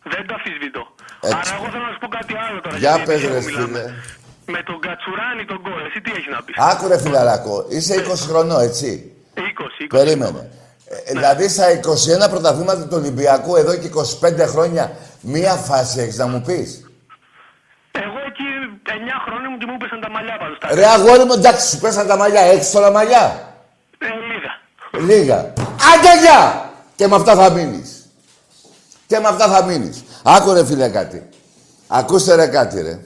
Δεν 0.04 0.28
το 0.28 0.34
αφισβητώ. 0.34 0.80
Έτσι. 1.22 1.38
Άρα 1.38 1.55
εγώ 1.57 1.65
θέλω 1.74 1.86
να 1.89 1.91
σου 1.93 1.99
πω 2.03 2.07
κάτι 2.17 2.34
άλλο 2.45 2.61
τώρα. 2.61 2.78
Για 2.78 2.89
γιατί 2.89 3.05
πες, 3.07 3.15
επειδή 3.24 3.34
ρε, 3.34 3.38
εγώ 3.38 3.45
μιλάμε. 3.45 3.80
φίλε. 3.80 3.93
Με 4.55 4.63
τον 4.63 4.80
Κατσουράνη 4.86 5.43
τον 5.45 5.59
γκολ, 5.63 5.82
εσύ 5.88 6.01
τι 6.01 6.11
έχεις 6.17 6.32
να 6.36 6.41
πεις; 6.45 6.55
Άκου 6.69 6.88
ρε 6.88 6.97
φιλαράκο, 6.99 7.65
είσαι 7.69 7.93
20 7.95 8.15
χρονών, 8.30 8.61
έτσι. 8.61 9.11
20, 9.36 9.39
20. 9.39 9.88
Περίμενε. 9.97 10.41
Ε, 11.05 11.11
δηλαδή 11.11 11.47
στα 11.49 11.65
21 12.26 12.30
πρωταθλήματα 12.30 12.82
του 12.88 12.95
Ολυμπιακού 13.01 13.55
εδώ 13.55 13.76
και 13.76 13.89
25 14.22 14.45
χρόνια 14.53 14.91
μία 15.22 15.53
φάση 15.53 15.99
έχεις 15.99 16.17
να 16.17 16.28
μου 16.28 16.41
πεις; 16.41 16.69
Εγώ 17.91 18.17
εκεί 18.30 18.47
9 18.86 18.91
χρόνια 19.26 19.49
μου 19.49 19.57
και 19.57 19.65
μου 19.65 19.74
έπεσαν 19.80 19.99
τα 20.01 20.09
μαλλιά 20.09 20.38
πάντως. 20.39 20.57
τα- 20.59 20.76
Ρε 20.76 20.86
αγόρι 20.86 21.24
μου, 21.24 21.34
εντάξει, 21.34 21.67
σου 21.69 21.78
πέσαν 21.80 22.07
τα 22.07 22.17
μαλλιά. 22.17 22.41
Έχεις 22.41 22.72
τώρα 22.72 22.91
μαλλιά; 22.91 23.53
Ε, 23.97 24.07
λίγα. 24.32 24.51
Λίγα. 25.13 25.38
Άντε 25.93 26.19
γεια! 26.22 26.69
Και 26.95 27.07
με 27.07 27.15
αυτά 27.15 27.36
θα 27.36 27.49
μείνεις. 27.49 28.09
Και 29.07 29.19
με 29.19 29.28
αυτά 29.28 29.47
θα 29.47 29.63
μείνεις. 29.63 30.03
Άκου 30.24 30.53
ρε 30.53 30.65
φίλε 30.65 30.89
κάτι. 30.89 31.30
Ακούστε 31.88 32.36
ρε 32.36 32.47
κάτι 32.47 32.82
ρε. 32.82 32.99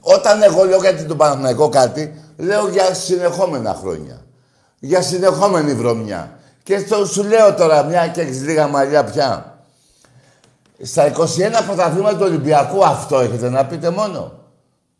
Όταν 0.00 0.42
εγώ 0.42 0.64
λέω 0.64 0.78
κάτι 0.78 1.04
του 1.04 1.16
Παναθηναϊκό 1.16 1.68
κάτι, 1.68 2.22
λέω 2.36 2.68
για 2.68 2.94
συνεχόμενα 2.94 3.74
χρόνια. 3.80 4.20
Για 4.78 5.02
συνεχόμενη 5.02 5.74
βρωμιά. 5.74 6.38
Και 6.62 6.78
στο, 6.78 7.06
σου 7.06 7.24
λέω 7.24 7.54
τώρα, 7.54 7.82
μια 7.82 8.08
και 8.08 8.20
έχεις 8.20 8.42
λίγα 8.42 8.66
μαλλιά 8.66 9.04
πια. 9.04 9.58
Στα 10.82 11.12
21 11.12 11.16
πρωταθλήματα 11.66 12.16
του 12.16 12.24
Ολυμπιακού 12.24 12.84
αυτό 12.84 13.18
έχετε 13.18 13.50
να 13.50 13.66
πείτε 13.66 13.90
μόνο. 13.90 14.32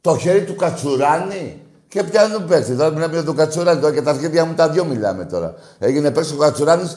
Το 0.00 0.16
χέρι 0.16 0.44
του 0.44 0.56
Κατσουράνη. 0.56 1.62
Και 1.88 2.02
πιάνουν 2.02 2.46
παίξει. 2.46 2.74
Τώρα 2.74 2.90
μιλάμε 2.90 3.12
για 3.12 3.24
τον 3.24 3.36
Κατσουράνη. 3.36 3.80
Τώρα 3.80 3.94
και 3.94 4.02
τα 4.02 4.10
αρχίδια 4.10 4.44
μου 4.44 4.54
τα 4.54 4.68
δυο 4.68 4.84
μιλάμε 4.84 5.24
τώρα. 5.24 5.54
Έγινε 5.78 6.10
παίξει 6.10 6.34
ο 6.34 6.36
Κατσουράνης. 6.36 6.96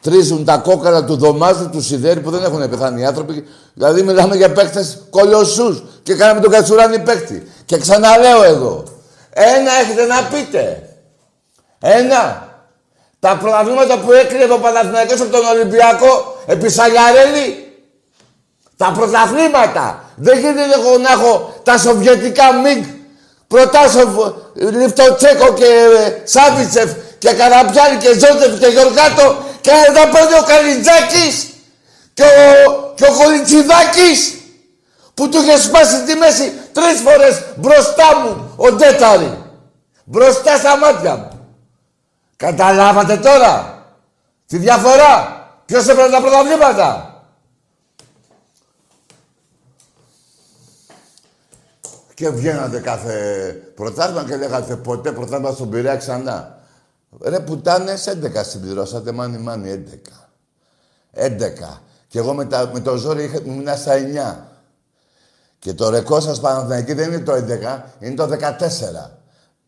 Τρίζουν 0.00 0.44
τα 0.44 0.56
κόκκαλα 0.56 1.04
του 1.04 1.16
δωμάζου, 1.16 1.70
του 1.70 1.82
σιδέρι 1.82 2.20
που 2.20 2.30
δεν 2.30 2.44
έχουν 2.44 2.68
πεθάνει 2.70 3.00
οι 3.00 3.04
άνθρωποι. 3.04 3.44
Δηλαδή 3.74 4.02
μιλάμε 4.02 4.36
για 4.36 4.52
παίκτες 4.52 4.98
κολοσσούς. 5.10 5.82
Και 6.02 6.14
κάναμε 6.14 6.40
τον 6.40 6.50
Κατσουράνη 6.50 6.98
παίκτη. 6.98 7.52
Και 7.64 7.78
ξαναλέω 7.78 8.42
εγώ. 8.42 8.84
Ένα 9.30 9.72
έχετε 9.82 10.06
να 10.06 10.22
πείτε. 10.22 10.82
Ένα. 11.80 12.48
Τα 13.20 13.36
πρωταθλήματα 13.40 13.98
που 13.98 14.12
έκλειε 14.12 14.52
ο 14.52 14.58
Παναθηναϊκός 14.58 15.20
από 15.20 15.30
τον 15.30 15.44
Ολυμπιακό 15.44 16.36
επί 16.46 16.68
Σαγιαρέλη. 16.68 17.72
Τα 18.76 18.92
πρωταθλήματα. 18.96 20.04
Δεν 20.16 20.38
γίνεται 20.38 20.62
εγώ 20.74 20.98
να 20.98 21.12
έχω 21.12 21.60
τα 21.62 21.78
σοβιετικά 21.78 22.52
μιγκ. 22.52 22.84
Προτάσοφ, 23.48 24.08
Λιφτοτσέκο 24.54 25.54
και 25.54 25.64
ε, 25.64 26.22
Σάβιτσεφ 26.24 26.90
και 27.18 27.32
Καραπιάλη 27.32 27.96
και 27.96 28.12
Ζώτεφ 28.12 28.58
και 28.58 28.66
Γιωργάτο 28.66 29.44
και 29.60 29.70
να 29.70 29.94
τα 29.94 30.08
παίρνει 30.08 30.34
ο 30.34 30.42
Καλιτζάκης 30.46 31.48
και 32.14 32.22
ο, 32.22 32.92
και 32.94 33.04
ο 33.04 33.12
Κολιτσιδάκης 33.12 34.38
που 35.14 35.28
του 35.28 35.38
είχε 35.42 35.58
σπάσει 35.58 36.02
τη 36.02 36.14
μέση 36.14 36.52
τρεις 36.72 37.00
φορές 37.00 37.42
μπροστά 37.56 38.18
μου 38.18 38.52
ο 38.56 38.72
Ντέταρη. 38.72 39.44
Μπροστά 40.04 40.56
στα 40.56 40.76
μάτια 40.76 41.16
μου. 41.16 41.56
Καταλάβατε 42.36 43.16
τώρα 43.16 43.84
τη 44.46 44.56
διαφορά; 44.56 45.36
Ποιος 45.66 45.88
έπαιρνε 45.88 46.10
τα 46.10 46.20
πρωταθλήματα. 46.20 47.12
Και 52.14 52.30
βγαίνατε 52.30 52.80
κάθε 52.80 53.14
πρωτάθλημα 53.74 54.24
και 54.24 54.36
λέγατε 54.36 54.76
ποτέ 54.76 55.12
πρωτάθλημα 55.12 55.52
στον 55.52 55.70
Πειραιά 55.70 55.96
ξανά. 55.96 56.57
Ρε 57.20 57.40
πουτάνες, 57.40 58.06
11 58.06 58.44
συμπληρώσατε, 58.44 59.12
μάνι 59.12 59.38
μάνι, 59.38 59.70
11. 59.70 60.30
11. 61.12 61.80
Και 62.06 62.18
εγώ 62.18 62.34
με, 62.34 62.44
τα, 62.44 62.70
με 62.72 62.80
το 62.80 62.96
ζόρι 62.96 63.24
είχα, 63.24 63.40
ήμουν 63.44 63.76
στα 63.76 63.94
9. 64.38 64.44
Και 65.58 65.74
το 65.74 65.88
ρεκόρ 65.88 66.22
σας 66.22 66.40
Παναθηναϊκή 66.40 66.92
δεν 66.92 67.12
είναι 67.12 67.22
το 67.22 67.32
11, 67.32 67.82
είναι 67.98 68.14
το 68.14 68.24
14. 68.24 69.10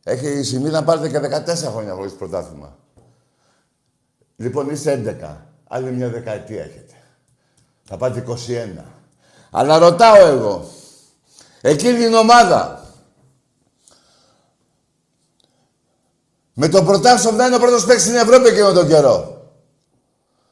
Έχει 0.05 0.43
σημεί 0.43 0.70
να 0.70 0.84
πάρετε 0.84 1.09
και 1.09 1.43
14 1.47 1.55
χρόνια 1.72 1.95
χωρίς 1.95 2.12
πρωτάθλημα. 2.12 2.76
Λοιπόν, 4.36 4.70
είστε 4.70 5.18
11. 5.20 5.36
Άλλη 5.68 5.91
μια 5.91 6.09
δεκαετία 6.09 6.62
έχετε. 6.62 6.95
Θα 7.84 7.97
πάτε 7.97 8.24
21. 8.28 8.84
Αλλά 9.51 9.78
ρωτάω 9.78 10.26
εγώ, 10.26 10.68
εκείνη 11.61 11.99
την 11.99 12.14
ομάδα, 12.14 12.80
με 16.61 16.69
το 16.69 16.83
πρωτάθλημα 16.83 17.37
να 17.37 17.47
είναι 17.47 17.55
ο 17.57 17.59
πρώτος 17.59 17.85
παίκτης 17.85 18.05
στην 18.05 18.17
Ευρώπη 18.17 18.49
εκείνο 18.49 18.73
τον 18.73 18.89
καιρό. 18.89 19.43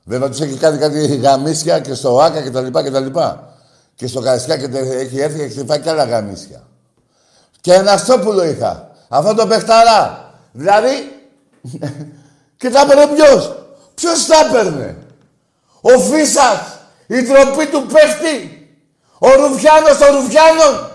Βέβαια 0.05 0.29
τους 0.29 0.41
έχει 0.41 0.57
κάνει 0.57 0.79
κάτι 0.79 1.17
γαμίσια 1.17 1.81
και 1.81 1.95
στο 1.95 2.21
ΆΚΑ 2.21 2.43
και 2.43 2.51
τα 2.51 2.61
λοιπά 2.61 2.83
και 2.83 2.91
τα 2.91 3.01
λοιπά. 3.01 3.55
Και 3.95 4.07
στο 4.07 4.21
Καρισκά 4.21 4.57
και 4.59 4.69
τε- 4.69 4.93
έχει 4.93 5.21
έρθει 5.21 5.37
και 5.39 5.45
έχει 5.45 5.65
φάει 5.67 5.81
και 5.81 5.91
άλλα 5.91 6.05
γαμίσια. 6.05 6.63
Και 7.61 7.73
ένα 7.73 7.97
στόπουλο 7.97 8.45
είχα. 8.45 8.91
Αυτό 9.09 9.35
το 9.35 9.47
παιχταρά. 9.47 10.31
Δηλαδή, 10.53 10.93
και 12.61 12.71
τα 12.71 12.81
έπαιρνε 12.81 13.07
ποιος. 13.07 13.55
Ποιος 13.95 14.27
τα 14.27 14.35
έπαιρνε. 14.49 14.97
Ο 15.81 15.99
Φίσας. 15.99 16.79
Η 17.07 17.23
τροπή 17.23 17.67
του 17.67 17.87
παίχτη. 17.93 18.69
Ο 19.19 19.29
Ρουφιάνος 19.29 19.99
των 19.99 20.17
Ρουφιάνων. 20.17 20.91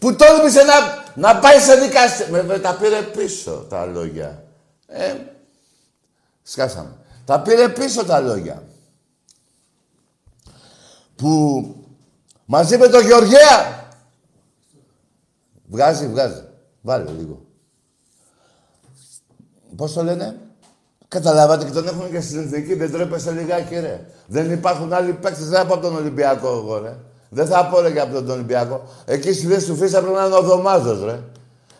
Που 0.00 0.16
τόλμησε 0.16 0.62
να, 0.62 0.95
να 1.16 1.38
πάει 1.38 1.58
σε 1.58 1.74
δικαστή. 1.74 2.30
Με, 2.30 2.42
με 2.42 2.58
τα 2.58 2.76
πήρε 2.76 3.02
πίσω 3.02 3.66
τα 3.68 3.86
λόγια. 3.86 4.44
Ε, 4.86 5.14
σκάσαμε. 6.42 6.96
Τα 7.24 7.40
πήρε 7.40 7.68
πίσω 7.68 8.04
τα 8.04 8.20
λόγια. 8.20 8.62
Που 11.16 11.64
μαζί 12.44 12.76
με 12.78 12.88
τον 12.88 13.06
Γεωργέα 13.06 13.76
Βγάζει, 15.68 16.06
βγάζει. 16.06 16.42
Βάλε 16.82 17.10
λίγο. 17.10 17.44
Πώς 19.76 19.92
το 19.92 20.02
λένε; 20.02 20.36
Καταλάβατε 21.08 21.64
και 21.64 21.70
τον 21.70 21.86
έχουν 21.86 22.10
και 22.10 22.20
στην 22.20 22.38
εθνική. 22.38 22.74
Δεν 22.74 22.92
τρέπεστε 22.92 23.30
λιγάκι, 23.30 23.78
ρε. 23.78 24.06
Δεν 24.26 24.52
υπάρχουν 24.52 24.92
άλλοι 24.92 25.12
παίκτες. 25.12 25.48
Δεν 25.48 25.60
θα 25.60 25.66
πω 25.66 25.74
από 25.74 25.82
τον 25.82 25.96
Ολυμπιακό, 25.96 26.48
εγώ, 26.48 26.78
ρε. 26.78 26.96
Δεν 27.28 27.46
θα 27.46 27.64
πω, 27.64 27.80
ρε, 27.80 27.90
και 27.90 28.00
από 28.00 28.14
τον 28.14 28.30
Ολυμπιακό. 28.30 28.82
Εκεί 29.04 29.32
στη 29.32 29.46
θέση 29.46 29.66
του 29.66 29.76
Φίσα 29.76 30.00
πρέπει 30.00 30.16
να 30.16 30.24
είναι 30.24 30.34
ο 30.34 30.40
Δωμάζος, 30.40 31.04
ρε. 31.04 31.18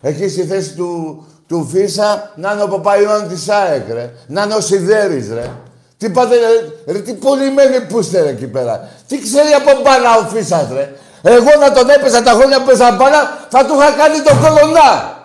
Εκεί 0.01 0.29
στη 0.29 0.45
θέση 0.45 0.73
του, 0.73 1.25
του 1.47 1.69
Φίσα 1.71 2.31
να 2.35 2.51
είναι 2.51 2.63
ο 2.63 2.67
Παπαϊόν 2.67 3.27
της 3.27 3.49
ΑΕΚ, 3.49 3.89
ρε. 3.89 4.13
Να 4.27 4.43
είναι 4.43 4.53
ο 4.53 4.61
Σιδέρης, 4.61 5.29
ρε. 5.33 5.51
Τι 5.97 6.09
πάτε, 6.09 6.35
ρε, 6.35 6.93
ρε, 6.93 6.99
τι 6.99 7.13
πολυμένοι 7.13 7.81
που 7.81 7.99
είστε, 7.99 8.21
ρε, 8.21 8.29
εκεί 8.29 8.47
πέρα. 8.47 8.89
Τι 9.07 9.21
ξέρει 9.21 9.53
από 9.53 9.81
μπάλα 9.81 10.17
ο 10.17 10.21
Φίσας, 10.33 10.67
ρε. 10.73 10.93
Εγώ 11.21 11.49
να 11.59 11.71
τον 11.71 11.89
έπαιζα 11.89 12.23
τα 12.23 12.31
χρόνια 12.31 12.59
που 12.59 12.65
παίζα 12.65 12.91
μπάλα, 12.91 13.45
θα 13.49 13.65
του 13.65 13.73
είχα 13.73 13.91
κάνει 13.91 14.21
τον 14.21 14.39
κολονά. 14.41 15.15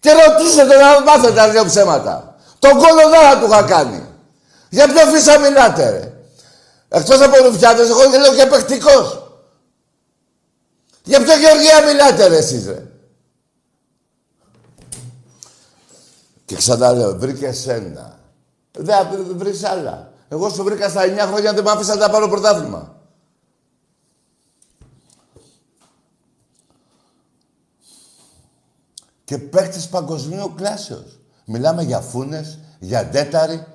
Και 0.00 0.10
ρωτήστε 0.10 0.64
τον 0.64 0.78
να 0.78 1.00
μάθετε 1.04 1.34
τα 1.34 1.50
δύο 1.50 1.64
ψέματα. 1.64 2.34
Τον 2.58 2.70
κολονά 2.70 3.20
θα 3.30 3.38
του 3.38 3.46
είχα 3.46 3.62
κάνει. 3.62 4.02
Για 4.68 4.86
ποιο 4.86 5.06
Φίσα 5.06 5.38
μιλάτε, 5.38 5.90
ρε. 5.90 6.12
Εκτός 6.98 7.20
από 7.20 7.36
ρουφιάδες, 7.44 7.88
εγώ 7.88 8.10
και 8.10 8.18
λέω 8.18 8.34
και 8.34 8.46
παιχτικός. 8.46 9.23
Για 11.04 11.22
ποιο 11.22 11.38
Γεωργία 11.38 11.84
μιλάτε, 11.84 12.26
ρε, 12.26 12.36
εσείς, 12.36 12.66
ρε. 12.66 12.86
Και 16.44 16.54
ξαναλέω, 16.54 17.18
βρήκε 17.18 17.52
ένα. 17.66 18.18
Δεν 18.72 19.36
βρει 19.36 19.60
άλλα. 19.64 20.12
Εγώ 20.28 20.48
σου 20.48 20.64
βρήκα 20.64 20.88
στα 20.88 21.02
9 21.02 21.18
χρόνια 21.18 21.52
δεν 21.52 21.64
μ' 21.64 21.68
άφησα 21.68 21.94
να 21.94 22.10
πάρω 22.10 22.28
πρωτάθλημα. 22.28 22.96
Και 29.24 29.38
παίκτες 29.38 29.88
παγκοσμίου 29.88 30.54
κλάσεως. 30.56 31.18
Μιλάμε 31.44 31.82
για 31.82 32.00
φούνες, 32.00 32.58
για 32.78 33.04
ντέταρι. 33.06 33.66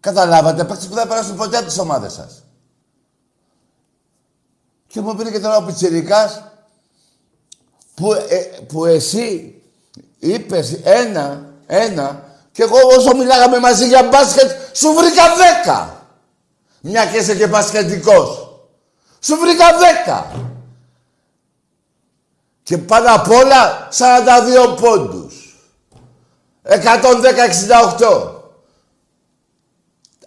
Καταλάβατε, 0.00 0.64
παίκτες 0.64 0.86
που 0.86 0.94
δεν 0.94 1.02
θα 1.02 1.08
περάσουν 1.08 1.36
ποτέ 1.36 1.56
από 1.56 1.66
τις 1.66 1.78
ομάδες 1.78 2.12
σας. 2.12 2.44
Και 4.86 5.00
μου 5.00 5.14
πήρε 5.14 5.30
και 5.30 5.40
τώρα 5.40 5.56
ο 5.56 5.64
Πιτσιρικάς 5.64 6.42
που, 7.94 8.12
ε, 8.12 8.36
που 8.68 8.84
εσύ 8.84 9.54
είπες 10.18 10.78
ένα, 10.82 11.44
ένα 11.66 12.22
και 12.52 12.62
εγώ 12.62 12.76
όσο 12.98 13.16
μιλάγαμε 13.16 13.58
μαζί 13.58 13.86
για 13.86 14.02
μπάσκετ 14.02 14.50
σου 14.72 14.92
βρήκα 14.92 15.22
δέκα. 15.36 16.06
Μια 16.80 17.06
και 17.06 17.16
είσαι 17.16 17.34
και 17.34 17.46
μπασκετικός. 17.46 18.58
Σου 19.20 19.36
βρήκα 19.36 19.66
δέκα. 19.78 20.26
Και 22.62 22.78
πάνω 22.78 23.14
απ' 23.14 23.30
όλα 23.30 23.88
42 23.90 24.74
πόντους. 24.80 25.56
110-68. 26.62 28.42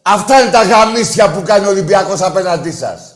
Αυτά 0.02 0.42
είναι 0.42 0.52
τα 0.52 0.64
γαμίσια 0.64 1.32
που 1.32 1.42
κάνει 1.46 1.66
ο 1.66 1.70
Ολυμπιακός 1.70 2.22
απέναντί 2.22 2.72
σας. 2.72 3.16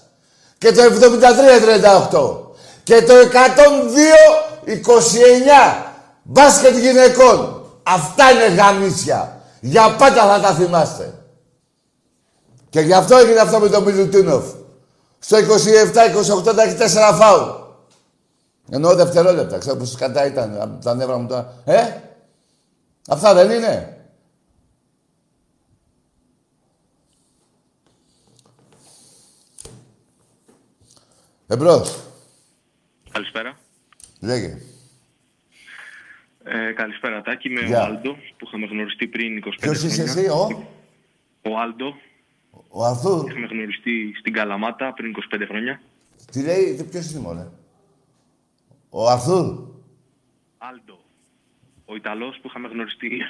Και 0.58 0.72
το 0.72 0.82
73-38. 0.82 2.51
Και 2.84 3.02
το 3.02 3.14
102-29. 3.14 3.16
Μπάσκετ 6.24 6.78
γυναικών. 6.78 7.66
Αυτά 7.84 8.32
είναι 8.32 8.56
γαμίσια. 8.56 9.42
Για 9.60 9.96
πάντα 9.96 10.34
θα 10.34 10.40
τα 10.40 10.54
θυμάστε. 10.54 11.14
Και 12.70 12.80
γι' 12.80 12.94
αυτό 12.94 13.16
έγινε 13.16 13.40
αυτό 13.40 13.60
με 13.60 13.70
τον 13.70 13.84
Μιλουτίνοφ. 13.84 14.46
Στο 15.20 15.38
27-28 15.38 15.44
τα 16.56 16.64
έχει 16.64 16.76
4 16.80 17.16
φάουλ. 17.20 17.50
Εννοώ 18.70 18.96
δευτερόλεπτα. 18.96 19.58
Ξέρω 19.58 19.76
πως 19.76 19.96
κατά 19.96 20.26
ήταν 20.26 20.80
τα 20.84 20.96
νεύρα 20.96 21.18
μου 21.18 21.28
τώρα. 21.28 21.54
Ε! 21.66 22.02
Αυτά 23.08 23.34
δεν 23.34 23.52
είναι; 23.52 23.96
Εμπρός. 31.48 31.96
Καλησπέρα. 33.12 33.58
Λέγε. 34.20 34.58
Ε, 36.44 36.72
καλησπέρα, 36.72 37.22
Τάκη. 37.22 37.50
Είμαι 37.50 37.62
Γεια. 37.62 37.82
ο 37.82 37.84
Άλντο 37.86 38.12
που 38.14 38.46
είχαμε 38.48 38.66
γνωριστεί 38.66 39.08
πριν 39.08 39.38
25 39.38 39.42
Ποιος 39.60 39.78
χρόνια. 39.78 39.88
είσαι 39.94 40.02
εσύ, 40.20 40.28
ο, 40.30 40.66
Ο 41.42 41.58
Άλντο. 41.60 41.96
ο 42.70 42.86
Αρθούρ. 42.86 43.30
Είχαμε 43.30 43.46
γνωριστεί 43.46 44.14
στην 44.20 44.34
Καλαμάτα 44.34 44.94
πριν 44.94 45.12
25 45.12 45.46
χρόνια. 45.48 45.82
Τι 46.32 46.42
λέει, 46.44 46.76
τι- 46.76 46.84
ποιος 46.84 47.12
είναι 47.12 47.20
μωρέ; 47.20 47.48
Ο 48.90 49.10
Αρθούρ. 49.10 49.70
Άλντο. 50.58 51.00
Ο 51.86 51.96
Ιταλός 51.96 52.38
που 52.42 52.48
είχαμε 52.48 52.68
γνωριστεί. 52.68 53.22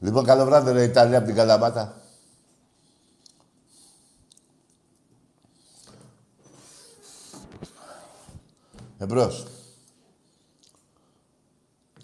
Λοιπόν, 0.00 0.24
καλό 0.24 0.44
βράδυ, 0.44 0.72
ρε 0.72 0.82
Ιταλία 0.82 1.16
από 1.18 1.26
την 1.26 1.34
Καλαμάτα. 1.36 2.00
Εμπρός. 8.98 9.46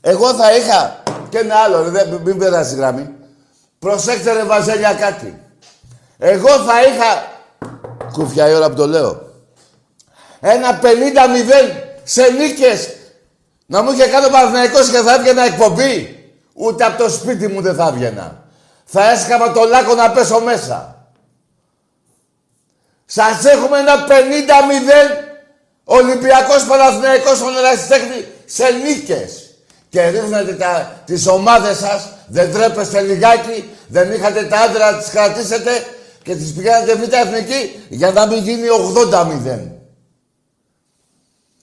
Εγώ 0.01 0.34
θα 0.34 0.57
είχα 0.57 1.03
και 1.28 1.38
ένα 1.38 1.55
άλλο, 1.57 1.82
ρε, 1.82 1.88
δεν- 1.90 2.20
μην 2.24 2.38
περάσει 2.38 2.74
η 2.74 2.76
γραμμή. 2.76 3.14
Προσέξτε 3.78 4.32
ρε 4.32 4.45
Βαζέλια 4.45 4.95
κάτι. 4.95 5.43
Εγώ 6.18 6.49
θα 6.49 6.82
είχα, 6.82 7.26
κούφια 8.12 8.49
η 8.49 8.55
ώρα 8.55 8.68
που 8.68 8.74
το 8.74 8.86
λέω, 8.86 9.30
ένα 10.40 10.78
50-0 10.78 11.99
σε 12.05 12.22
νίκες 12.30 12.95
να 13.66 13.82
μου 13.82 13.90
είχε 13.90 14.07
κάνει 14.07 14.26
ο 14.26 14.30
Παναθηναϊκός 14.30 14.90
και 14.90 14.99
θα 14.99 15.14
έβγαινα 15.14 15.43
εκπομπή. 15.45 16.16
Ούτε 16.55 16.84
από 16.84 17.03
το 17.03 17.11
σπίτι 17.11 17.49
μου 17.49 17.61
δεν 17.61 17.74
θα 17.74 17.86
έβγαινα. 17.86 18.45
Θα 18.84 19.11
έσκαμα 19.11 19.53
το 19.53 19.64
λάκκο 19.64 19.95
να 19.95 20.11
πέσω 20.11 20.40
μέσα. 20.40 21.07
Σας 23.05 23.45
έχουμε 23.45 23.78
ένα 23.78 24.05
50-0 24.09 25.32
Ολυμπιακός 25.99 26.64
Παναθηναϊκός 26.68 27.36
στον 27.36 27.57
Ερασιτέχνη 27.57 28.18
σε 28.45 28.64
νίκες. 28.84 29.30
Και 29.88 30.09
ρίχνετε 30.09 30.53
τα, 30.53 31.03
τις 31.05 31.26
ομάδες 31.26 31.76
σας, 31.76 32.09
δεν 32.26 32.53
τρέπεστε 32.53 33.01
λιγάκι, 33.01 33.70
δεν 33.86 34.12
είχατε 34.12 34.43
τα 34.43 34.59
άντρα 34.59 34.90
να 34.90 34.99
τις 34.99 35.09
κρατήσετε 35.09 35.70
και 36.22 36.34
τις 36.34 36.53
πηγαίνετε 36.53 36.95
β' 36.95 37.12
εθνική 37.12 37.84
για 37.88 38.11
να 38.11 38.26
μην 38.26 38.43
γίνει 38.43 38.66
80-0. 39.12 39.59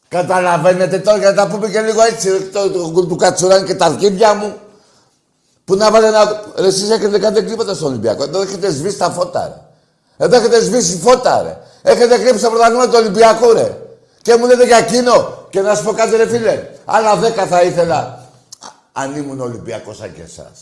Καταλαβαίνετε 0.08 1.00
τώρα 1.00 1.18
για 1.18 1.30
να 1.30 1.36
τα 1.36 1.48
πούμε 1.48 1.70
και 1.70 1.82
λίγο 1.82 2.02
έτσι 2.02 2.42
το, 2.42 2.70
το, 2.70 2.92
το, 2.92 3.06
του 3.06 3.16
Κατσουράνη 3.16 3.66
και 3.66 3.76
τα 3.76 3.86
αρχίδια 3.86 4.34
μου. 4.34 4.56
Που 5.66 5.76
να 5.76 5.92
βάλε 5.92 6.08
ένα... 6.08 6.42
Ρε, 6.56 6.68
εσείς 6.68 6.90
έχετε 6.90 7.20
κάνει 7.20 7.42
κλίματα 7.42 7.74
στον 7.74 7.88
Ολυμπιακό; 7.88 8.24
Εδώ 8.24 8.42
έχετε 8.42 8.70
σβήσει 8.70 8.98
τα 8.98 9.10
φώτα, 9.10 9.48
ρε. 9.48 10.26
Εδώ 10.26 10.36
έχετε 10.36 10.60
σβήσει 10.62 10.98
φώτα, 10.98 11.42
ρε. 11.42 11.58
Έχετε 11.92 12.18
κρύψει 12.18 12.42
τα 12.44 12.50
πρωταθλήματα 12.50 12.90
του 12.90 12.98
Ολυμπιακού, 13.00 13.54
ρε. 13.54 13.78
Και 14.22 14.36
μου 14.36 14.46
λέτε 14.48 14.66
για 14.66 14.78
εκείνο. 14.78 15.38
Και 15.50 15.62
να 15.62 15.76
σου 15.76 15.84
πω 15.84 15.92
κάτι, 15.94 16.16
ρε 16.16 16.28
φίλε. 16.28 16.64
Άλλα 16.86 17.16
δέκα 17.16 17.46
θα 17.46 17.62
ήθελα. 17.64 17.96
Α, 17.98 18.22
Αν 18.92 19.16
ήμουν 19.16 19.40
Ολυμπιακός 19.40 19.98
σαν 19.98 20.14
και 20.14 20.22
εσάς. 20.22 20.60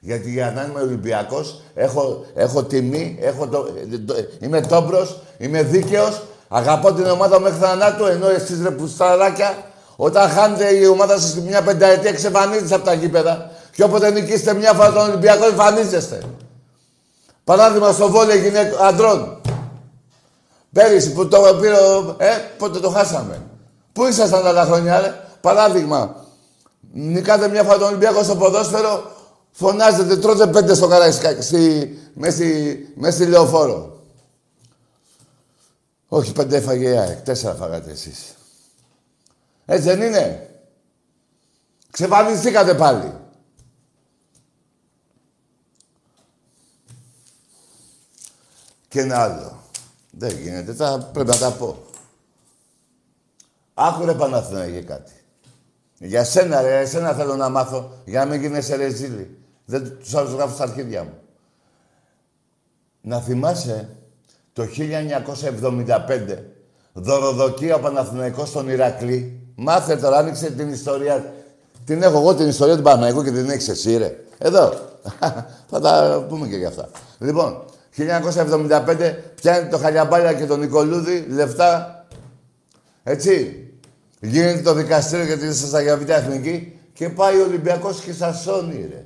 Γιατί 0.00 0.30
για 0.30 0.52
να 0.56 0.62
είμαι 0.62 0.80
Ολυμπιακός 0.80 1.60
έχω, 1.74 2.24
έχω 2.34 2.62
τιμή, 2.64 3.18
έχω 3.20 3.46
το, 3.46 3.68
ε, 3.92 3.98
το- 3.98 4.14
ε, 4.14 4.28
είμαι 4.40 4.60
τόμπρος, 4.60 5.18
είμαι 5.38 5.62
δίκαιος, 5.62 6.22
αγαπώ 6.48 6.92
την 6.92 7.06
ομάδα 7.06 7.40
μέχρι 7.40 7.58
θανάτου, 7.58 8.04
ενώ 8.04 8.28
εσείς 8.28 8.62
ρε 8.62 8.70
πουσταράκια, 8.70 9.54
όταν 9.96 10.28
χάνετε 10.30 10.74
η 10.74 10.86
ομάδα 10.86 11.18
σας 11.18 11.34
μια 11.34 11.62
πενταετία 11.62 12.10
εξαφανίζεστε 12.10 12.74
από 12.74 12.84
τα 12.84 12.92
γήπεδα 12.92 13.50
και 13.72 13.82
όποτε 13.84 14.10
νικήσετε 14.10 14.54
μια 14.54 14.72
φορά 14.72 14.92
τον 14.92 15.08
Ολυμπιακό 15.08 15.44
εμφανίζεστε. 15.46 16.20
Παράδειγμα 17.44 17.92
στο 17.92 18.08
βόλιο 18.10 18.34
γυναίκων 18.36 18.86
αντρών. 18.86 19.37
Πέρυσι 20.72 21.12
που 21.12 21.28
το 21.28 21.56
πήρε, 21.60 21.76
ο- 21.78 22.16
ε, 22.18 22.36
πότε 22.58 22.78
το 22.80 22.90
χάσαμε. 22.90 23.42
Πού 23.92 24.06
ήσασταν 24.06 24.54
τα 24.54 24.64
χρόνια, 24.64 25.00
ρε; 25.00 25.14
Παράδειγμα, 25.40 26.24
νικάτε 26.92 27.48
μια 27.48 27.62
φορά 27.62 27.78
τον 27.78 27.86
Ολυμπιακό 27.88 28.22
στο 28.22 28.36
ποδόσφαιρο, 28.36 29.12
φωνάζετε, 29.50 30.16
τρώτε 30.16 30.46
πέντε 30.46 30.74
στο 30.74 30.88
καραϊσκάκι, 30.88 31.42
στη, 31.42 31.98
μέσα, 32.14 32.36
στη, 32.36 32.92
μέσα 32.96 33.16
στη 33.16 33.26
λεωφόρο. 33.26 34.02
Όχι, 36.08 36.32
πέντε 36.32 36.56
έφαγε 36.56 36.88
η 36.88 36.96
ΑΕΚ, 36.98 37.20
τέσσερα 37.20 37.54
φάγατε 37.54 37.90
εσείς. 37.90 38.34
Έτσι 39.66 39.84
δεν 39.88 40.02
είναι; 40.02 40.50
Ξεφανιστήκατε 41.90 42.74
πάλι. 42.74 43.12
Και 48.88 49.00
ένα 49.00 49.22
άλλο. 49.22 49.57
Δεν 50.18 50.38
γίνεται, 50.38 50.72
θα 50.72 51.10
πρέπει 51.12 51.28
να 51.28 51.36
τα 51.36 51.50
πω. 51.50 51.76
Άκου 53.74 54.04
ρε 54.04 54.14
Παναθηναϊκέ 54.14 54.80
κάτι. 54.80 55.12
Για 55.98 56.24
σένα 56.24 56.60
ρε, 56.60 56.78
εσένα 56.78 57.12
θέλω 57.12 57.36
να 57.36 57.48
μάθω, 57.48 57.90
για 58.04 58.24
να 58.24 58.30
μην 58.30 58.40
γίνεσαι 58.40 58.76
ρεζίλη. 58.76 59.38
Δεν 59.64 59.98
τους 59.98 60.14
άλλους 60.14 60.32
γράφω 60.32 60.54
στα 60.54 60.62
αρχίδια 60.62 61.04
μου. 61.04 61.12
Να 63.00 63.20
θυμάσαι 63.20 63.96
το 64.52 64.62
1975, 64.62 66.38
δωροδοκία 66.92 67.74
ο 67.74 67.80
Παναθηναϊκός 67.80 68.48
στον 68.48 68.68
Ηρακλή. 68.68 69.40
Μάθε 69.54 69.96
τώρα, 69.96 70.18
άνοιξε 70.18 70.50
την 70.50 70.68
ιστορία. 70.68 71.32
Την 71.84 72.02
έχω 72.02 72.18
εγώ 72.18 72.34
την 72.34 72.48
ιστορία 72.48 72.76
του 72.76 72.82
Παναθηναϊκού 72.82 73.24
και 73.24 73.30
την 73.30 73.50
έχεις 73.50 73.68
εσύ 73.68 73.96
ρε. 73.96 74.24
Εδώ. 74.38 74.72
Θα 75.70 75.80
τα 75.80 76.24
πούμε 76.28 76.48
και 76.48 76.56
για 76.56 76.68
αυτά. 76.68 76.88
Λοιπόν, 77.18 77.64
1975 77.98 79.14
πιάνει 79.34 79.68
το 79.68 79.78
Χαλιαμπάλια 79.78 80.32
και 80.32 80.44
τον 80.44 80.60
Νικολούδη 80.60 81.26
λεφτά. 81.28 82.06
Έτσι. 83.02 83.62
Γίνεται 84.20 84.62
το 84.62 84.74
δικαστήριο 84.74 85.24
γιατί 85.24 85.46
ήσασταν 85.46 85.82
για 85.82 85.96
Β' 85.96 86.10
Εθνική 86.10 86.80
και 86.92 87.08
πάει 87.08 87.40
ο 87.40 87.44
Ολυμπιακός 87.44 88.00
και 88.00 88.12
σας 88.12 88.40
σώνει 88.40 88.88
ρε. 88.90 89.04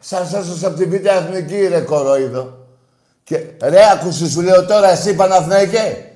Σας 0.00 0.32
έσωσε 0.32 0.66
από 0.66 0.76
τη 0.76 0.84
Β' 0.84 1.06
Εθνική 1.06 1.66
ρε 1.66 1.80
κορόιδο. 1.80 2.66
Και 3.24 3.44
ρε 3.62 3.90
άκουσε 3.92 4.28
σου 4.28 4.40
λέω 4.40 4.64
τώρα 4.66 4.90
εσύ 4.90 5.14
Παναθηναϊκέ. 5.14 6.12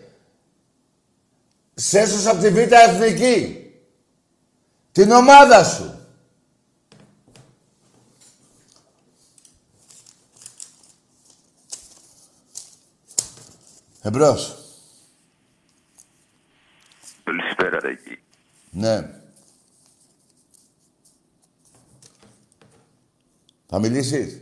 Σε 1.74 1.98
έσωσε 1.98 2.28
από 2.28 2.40
τη 2.42 2.48
Β' 2.48 2.72
Εθνική. 2.88 3.56
Την 4.92 5.10
ομάδα 5.10 5.64
σου. 5.64 6.01
Εμπρός. 14.04 14.56
Καλησπέρα, 17.24 17.80
Ρέκη. 17.80 18.22
Ναι. 18.70 19.20
Θα 23.66 23.78
μιλήσεις; 23.78 24.40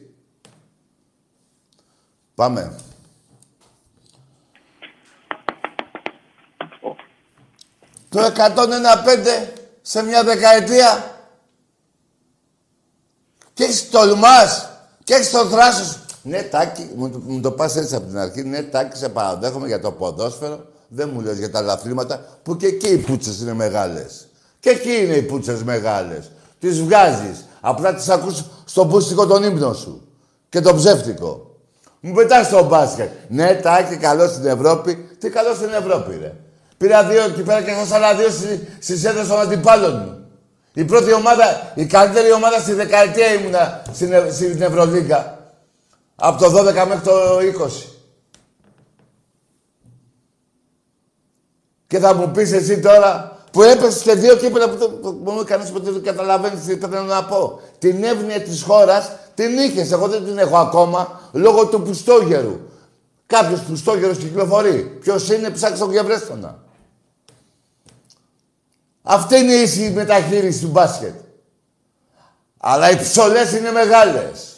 Πάμε. 2.34 2.80
Το 8.08 8.20
101-5 8.20 9.52
σε 9.82 10.02
μια 10.02 10.24
δεκαετία 10.24 11.20
και 13.54 13.64
έχεις 13.64 13.90
τολμάς 13.90 14.68
και 15.04 15.14
έχεις 15.14 15.30
το 15.30 15.48
θράσος. 15.48 16.09
Ναι, 16.22 16.42
Τάκη, 16.42 16.90
μου, 16.96 17.10
το- 17.10 17.20
μου 17.26 17.40
το 17.40 17.50
πας 17.50 17.76
έτσι 17.76 17.94
από 17.94 18.06
την 18.06 18.18
αρχή. 18.18 18.42
Ναι, 18.42 18.62
Τάκη, 18.62 18.96
σε 18.96 19.08
παραδέχομαι 19.08 19.66
για 19.66 19.80
το 19.80 19.90
ποδόσφαιρο. 19.92 20.64
Δεν 20.88 21.10
μου 21.14 21.20
λες 21.20 21.38
για 21.38 21.50
τα 21.50 21.60
λαθρήματα 21.60 22.24
που 22.42 22.56
και 22.56 22.66
εκεί 22.66 22.88
οι 22.88 22.96
πούτσες 22.96 23.40
είναι 23.40 23.52
μεγάλες. 23.54 24.26
Και 24.60 24.70
εκεί 24.70 24.90
είναι 25.04 25.14
οι 25.14 25.22
πούτσες 25.22 25.62
μεγάλες. 25.62 26.30
Τις 26.58 26.82
βγάζεις. 26.82 27.44
Απλά 27.60 27.94
τις 27.94 28.08
ακούς 28.08 28.44
στο 28.64 28.86
πούστικο 28.86 29.26
τον 29.26 29.42
ύμνο 29.42 29.72
σου. 29.72 30.02
Και 30.48 30.60
το 30.60 30.74
ψεύτικο. 30.74 31.54
Μου 32.00 32.12
πετάς 32.14 32.48
το 32.48 32.64
μπάσκετ. 32.64 33.08
Ναι, 33.28 33.54
Τάκη, 33.62 33.96
καλός 33.96 34.30
στην 34.30 34.46
Ευρώπη. 34.46 34.94
Τι 35.18 35.28
καλός 35.30 35.56
στην 35.56 35.68
Ευρώπη, 35.72 36.18
ρε. 36.20 36.32
Πήρα 36.76 37.04
δύο 37.04 37.22
εκεί 37.24 37.42
πέρα 37.42 37.62
και 37.62 37.70
έχασα 37.70 37.94
άλλα 37.94 38.14
δύο 38.14 38.30
στις, 38.30 38.58
στις 38.78 39.04
έδρες 39.04 39.28
των 39.28 39.40
αντιπάλων 39.40 39.94
μου. 39.94 40.18
Η 40.74 40.84
πρώτη 40.84 41.12
ομάδα, 41.12 41.72
η 41.74 41.86
καλύτερη 41.86 42.32
ομάδα 42.32 42.58
στη 42.58 42.72
δεκαετία 42.72 43.32
ήμουνα 43.32 43.82
στην, 43.92 44.12
Ευ- 44.12 44.32
στην 44.32 44.62
Ευρωλίγκα. 44.62 45.38
Από 46.22 46.38
το 46.44 46.58
12 46.58 46.64
μέχρι 46.86 47.00
το 47.04 47.38
20. 47.38 47.86
Και 51.86 51.98
θα 51.98 52.14
μου 52.14 52.30
πεις 52.30 52.52
εσύ 52.52 52.80
τώρα 52.80 53.36
που 53.52 53.62
έπεσε 53.62 53.98
σε 53.98 54.14
δύο 54.14 54.36
κύπελα 54.36 54.68
που, 54.70 54.76
το- 54.76 54.88
που 54.88 55.30
μου 55.30 55.44
κανείς 55.44 55.70
ποτέ 55.70 55.90
δεν 55.90 56.02
καταλαβαίνεις 56.02 56.64
τι 56.64 56.76
θέλω 56.76 57.02
να 57.02 57.24
πω. 57.24 57.60
Την 57.78 58.04
εύνοια 58.04 58.40
της 58.42 58.62
χώρας 58.62 59.12
την 59.34 59.58
είχες, 59.58 59.92
εγώ 59.92 60.08
δεν 60.08 60.24
την 60.24 60.38
έχω 60.38 60.56
ακόμα, 60.56 61.20
λόγω 61.32 61.66
του 61.66 61.82
πουστόγερου. 61.82 62.60
Κάποιος 63.26 63.60
πουστόγερος 63.60 64.18
κυκλοφορεί. 64.18 64.82
Ποιος 65.00 65.28
είναι, 65.30 65.50
ψάξτε 65.50 65.78
τον 65.84 65.92
και 65.92 66.00
βρέστονα. 66.02 66.58
Αυτή 69.02 69.36
είναι 69.38 69.52
η 69.52 69.62
ίση 69.62 69.90
μεταχείριση 69.90 70.60
του 70.60 70.68
μπάσκετ. 70.68 71.14
Αλλά 72.58 72.90
οι 72.90 72.96
ψολές 72.96 73.52
είναι 73.52 73.70
μεγάλες. 73.70 74.49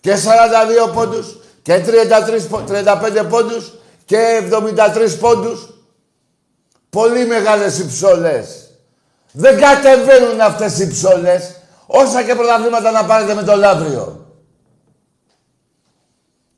Και 0.00 0.14
42 0.16 0.92
πόντους 0.92 1.36
και 1.62 1.78
33, 1.84 2.46
πο- 2.48 2.64
35 2.68 3.24
πόντους 3.28 3.72
και 4.04 4.16
73 4.16 5.16
πόντους. 5.20 5.72
Πολύ 6.90 7.26
μεγάλες 7.26 7.78
οι 7.78 7.86
ψολές. 7.86 8.70
Δεν 9.32 9.58
κατεβαίνουν 9.60 10.40
αυτές 10.40 10.78
οι 10.78 10.88
ψολές. 10.88 11.56
Όσα 11.86 12.22
και 12.22 12.34
πρωταθλήματα 12.34 12.90
να 12.90 13.04
πάρετε 13.04 13.34
με 13.34 13.42
το 13.42 13.56
Λαύριο. 13.56 14.26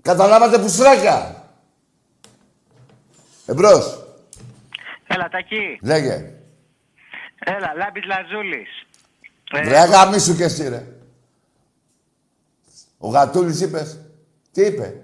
Καταλάβατε 0.02 0.58
πουστράκια. 0.58 1.44
Εμπρός. 3.46 4.06
Έλα, 5.06 5.28
Τάκη. 5.28 5.78
Λέγε. 5.82 6.32
Έλα, 7.38 7.72
Λάμπης 7.76 8.04
Λαζούλης. 8.04 8.68
Ε, 9.52 9.68
Ρε 9.68 9.78
αγαμίσου 9.78 10.36
κι 10.36 10.42
εσύ 10.42 10.68
ρε. 10.68 10.84
Ο 13.02 13.08
Γατούλης 13.08 13.60
είπες. 13.60 13.98
Τι 14.52 14.62
είπε; 14.62 15.02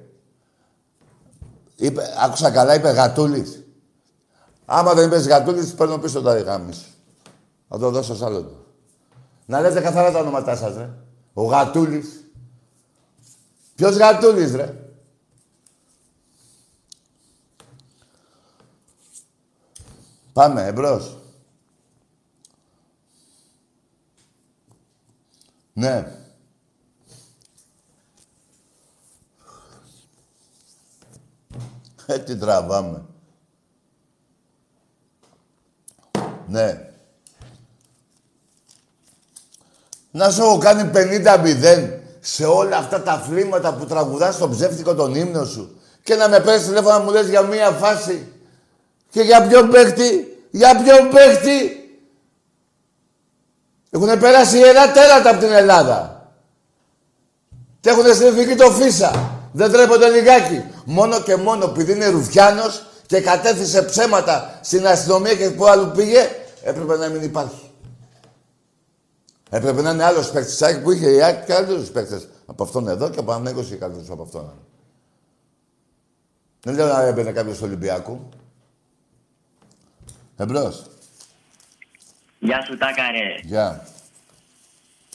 είπε. 1.77 2.03
Άκουσα 2.19 2.51
καλά, 2.51 2.75
είπε 2.75 2.91
Γατούλης. 2.91 3.65
Άμα 4.65 4.95
δεν 4.95 5.07
είπες 5.07 5.27
Γατούλης, 5.27 5.75
παίρνω 5.75 5.99
πίσω 5.99 6.23
τα 6.23 6.41
γάμισου. 6.41 6.91
Θα 7.69 7.79
το 7.79 7.91
δώσω 7.91 8.15
σ' 8.15 8.23
άλλο 8.23 8.43
του. 8.43 8.65
Να 9.47 9.61
λέτε 9.61 9.81
καθαρά 9.81 10.13
τα 10.13 10.19
ονόματά 10.19 10.57
σας, 10.57 10.77
ρε. 10.77 10.91
Ο 11.33 11.45
Γατούλης. 11.45 12.31
Ποιος 13.75 13.97
Γατούλης, 13.97 14.55
ρε; 14.55 14.87
Πάμε, 20.33 20.67
εμπρός. 20.67 21.19
Ναι. 25.73 26.26
Τι 32.07 32.37
τραβάμε. 32.37 33.03
Ναι. 36.47 36.91
Να 40.11 40.31
σου 40.31 40.43
έχω 40.43 40.59
κάνει 40.59 40.91
50-0 40.95 42.01
σε 42.21 42.45
όλα 42.45 42.77
αυτά 42.77 43.03
τα 43.03 43.13
αθλήματα 43.13 43.75
που 43.75 43.87
τραγουδάς 43.87 44.35
στο 44.35 44.49
ψεύτικο 44.49 44.95
τον 44.95 45.15
ύμνο 45.15 45.45
σου 45.45 45.81
και 46.03 46.15
να 46.15 46.29
με 46.29 46.41
παίρνεις 46.41 46.67
τηλέφωνο 46.67 46.99
να 46.99 47.05
μου 47.05 47.11
λες 47.11 47.29
για 47.29 47.43
μία 47.43 47.71
φάση 47.71 48.33
και 49.11 49.21
για 49.21 49.47
ποιον 49.47 49.71
παίχτη, 49.71 50.39
για 50.51 50.83
ποιον 50.83 51.11
παίχτη. 51.11 51.81
Έχουν 53.91 54.19
περάσει 54.19 54.59
ιερά 54.59 54.93
τέρατα 54.93 55.31
από 55.31 55.39
την 55.39 55.53
Ελλάδα. 55.53 56.31
Και 57.81 57.91
έχουν 57.91 58.15
στην 58.15 58.27
εθνική 58.27 58.55
το 58.55 58.71
Φίσα. 58.71 59.36
Δεν 59.57 59.73
τρέπονται 59.73 60.09
λιγάκι. 60.09 60.65
Μόνο 60.85 61.23
και 61.23 61.37
μόνο 61.37 61.65
επειδή 61.65 61.93
είναι 61.93 62.09
Ρουφιάνος 62.09 62.87
και 63.07 63.21
κατέθεσε 63.21 63.83
ψέματα 63.83 64.61
στην 64.63 64.87
αστυνομία 64.87 65.35
και 65.35 65.51
που 65.51 65.67
άλλου 65.67 65.91
πήγε, 65.91 66.29
έπρεπε 66.63 66.97
να 66.97 67.09
μην 67.09 67.23
υπάρχει. 67.23 67.71
Έπρεπε 69.51 69.83
να 69.83 69.91
είναι 69.91 70.05
άλλος 70.05 70.31
παίκτης 70.31 70.81
που 70.83 70.91
είχε 70.91 71.11
η 71.11 71.23
Άκη 71.23 71.45
και 71.45 71.55
άλλου 71.55 71.87
παίκτες 71.93 72.29
από 72.47 72.63
αυτόν 72.63 72.89
εδώ 72.89 73.11
και 73.11 73.19
από 73.19 73.33
έναν 73.33 73.59
20 73.59 73.65
και 73.65 73.77
καλύτερους 73.77 74.11
από 74.11 74.23
αυτόν. 74.23 74.53
Δεν 76.63 76.75
λέω 76.75 76.87
να 76.87 77.03
έμπαινε 77.03 77.33
κάποιος 77.33 77.57
στο 77.57 77.67
Ολυμπιακό. 77.67 78.29
Εμπρός. 80.37 80.85
Γεια 82.39 82.65
σου, 82.65 82.77
Τάκα, 82.77 83.11
ρε. 83.11 83.41
Γεια. 83.43 83.87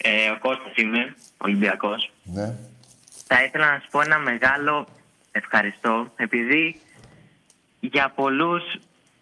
Ε, 0.01 0.29
ο 0.29 0.39
Κώστας 0.39 0.75
είμαι, 0.75 1.15
Ολυμπιακός. 1.37 2.11
Ναι. 2.23 2.55
Θα 3.33 3.43
ήθελα 3.43 3.71
να 3.71 3.79
σου 3.79 3.87
πω 3.91 4.01
ένα 4.01 4.19
μεγάλο 4.19 4.87
ευχαριστώ, 5.31 6.11
επειδή 6.15 6.79
για 7.79 8.11
πολλούς 8.15 8.63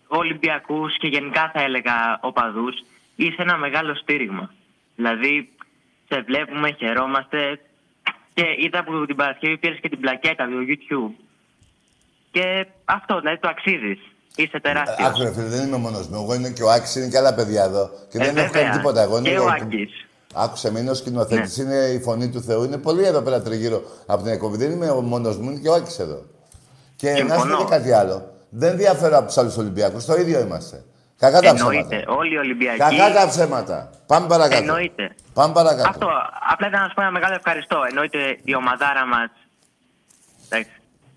Ολυμπιακούς 0.08 0.98
και 0.98 1.08
γενικά 1.08 1.52
θα 1.54 1.62
έλεγα 1.62 2.18
οπαδούς, 2.22 2.76
είσαι 3.16 3.36
ένα 3.42 3.58
μεγάλο 3.58 3.96
στήριγμα. 3.96 4.54
Δηλαδή, 4.96 5.50
σε 6.08 6.22
βλέπουμε, 6.22 6.72
χαιρόμαστε 6.72 7.60
και 8.34 8.44
είδα 8.58 8.84
που 8.84 9.06
την 9.06 9.16
Παρασκευή 9.16 9.58
πήρες 9.58 9.80
και 9.82 9.90
την 9.90 10.00
πλακέτα 10.00 10.46
του 10.46 10.66
YouTube. 10.70 11.14
Και 12.32 12.66
αυτό, 12.86 13.20
δηλαδή 13.20 13.40
το 13.40 13.48
αξίζεις. 13.48 14.00
Είσαι 14.36 14.60
τεράστιος. 14.60 15.08
Άκου 15.10 15.22
ρε 15.22 15.34
φίλε, 15.34 15.46
δεν 15.48 15.68
είμαι 15.68 15.78
μόνος 15.78 16.08
μου. 16.08 16.16
Εγώ 16.24 16.34
είναι 16.34 16.50
και 16.50 16.64
ο 16.64 16.70
Άκης, 16.72 16.96
είναι 16.96 17.08
και 17.08 17.18
άλλα 17.18 17.34
παιδιά 17.34 17.64
εδώ. 17.64 17.90
Και 18.12 18.18
Ε, 18.18 18.26
δεν 18.26 18.38
έχω 18.38 18.52
κάνει 18.52 18.66
βέβαια. 18.66 18.78
τίποτα. 18.78 19.02
Εγώ 19.02 19.18
είναι 19.18 19.30
Και 19.30 19.36
εγώ- 19.36 19.46
ο 19.46 19.50
Άκης. 19.50 20.06
Άκουσε 20.34 20.72
με, 20.72 20.80
είναι 20.80 20.90
ο 20.90 20.94
σκηνοθέτης, 20.94 21.58
Ναι. 21.58 21.64
είναι 21.64 21.76
η 21.86 22.00
φωνή 22.00 22.30
του 22.30 22.42
Θεού. 22.42 22.64
Είναι 22.64 22.78
πολύ 22.78 23.04
εδώ 23.04 23.22
πέρα 23.22 23.42
τριγύρω 23.42 23.82
από 24.06 24.24
την 24.24 24.32
εκπομπή. 24.32 24.58
Δεν 24.58 24.72
είμαι 24.72 24.90
ο 24.90 25.02
μόνος 25.02 25.38
μου, 25.38 25.50
είναι 25.50 25.60
και 25.60 25.70
ο 25.70 25.74
Άκης 25.74 26.00
εδώ. 26.00 26.26
Και 26.96 27.10
να 27.12 27.16
σου 27.18 27.26
πω 27.26 27.32
Συμφωνώ. 27.34 27.58
και 27.58 27.64
κάτι 27.70 27.92
άλλο. 27.92 28.34
Δεν 28.50 28.78
διαφέρω 28.78 29.18
από 29.18 29.28
τους 29.28 29.38
άλλους 29.38 29.58
Ολυμπιακούς. 29.58 30.06
Το 30.06 30.16
ίδιο 30.16 30.40
είμαστε. 30.40 30.84
Κακά 31.18 31.42
τα 31.42 31.54
ψέματα. 31.54 31.76
Εννοείται. 31.78 32.04
Όλοι 32.08 32.34
οι 32.34 32.38
Ολυμπιακοί. 32.38 32.78
Κακά 32.78 33.14
τα 33.14 33.28
ψέματα. 33.28 33.90
Πάμε 34.06 34.28
παρακάτω. 34.28 34.62
Εννοείται. 34.62 35.16
Πάμε 35.34 35.54
παρακάτω. 35.54 35.90
Αυτό. 35.90 36.08
Απλά 36.52 36.68
ήταν 36.68 36.82
να 36.82 36.88
σου 36.88 36.94
πω 36.94 37.02
ένα 37.02 37.12
μεγάλο 37.12 37.34
ευχαριστώ. 37.36 37.78
Εννοείται 37.90 38.40
η 38.44 38.56
ομαδάρα 38.56 39.06
μας. 39.06 39.30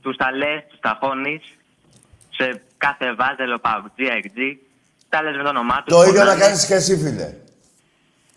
Τους 0.01 0.17
τα 0.17 0.33
λες, 0.33 0.65
τους 0.69 0.79
τα 0.81 0.99
χώνει. 1.01 1.41
Σε 2.37 2.63
κάθε 2.77 3.15
βάζελο 3.15 3.59
παουτζή, 3.59 4.07
εκτζή. 4.19 4.51
Τα 5.09 5.23
λες 5.23 5.37
με 5.37 5.43
το 5.43 5.49
όνομά 5.49 5.83
τους. 5.85 5.97
Το 5.97 6.03
ίδιο 6.03 6.25
να 6.25 6.37
κάνεις 6.37 6.67
και 6.67 6.75
εσύ, 6.75 6.97
φίλε. 6.99 7.35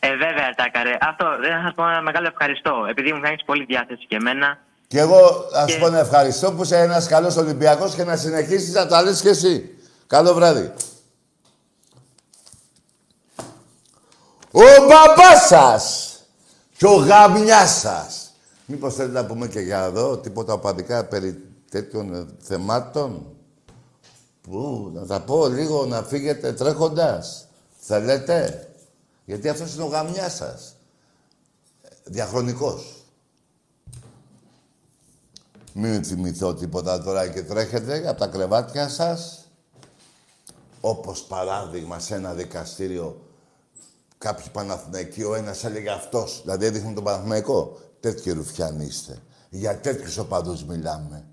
Ε, 0.05 0.09
βέβαια, 0.25 0.49
Τάκαρε. 0.55 0.97
Αυτό 1.01 1.25
δεν 1.41 1.51
θα 1.51 1.61
σα 1.67 1.73
πω 1.73 1.89
ένα 1.89 2.01
μεγάλο 2.01 2.27
ευχαριστώ. 2.27 2.73
Επειδή 2.89 3.13
μου 3.13 3.21
κάνει 3.21 3.35
πολύ 3.45 3.65
διάθεση 3.65 4.05
και 4.07 4.15
εμένα. 4.15 4.57
Και 4.87 4.99
εγώ 4.99 5.19
θα 5.51 5.67
σου 5.67 5.75
Και- 5.75 5.81
πω 5.81 5.89
να 5.89 5.99
ευχαριστώ 5.99 6.51
που 6.53 6.63
είσαι 6.63 6.77
ένας 6.79 7.07
καλός 7.07 7.35
Ολυμπιακός 7.37 7.95
και 7.95 8.03
να 8.03 8.15
συνεχίσεις 8.15 8.73
να 8.73 8.87
τα 8.87 9.01
λες 9.03 9.21
και 9.21 9.29
εσύ. 9.29 9.77
Καλό 10.07 10.33
βράδυ. 10.33 10.73
Ο 14.51 14.61
μπαμπάς 14.87 15.47
σας 15.47 16.13
και 16.77 16.85
ο 16.85 16.95
γαμιάς 16.95 17.79
σας. 17.79 18.33
Μήπως 18.65 18.95
θέλετε 18.95 19.19
να 19.19 19.25
πούμε 19.25 19.47
και 19.47 19.59
για 19.59 19.83
εδώ 19.83 20.17
τίποτα 20.17 20.53
οπαδικά 20.53 21.05
περί 21.05 21.43
τέτοιων 21.71 22.13
ε, 22.13 22.25
θεμάτων; 22.39 23.25
Πού, 24.41 24.91
να 24.93 25.05
τα 25.05 25.19
πω 25.19 25.47
λίγο 25.47 25.85
να 25.85 26.01
φύγετε 26.03 26.53
τρέχοντας. 26.53 27.47
Θέλετε; 27.79 28.67
Γιατί 29.25 29.49
αυτός 29.49 29.73
είναι 29.73 29.83
ο 29.83 29.87
γαμιάς 29.87 30.35
σας. 30.35 30.75
Ε, 31.81 31.87
Διαχρονικός. 32.03 33.05
Μην 35.73 36.03
θυμηθώ 36.03 36.53
τίποτα 36.53 37.03
τώρα 37.03 37.27
και 37.27 37.43
τρέχετε 37.43 38.07
από 38.07 38.19
τα 38.19 38.27
κρεβάτια 38.27 38.89
σας. 38.89 39.39
Όπως 40.81 41.21
παράδειγμα 41.21 41.99
σε 41.99 42.15
ένα 42.15 42.33
δικαστήριο 42.33 43.21
κάποιοι 44.17 44.45
Παναθηναϊκοί, 44.51 45.23
ο 45.23 45.35
ένας 45.35 45.63
έλεγε 45.63 45.89
αυτός. 45.89 46.41
Δηλαδή 46.43 46.65
έδειχνε 46.65 46.93
τον 46.93 47.03
Παναθηναϊκό. 47.03 47.77
Τέτοιοι 47.99 48.31
ρουφιάνοι 48.31 48.85
είστε. 48.85 49.17
Για 49.49 49.79
τέτοιους 49.79 50.17
οπαδούς 50.17 50.63
μιλάμε. 50.63 51.25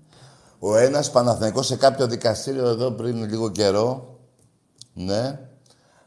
Ο 0.59 0.75
ένας 0.75 1.11
Παναθηναϊκός 1.11 1.67
σε 1.67 1.75
κάποιο 1.75 2.07
δικαστήριο 2.07 2.67
εδώ 2.67 2.91
πριν 2.91 3.29
λίγο 3.29 3.49
καιρό, 3.49 4.17
ναι, 4.93 5.39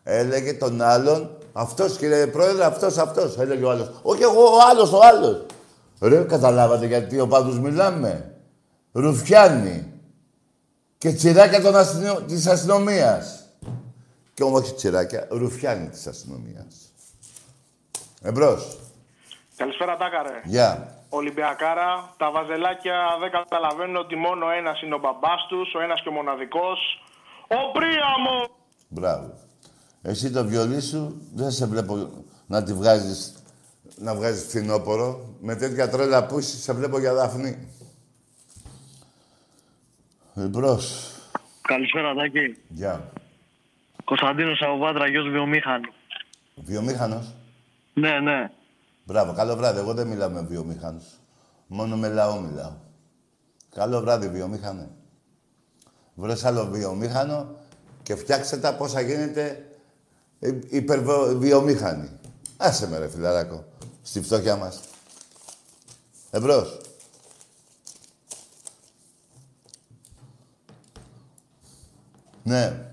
έλεγε 0.03 0.55
τον 0.55 0.83
άλλον, 0.83 1.39
αυτός 1.59 1.97
κύριε 1.97 2.27
Πρόεδρε, 2.27 2.65
αυτός, 2.65 2.99
αυτός, 2.99 3.39
έλεγε 3.39 3.65
ο 3.65 3.71
άλλος. 3.71 3.91
Όχι 4.03 4.23
εγώ, 4.23 4.43
ο 4.43 4.59
άλλος, 4.71 4.93
ο 4.93 5.01
άλλος. 5.03 5.47
Ρε, 6.01 6.23
καταλάβατε 6.23 6.87
γιατί 6.87 7.21
οπαδούς 7.21 7.59
μιλάμε. 7.59 8.35
Ρουφιάνοι. 8.93 9.93
Και 10.99 11.13
τσιράκια 11.13 11.61
των 11.61 11.77
αστυνο... 11.77 12.15
της 12.15 12.47
αστυνομίας. 12.47 13.45
Και 14.35 14.43
όμως 14.43 14.61
όχι 14.61 14.75
τσιράκια, 14.75 15.27
ρουφιάνοι 15.31 15.89
της 15.89 16.07
αστυνομίας. 16.07 16.93
Εμπρός. 18.23 18.79
Καλησπέρα, 19.57 19.97
Τάκαρε. 19.97 20.41
Γεια. 20.45 20.95
Ολυμπιακάρα, 21.09 22.15
τα 22.17 22.31
βαζελάκια 22.31 22.99
δεν 23.21 23.31
καταλαβαίνουν 23.31 23.97
ότι 23.97 24.17
μόνο 24.17 24.51
ένας 24.51 24.83
είναι 24.83 24.95
ο 24.95 24.99
μπαμπάς 24.99 25.47
τους, 25.49 25.75
ο 25.75 25.81
ένας 25.81 26.03
και 26.03 26.09
ο 26.09 26.13
μοναδικός. 26.13 26.79
Ο 27.49 27.73
Πρίαμος! 27.73 28.49
Μπράβο. 28.89 29.45
Εσύ 30.09 30.31
το 30.31 30.45
βιολί 30.45 30.81
σου 30.81 31.21
δεν 31.35 31.51
σε 31.51 31.67
βλέπω 31.67 32.25
να 32.47 32.63
τη 32.63 32.73
βγάζεις, 32.73 33.35
να 33.99 34.15
βγάζεις 34.15 34.45
φθινόπορο. 34.45 35.35
Με 35.41 35.57
τέτοια 35.57 35.89
τρέλα 35.89 36.27
που 36.27 36.39
είσαι, 36.39 36.57
σε 36.57 36.73
βλέπω 36.73 36.99
για 36.99 37.15
δάφνη. 37.15 37.69
Εμπρός. 40.35 41.13
Καλησπέρα, 41.61 42.15
Τάκη. 42.15 42.57
Γεια. 42.69 43.13
Κωνσταντίνος 44.05 44.61
από 44.63 44.79
Πάτρα, 44.79 45.09
γιος 45.09 45.29
βιομήχανου. 45.29 45.93
Βιομήχανος; 46.55 47.35
Ναι, 47.95 48.21
ναι. 48.21 48.51
Μπράβο, 49.05 49.33
καλό 49.33 49.57
βράδυ. 49.57 49.79
Εγώ 49.79 49.95
δεν 49.95 50.07
μιλάω 50.07 50.31
με 50.31 50.43
βιομήχανους. 50.43 51.05
Μόνο 51.67 51.97
με 51.97 52.09
λαό 52.09 52.41
μιλάω. 52.41 52.73
Καλό 53.75 54.01
βράδυ, 54.01 54.29
βιομήχανε. 54.29 54.89
Βρες 56.15 56.45
άλλο 56.45 56.67
βιομήχανο 56.67 57.57
και 58.03 58.17
φτιάξτε 58.17 58.57
τα 58.57 58.75
πόσα 58.75 59.01
γίνεται 59.01 59.71
υπερβιομήχανη. 60.69 62.11
Άσε 62.57 62.89
με 62.89 62.99
ρε 62.99 63.09
φιλαράκο, 63.09 63.65
στη 64.03 64.23
φτώχεια 64.23 64.57
μας. 64.57 64.81
Εμπρός. 66.31 66.81
Ναι. 72.43 72.91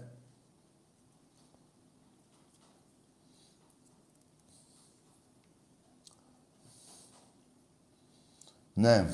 Ναι. 8.74 9.14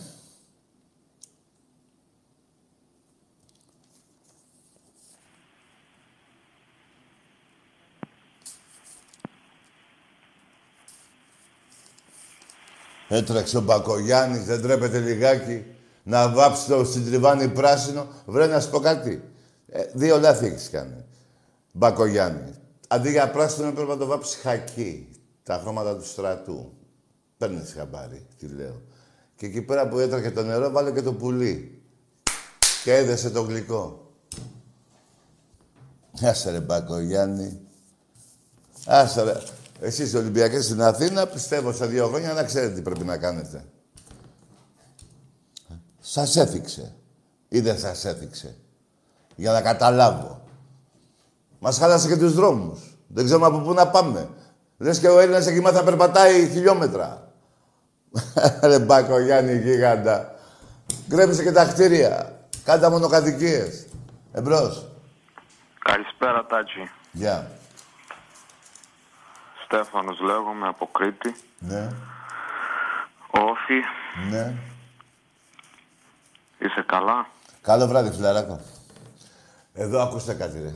Έτρεξε 13.11 13.57
ο 13.57 13.61
Μπακογιάννης, 13.61 14.45
δεν 14.45 14.61
τρέπεται 14.61 14.99
λιγάκι 14.99 15.65
να 16.03 16.29
βάψει 16.29 16.67
το 16.67 16.85
συντριβάνι 16.85 17.47
πράσινο. 17.47 18.07
Βρε 18.25 18.47
να 18.47 18.59
σου 18.59 18.69
πω 18.69 18.79
κάτι. 18.79 19.23
Ε, 19.67 19.83
δύο 19.93 20.19
λάθη 20.19 20.45
έχεις 20.45 20.69
κάνει. 20.69 21.05
Μπακογιάννη. 21.71 22.53
Αντί 22.87 23.09
για 23.11 23.31
πράσινο 23.31 23.67
έπρεπε 23.67 23.91
να 23.91 23.97
το 23.97 24.05
βάψει 24.05 24.37
χακί. 24.37 25.07
Τα 25.43 25.59
χρώματα 25.61 25.97
του 25.97 26.05
στρατού. 26.05 26.73
Παίρνεις 27.37 27.73
χαμπάρι, 27.73 28.27
τι 28.37 28.47
λέω. 28.47 28.81
Και 29.35 29.45
εκεί 29.45 29.61
πέρα 29.61 29.87
που 29.87 29.99
έτρεχε 29.99 30.31
το 30.31 30.43
νερό, 30.43 30.71
βάλε 30.71 30.91
και 30.91 31.01
το 31.01 31.13
πουλί. 31.13 31.81
Και 32.83 32.95
έδεσε 32.95 33.29
το 33.29 33.41
γλυκό. 33.41 34.11
Άσε 36.21 36.51
ρε 36.51 36.59
Μπακογιάννη. 36.59 37.59
Άσε 38.85 39.23
ρε. 39.23 39.33
Εσείς 39.81 40.13
Ολυμπιακές 40.13 40.65
στην 40.65 40.81
Αθήνα, 40.81 41.27
πιστεύω 41.27 41.71
σε 41.71 41.85
δύο 41.85 42.07
χρόνια 42.07 42.33
να 42.33 42.43
ξέρετε 42.43 42.73
τι 42.73 42.81
πρέπει 42.81 43.05
να 43.05 43.17
κάνετε. 43.17 43.65
Σας 45.99 46.35
έθιξε. 46.35 46.95
Ή 47.47 47.59
δεν 47.59 47.79
σας 47.79 48.05
έθιξε. 48.05 48.55
Για 49.35 49.51
να 49.51 49.61
καταλάβω. 49.61 50.41
Μας 51.59 51.77
χάλασε 51.77 52.07
και 52.07 52.17
τους 52.17 52.33
δρόμους. 52.33 52.97
Δεν 53.07 53.25
ξέρουμε 53.25 53.45
από 53.45 53.59
πού 53.59 53.73
να 53.73 53.87
πάμε. 53.87 54.29
Λες 54.77 54.99
και 54.99 55.07
ο 55.07 55.19
Έλληνας 55.19 55.47
εκεί 55.47 55.61
θα 55.61 55.83
περπατάει 55.83 56.49
χιλιόμετρα. 56.49 57.31
Ρε 58.69 58.79
Μπάκο 58.79 59.19
Γιάννη 59.19 59.57
γίγαντα. 59.57 60.35
Γκρέμισε 61.07 61.43
και 61.43 61.51
τα 61.51 61.65
κτίρια. 61.65 62.39
Κάντε 62.63 62.89
μονοκατοικίες. 62.89 63.85
Εμπρός. 64.31 64.87
Καλησπέρα, 65.79 66.45
Τάτσι. 66.45 66.89
Γεια. 67.11 67.58
Στέφανος 69.71 70.19
λέγομαι 70.19 70.67
από 70.67 70.89
Κρήτη. 70.91 71.35
Ναι. 71.59 71.89
Όφη. 73.31 73.81
Ναι. 74.29 74.53
Είσαι 76.57 76.83
καλά; 76.87 77.27
Καλό 77.61 77.87
βράδυ, 77.87 78.11
φιλαράκο. 78.11 78.59
Εδώ 79.73 80.01
ακούστε 80.01 80.33
κάτι, 80.33 80.59
ρε. 80.61 80.73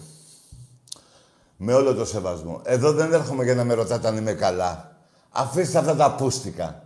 Με 1.57 1.73
όλο 1.73 1.93
το 1.93 2.05
σεβασμό. 2.05 2.61
Εδώ 2.65 2.91
δεν 2.91 3.13
έρχομαι 3.13 3.43
για 3.43 3.55
να 3.55 3.63
με 3.63 3.73
ρωτάτε 3.73 4.07
αν 4.07 4.17
είμαι 4.17 4.33
καλά. 4.33 4.95
Αφήστε 5.31 5.77
αυτά 5.77 5.95
τα 5.95 6.15
πούστικα. 6.15 6.83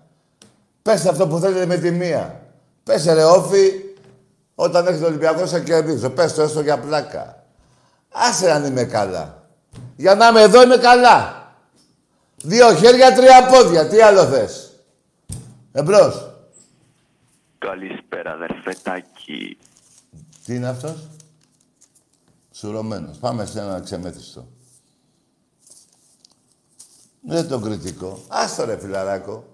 Πέστε 0.81 1.09
αυτό 1.09 1.27
που 1.27 1.39
θέλετε 1.39 1.65
με 1.65 1.77
τη 1.77 1.91
μία. 1.91 2.41
Πέσε 2.83 3.13
ρε 3.13 3.23
όφη, 3.23 3.71
όταν 4.55 4.87
έχετε 4.87 5.05
Ολυμπιακός 5.05 5.49
σε 5.49 5.59
κερδίζω. 5.61 6.09
Πες 6.09 6.33
το 6.33 6.41
έστω 6.41 6.61
για 6.61 6.79
πλάκα. 6.79 7.43
Άσε 8.11 8.51
αν 8.51 8.65
είμαι 8.65 8.83
καλά. 8.83 9.47
Για 9.95 10.15
να 10.15 10.27
είμαι 10.27 10.41
εδώ 10.41 10.61
είμαι 10.61 10.77
καλά. 10.77 11.36
Δύο 12.43 12.75
χέρια, 12.75 13.13
τρία 13.13 13.45
πόδια. 13.45 13.87
Τι 13.87 14.01
άλλο 14.01 14.25
θες; 14.25 14.71
Εμπρός. 15.71 16.31
Καλησπέρα, 17.57 18.31
αδερφετάκι. 18.31 19.57
Τι 20.45 20.55
είναι 20.55 20.67
αυτός; 20.67 21.07
Σουρωμένος. 22.51 23.17
Πάμε 23.17 23.45
σε 23.45 23.59
ένα 23.59 23.79
ξεμέθιστο. 23.79 24.47
Δεν 27.21 27.47
τον 27.47 27.63
κριτικό. 27.63 28.19
Άστο 28.27 28.65
ρε 28.65 28.77
φιλαράκο. 28.79 29.45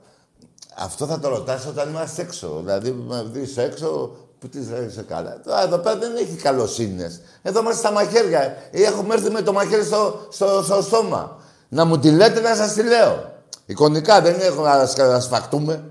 Αυτό 0.75 1.05
θα 1.05 1.19
το 1.19 1.27
ρωτάς 1.29 1.65
όταν 1.65 1.89
είμαστε 1.89 2.21
έξω. 2.21 2.59
Δηλαδή, 2.59 2.91
με 2.91 3.23
δεις 3.23 3.57
έξω, 3.57 4.17
που 4.39 4.49
τις 4.49 4.67
είσαι 4.67 5.01
καλά. 5.01 5.41
Τώρα, 5.41 5.61
εδώ 5.61 5.77
πέρα 5.77 5.97
δεν 5.97 6.15
έχει 6.15 6.35
καλοσύνες. 6.35 7.21
Εδώ 7.41 7.59
είμαστε 7.59 7.79
στα 7.79 7.91
μαχαίρια. 7.91 8.57
Έχουμε 8.71 9.13
έρθει 9.13 9.29
με 9.29 9.41
το 9.41 9.53
μαχαίρι 9.53 9.83
στο, 9.83 10.27
στο, 10.31 10.63
στο 10.63 10.81
στόμα. 10.81 11.42
Να 11.73 11.85
μου 11.85 11.99
τη 11.99 12.11
λέτε 12.11 12.39
να 12.39 12.55
σας 12.55 12.73
τη 12.73 12.83
λέω. 12.83 13.31
Εικονικά 13.65 14.21
δεν 14.21 14.35
έχω 14.39 14.63
να 14.97 15.19
σφαχτούμε. 15.19 15.83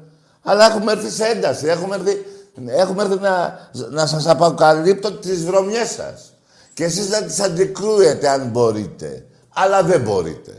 Αλλά 0.43 0.67
έχουμε 0.67 0.93
έρθει 0.93 1.11
σε 1.11 1.25
ένταση. 1.25 1.67
Έχουμε 1.67 1.95
έρθει, 1.95 2.27
έχουμε 2.67 3.03
έρθει 3.03 3.19
να, 3.19 3.59
να 3.91 4.07
σας 4.07 4.27
αποκαλύπτω 4.27 5.13
τις 5.13 5.45
βρωμιές 5.45 5.91
σας. 5.91 6.33
Και 6.75 6.85
εσείς 6.85 7.09
να 7.09 7.23
τις 7.23 7.41
αντικρούετε 7.41 8.29
αν 8.29 8.49
μπορείτε. 8.49 9.27
Αλλά 9.53 9.83
δεν 9.83 10.01
μπορείτε. 10.01 10.53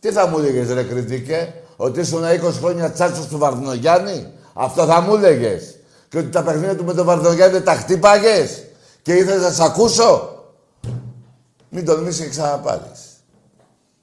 Τι 0.00 0.12
θα 0.12 0.26
μου 0.26 0.38
έλεγες 0.38 0.70
ρε 0.70 0.82
κριτικέ, 0.82 1.52
ότι 1.76 2.00
ήσουν 2.00 2.22
20 2.24 2.52
χρόνια 2.60 2.90
τσάτσος 2.90 3.26
του 3.26 3.38
Βαρδινογιάννη; 3.38 4.32
Αυτό 4.52 4.84
θα 4.86 5.00
μου 5.00 5.14
έλεγε. 5.14 5.60
Και 6.08 6.18
ότι 6.18 6.28
τα 6.28 6.42
παιχνίδια 6.42 6.76
του 6.76 6.84
με 6.84 6.94
τον 6.94 7.06
Βαρδινογιάννη 7.06 7.60
τα 7.60 7.74
χτύπαγες. 7.74 8.62
Και 9.02 9.12
ήθελες 9.12 9.42
να 9.42 9.50
σ' 9.50 9.60
ακούσω. 9.60 10.28
Μην 11.68 11.84
τολμήσεις 11.84 12.20
και 12.20 12.28
ξαναπάρεις. 12.28 13.09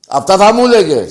Αυτά 0.08 0.38
θα 0.38 0.54
μου 0.54 0.66
έλεγε. 0.66 1.06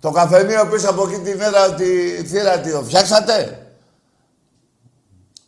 Το 0.00 0.10
καφενείο 0.10 0.66
πίσω 0.66 0.90
από 0.90 1.08
εκεί 1.08 1.20
την 1.20 1.36
μέρα 1.36 1.74
τη 1.74 2.24
θύρα 2.24 2.60
τι 2.60 2.72
το 2.72 2.82
φτιάξατε; 2.82 3.66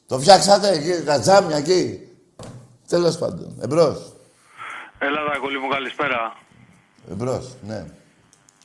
Το 0.07 0.19
φτιάξατε 0.19 0.69
εκεί, 0.69 1.05
τα 1.05 1.21
τζάμια 1.21 1.57
εκεί; 1.57 2.09
Τέλος 2.89 3.19
πάντων. 3.19 3.57
Εμπρός. 3.63 4.13
Έλα, 4.99 5.25
Δακολή 5.33 5.59
μου, 5.59 5.69
καλησπέρα. 5.69 6.37
Εμπρός, 7.11 7.55
ναι. 7.63 7.85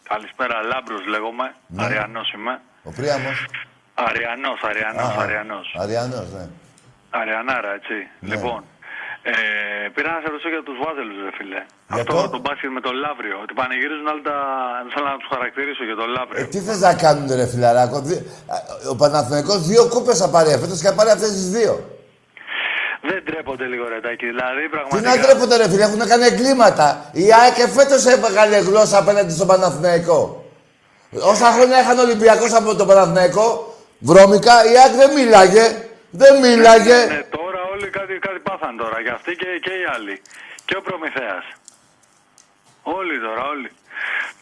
Καλησπέρα, 0.03 0.61
Λάμπρος 0.61 1.05
λέγομαι. 1.07 1.55
Ναι. 1.67 1.83
Αριανός 1.83 2.31
είμαι. 2.31 2.61
Ο 2.83 2.91
Πρίαμος. 2.91 3.45
Αριανός, 3.93 4.59
Αριανός, 4.63 5.17
Α, 5.17 5.21
Αριανός. 5.21 5.75
Αριανός, 5.77 6.31
ναι. 6.31 6.47
Αριανάρα, 7.09 7.73
έτσι. 7.73 7.93
Ναι. 8.19 8.35
Λοιπόν, 8.35 8.63
ε, 9.32 9.34
πήρα 9.95 10.09
να 10.15 10.20
σε 10.24 10.28
ρωτήσω 10.32 10.49
για 10.55 10.63
τους 10.67 10.78
Βάζελους, 10.84 11.17
ρε 11.26 11.32
φίλε. 11.38 11.61
Για 11.93 12.01
Αυτό 12.01 12.13
το; 12.22 12.30
το 12.36 12.39
μπάσκετ 12.43 12.70
με 12.78 12.82
το 12.88 12.91
Λαύριο. 13.05 13.36
Ότι 13.43 13.53
πανηγυρίζουν 13.59 14.07
όλα 14.13 14.24
τα... 14.30 14.38
Θέλω 14.93 15.07
να 15.13 15.17
τους 15.22 15.30
χαρακτηρίσω 15.34 15.84
για 15.89 15.97
το 16.01 16.05
Ε, 16.09 16.13
Λαύριο. 16.17 16.41
τι 16.53 16.59
θες 16.67 16.80
να 16.88 16.93
κάνουν 17.03 17.28
ρε 17.39 17.45
φιλαράκο. 17.53 17.97
Δι- 18.07 18.24
α, 18.53 18.55
Ο 18.93 18.95
Παναθηναϊκός 19.01 19.59
δύο 19.72 19.84
κούπες 19.93 20.17
θα 20.24 20.28
πάρει 20.36 20.49
φέτος 20.63 20.78
και 20.82 20.88
θα 20.91 20.95
πάρει 20.99 21.09
αυτές 21.17 21.32
τις 21.38 21.47
δύο. 21.57 21.74
Δεν 23.09 23.20
τρέπονται 23.28 23.65
λίγο, 23.72 23.84
ρε 23.93 23.99
Τάκη. 24.05 24.26
Δηλαδή, 24.34 24.61
Τι 24.63 24.70
πραγματικά... 24.76 25.09
να 25.15 25.22
τρέπονται 25.24 25.55
ρε 25.61 25.67
φίλε, 25.72 25.84
έχουν 25.89 26.01
κάνει 26.11 26.26
εγκλήματα. 26.32 26.88
Η 27.24 27.26
ΑΕΚ 27.39 27.53
και 27.59 27.67
φέτος 27.78 28.01
έβγαλε 28.13 28.57
γλώσσα 28.67 28.97
απέναντι 29.03 29.32
στον 29.38 29.47
Παναθηναϊκό. 29.51 30.20
Όσα 31.34 31.47
χρόνια 31.55 31.78
είχαν 31.82 31.97
Ολυμπιακός 31.99 32.51
από 32.59 32.76
τον 32.76 32.88
Παναθηναϊκό, 32.88 33.45
βρώμικα, 33.99 34.53
η 34.72 34.74
ΑΕΚ 34.82 34.93
δεν 35.01 35.09
μίλαγε. 35.17 35.65
Δεν 36.22 36.34
μίλαγε. 36.43 36.97
Ναι, 37.13 37.22
τώρα 37.38 37.48
όλοι 37.80 37.89
κάτι, 37.97 38.13
κάτι 38.27 38.39
πάθαν 38.47 38.73
τώρα. 38.82 38.97
Και 39.03 39.11
αυτοί 39.17 39.32
και, 39.41 39.49
και 39.65 39.73
οι 39.80 39.86
άλλοι. 39.95 40.15
Και 40.67 40.75
ο 40.80 40.82
Προμηθέας. 40.88 41.45
Όλοι 42.97 43.15
τώρα, 43.25 43.43
όλοι. 43.53 43.69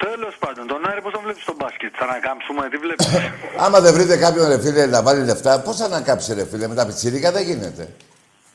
Τέλος 0.05 0.35
πάντων, 0.43 0.63
τον 0.71 0.81
Άρη 0.89 1.01
πώς 1.01 1.11
τον 1.15 1.21
βλέπεις 1.25 1.43
στο 1.47 1.55
μπάσκετ. 1.59 1.91
Θα 1.99 2.05
ανακάμψουμε, 2.09 2.61
τι 2.71 2.77
βλέπεις; 2.83 3.05
Άμα 3.65 3.77
δεν 3.83 3.93
βρείτε 3.93 4.15
κάποιον 4.25 4.47
ρε 4.51 4.59
φίλε 4.63 4.85
να 4.85 5.01
βάλει 5.05 5.21
λεφτά, 5.29 5.51
πώς 5.65 5.75
θα 5.79 5.85
ανακάψει 5.85 6.33
ρε 6.33 6.45
φίλε, 6.49 6.67
με 6.67 6.75
τα 6.75 6.85
πιτσιρίκα 6.85 7.31
δεν 7.31 7.43
γίνεται. 7.49 7.83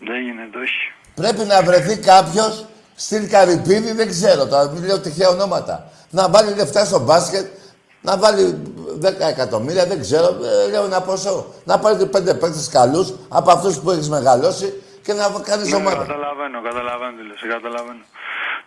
Δεν 0.08 0.20
γίνεται, 0.26 0.58
όχι. 0.66 0.82
Πρέπει 1.14 1.42
να 1.52 1.62
βρεθεί 1.62 1.94
κάποιος 1.98 2.66
στην 2.94 3.28
Καρυπίδη, 3.28 3.92
δεν 3.92 4.08
ξέρω 4.08 4.46
τώρα, 4.46 4.70
μην 4.70 4.84
λέω 4.84 5.00
τυχαία 5.00 5.28
ονόματα. 5.28 5.74
Να 6.10 6.28
βάλει 6.28 6.54
λεφτά 6.54 6.84
στο 6.84 6.98
μπάσκετ, 6.98 7.46
να 8.02 8.16
βάλει 8.16 8.62
10 9.02 9.04
εκατομμύρια, 9.28 9.84
δεν 9.86 10.00
ξέρω, 10.00 10.28
ε, 10.66 10.70
λέω 10.70 10.84
ένα 10.84 11.00
ποσό. 11.00 11.46
Να 11.64 11.78
πάρει 11.78 12.06
πέντε 12.06 12.34
παίκτες 12.34 12.68
καλούς 12.68 13.12
από 13.28 13.50
αυτούς 13.50 13.78
που 13.80 13.90
έχεις 13.90 14.08
μεγαλώσει 14.08 14.82
και 15.02 15.12
να 15.12 15.24
κάνεις 15.48 15.68
Ναι, 15.70 15.76
ομάδα. 15.76 15.96
Καταλαβαίνω, 15.96 16.58
καταλαβαίνω 16.68 17.12
τι 17.18 17.24
λες, 17.28 17.40
καταλαβαίνω. 17.54 18.02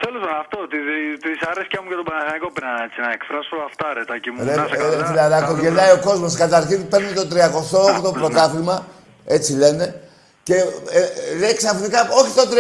Τέλος 0.04 0.22
πάντων, 0.24 0.40
αυτό, 0.44 0.58
τη, 0.72 0.78
τη 1.22 1.28
δυσαρέσκεια 1.34 1.80
μου 1.82 1.88
για 1.92 2.00
τον 2.02 2.08
Παναθηναϊκό 2.10 2.48
πρέπει 2.56 2.72
να, 2.72 2.84
έτσι, 2.88 3.00
να 3.06 3.12
εκφράσω 3.18 3.56
αυτά, 3.70 3.86
ρε, 3.96 4.04
τα 4.10 4.16
μου. 4.34 4.40
Ρε, 4.48 4.56
Να 4.60 4.64
είσαι 4.66 4.76
ε, 4.76 4.82
καλά. 4.82 5.06
φιλαράκο, 5.10 5.52
Καλό 5.54 5.62
γελάει 5.64 5.92
ο 5.98 6.00
κόσμος. 6.08 6.32
Καταρχήν 6.44 6.80
παίρνει 6.92 7.12
το 7.20 7.26
38ο 7.36 8.10
πρωτάθλημα, 8.20 8.76
έτσι 9.36 9.52
λένε, 9.64 9.86
και 10.48 10.56
ε, 10.98 11.00
ε, 11.00 11.38
λέει 11.42 11.54
ξαφνικά, 11.62 12.00
όχι 12.20 12.32
το 12.40 12.44
30, 12.52 12.56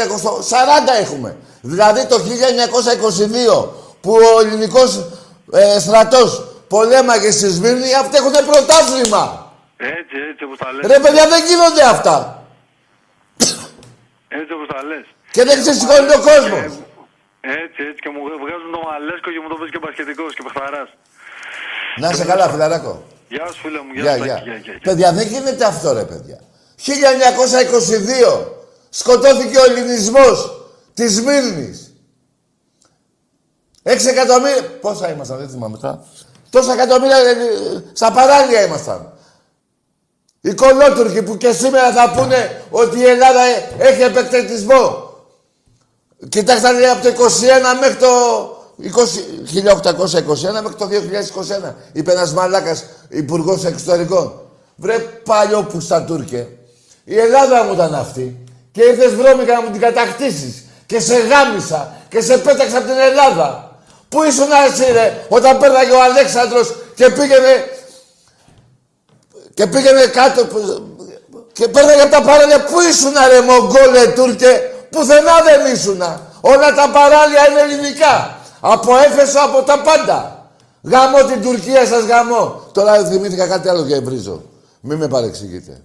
40 0.98 1.04
έχουμε. 1.04 1.30
Δηλαδή 1.62 2.02
το 2.12 2.18
1922 3.58 3.70
που 4.02 4.12
ο 4.36 4.40
ελληνικός 4.44 4.90
ε, 5.52 5.80
στρατός 5.80 6.30
πολέμαγε 6.76 7.32
στη 7.32 7.48
Σμύρνη, 7.56 7.90
αυτοί 8.04 8.16
έχουν 8.22 8.36
πρωτάθλημα. 8.50 9.24
Έτσι, 9.78 10.16
έτσι 10.30 10.44
όπως 10.48 10.58
τα 10.64 10.70
λες. 10.74 10.84
Ρε 10.92 10.98
παιδιά, 11.04 11.24
δεν 11.34 11.42
γίνονται 11.50 11.84
αυτά. 11.96 12.16
Έτσι 14.40 14.52
όπως 14.58 14.68
τα 14.74 14.80
λες. 14.90 15.06
Και 15.36 15.44
δεν 15.48 15.56
ξεσηκώνει 15.62 16.12
ο 16.20 16.22
κόσμος. 16.30 16.72
Έτσι, 17.62 17.80
έτσι 17.90 18.00
και 18.04 18.10
μου 18.14 18.22
βγάζουν 18.44 18.70
το 18.76 18.80
μαλέσκο 18.88 19.30
και 19.34 19.42
μου 19.44 19.50
το 19.52 19.58
πες 19.60 19.70
και 19.74 19.80
μπασκετικός 19.84 20.32
και 20.36 20.44
παιχταράς. 20.46 20.90
Να 22.02 22.08
είσαι 22.12 22.26
καλά, 22.32 22.46
φιλαράκο. 22.54 22.94
Γεια 23.34 23.46
σου 23.54 23.60
φίλε 23.64 23.80
μου, 23.86 23.92
γεια, 23.94 24.04
Γεια, 24.04 24.16
σου. 24.18 24.24
γεια. 24.26 24.36
Τάκη, 24.36 24.50
γεια, 24.50 24.58
γεια. 24.66 24.80
Παιδιά, 24.88 25.10
δεν 25.18 25.26
γίνεται 25.34 25.66
αυτό, 25.74 25.88
ρε 26.00 26.06
παιδιά. 26.12 26.40
1922 26.86 28.46
σκοτώθηκε 29.00 29.58
ο 29.64 29.66
ελληνισμός 29.70 30.38
της 30.94 31.10
Σμύρνης. 31.18 31.78
Έξι 33.84 34.08
εκατομμύρια... 34.14 34.64
Πόσα 34.86 35.06
ήμασταν, 35.14 35.38
δεν 35.38 35.50
θυμάμαι 35.50 35.78
τώρα. 35.78 35.98
Τόσα 36.50 36.74
εκατομμύρια 36.74 37.18
ε, 37.18 37.36
στα 37.94 38.12
παράλια 38.12 38.66
ήμασταν. 38.66 39.14
Οι 40.42 40.54
κολότουρκοι 40.54 41.22
που 41.22 41.38
και 41.38 41.52
σήμερα 41.52 41.92
θα 41.92 42.12
πούνε 42.12 42.62
ότι 42.70 43.00
η 43.00 43.06
Ελλάδα 43.06 43.42
ε, 43.42 43.88
έχει 43.88 44.02
επεκτετισμό. 44.02 45.10
Κοιτάξτε 46.30 46.72
λέει, 46.72 46.90
από 46.90 47.02
το 47.02 47.10
21 47.10 47.80
μέχρι 47.80 47.96
το 47.96 48.08
20, 48.82 48.84
1821 48.84 50.62
μέχρι 50.64 50.76
το 50.78 50.90
2021. 51.70 51.74
Είπε 51.92 52.12
ένας 52.12 52.34
μαλάκας 52.34 52.86
υπουργός 53.10 53.64
εξωτερικών. 53.66 54.40
Βρε 54.76 54.98
παλιό 55.00 55.64
που 55.64 55.80
στα 55.80 56.04
Τούρκε. 56.04 56.48
Η 57.04 57.20
Ελλάδα 57.20 57.64
μου 57.64 57.74
ήταν 57.74 57.96
αυτή. 57.96 58.44
Και 58.72 58.84
ήρθες 58.84 59.16
βρώμικα 59.16 59.54
να 59.54 59.62
μου 59.62 59.72
την 59.72 59.82
κατακτήσεις. 59.82 60.64
Και 60.86 61.00
σε 61.00 61.16
γάμισα. 61.16 61.94
Και 62.10 62.22
σε 62.22 62.38
πέταξα 62.38 62.78
από 62.78 62.88
την 62.88 62.98
Ελλάδα. 62.98 63.65
Πού 64.16 64.24
ήσουν 64.24 64.48
εσύ 64.68 64.92
ρε, 64.92 65.26
όταν 65.30 65.58
πέρναγε 65.58 65.92
ο 65.92 66.04
Αλέξανδρος 66.04 66.76
και 66.96 67.10
πήγαινε... 67.10 67.54
Και 69.54 69.68
πήγαινε 69.68 70.06
κάτω... 70.06 70.46
που- 70.46 70.98
Και 71.54 71.68
πέρναγε 71.68 72.02
από 72.02 72.12
τα 72.12 72.22
παράλια. 72.22 72.64
Πού 72.64 72.80
ήσουν 72.90 73.14
ρε 73.30 73.42
Μογγόλε 73.42 74.08
Τούρκε. 74.16 74.52
Πουθενά 74.90 75.32
δεν 75.44 75.74
ήσουνα. 75.74 76.22
Όλα 76.42 76.74
τα 76.74 76.90
παράλια 76.90 77.50
είναι 77.50 77.62
ελληνικά. 77.62 78.38
Από 78.60 78.98
Έφεσο, 78.98 79.40
από 79.40 79.62
τα 79.64 79.82
πάντα. 79.82 80.50
Γαμώ 80.84 81.24
την 81.24 81.42
Τουρκία 81.42 81.86
σας 81.86 82.04
γαμώ. 82.04 82.62
Τώρα 82.72 83.06
θυμήθηκα 83.06 83.48
κάτι 83.48 83.70
άλλο 83.70 83.86
και 83.86 84.00
βρίζω. 84.00 84.42
Μην 84.82 84.98
με 84.98 85.08
παρεξηγείτε. 85.08 85.82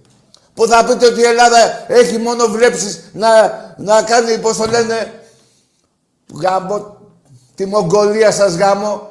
Που 0.53 0.67
θα 0.67 0.83
πείτε 0.85 1.05
ότι 1.05 1.19
η 1.19 1.23
Ελλάδα 1.23 1.83
έχει 1.87 2.17
μόνο 2.17 2.47
βλέψεις 2.47 2.99
να, 3.13 3.29
να 3.77 4.01
κάνει, 4.01 4.37
πώς 4.37 4.57
το 4.57 4.65
λένε, 4.65 5.21
γάμο, 6.41 6.97
τη 7.55 7.65
Μογγολία 7.65 8.31
σας 8.31 8.55
γάμο. 8.55 9.09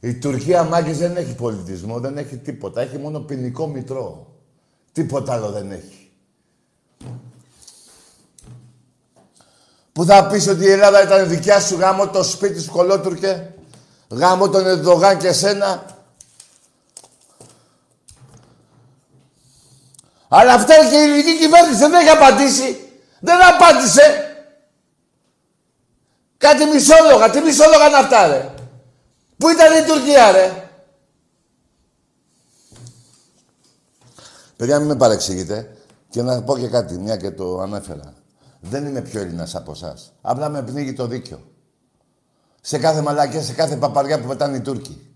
Η 0.00 0.14
Τουρκία, 0.14 0.62
μάγκες, 0.62 0.98
δεν 0.98 1.16
έχει 1.16 1.34
πολιτισμό, 1.34 2.00
δεν 2.00 2.18
έχει 2.18 2.36
τίποτα. 2.36 2.80
Έχει 2.80 2.98
μόνο 2.98 3.20
ποινικό 3.20 3.66
μητρό. 3.66 4.26
Τίποτα 4.92 5.32
άλλο 5.32 5.50
δεν 5.50 5.70
έχει. 5.70 6.10
Που 9.92 10.04
θα 10.04 10.26
πεις 10.26 10.48
ότι 10.48 10.64
η 10.64 10.70
Ελλάδα 10.70 11.02
ήταν 11.02 11.28
δικιά 11.28 11.60
σου 11.60 11.76
γάμο 11.76 12.08
το 12.08 12.22
σπίτι 12.22 12.60
σου 12.60 12.70
κολότουρκε. 12.70 13.54
Γάμο 14.08 14.48
τον 14.48 14.66
Ερντογάν 14.66 15.18
και 15.18 15.32
σένα. 15.32 15.84
Αλλά 20.28 20.54
αυτά 20.54 20.74
και 20.74 20.96
η 20.96 21.02
ελληνική 21.02 21.38
κυβέρνηση 21.38 21.78
δεν 21.78 21.94
έχει 21.94 22.08
απαντήσει. 22.08 22.90
Δεν 23.20 23.38
απάντησε. 23.54 24.27
Κάτι 26.38 26.64
μισόλογα. 26.64 27.30
Τι 27.30 27.40
μισόλογα 27.40 27.86
είναι 27.86 27.96
αυτά, 27.96 28.26
ρε. 28.26 28.54
Πού 29.36 29.48
ήταν 29.48 29.84
η 29.84 29.86
Τουρκία, 29.86 30.30
ρε; 30.32 30.68
Παιδιά, 34.56 34.78
μην 34.78 34.88
με 34.88 34.96
παρεξηγείτε. 34.96 35.72
Και 36.08 36.22
να 36.22 36.42
πω 36.42 36.58
και 36.58 36.68
κάτι, 36.68 36.98
μια 36.98 37.16
και 37.16 37.30
το 37.30 37.60
ανέφερα. 37.60 38.14
Δεν 38.60 38.86
είμαι 38.86 39.00
πιο 39.00 39.20
Έλληνας 39.20 39.54
από 39.54 39.70
εσάς. 39.70 40.12
Απλά 40.20 40.48
με 40.48 40.62
πνίγει 40.62 40.92
το 40.92 41.06
δίκιο. 41.06 41.52
Σε 42.60 42.78
κάθε 42.78 43.00
μαλακία, 43.00 43.42
σε 43.42 43.52
κάθε 43.52 43.76
παπαριά 43.76 44.20
που 44.20 44.28
πετάνε 44.28 44.56
οι 44.56 44.60
Τούρκοι. 44.60 45.08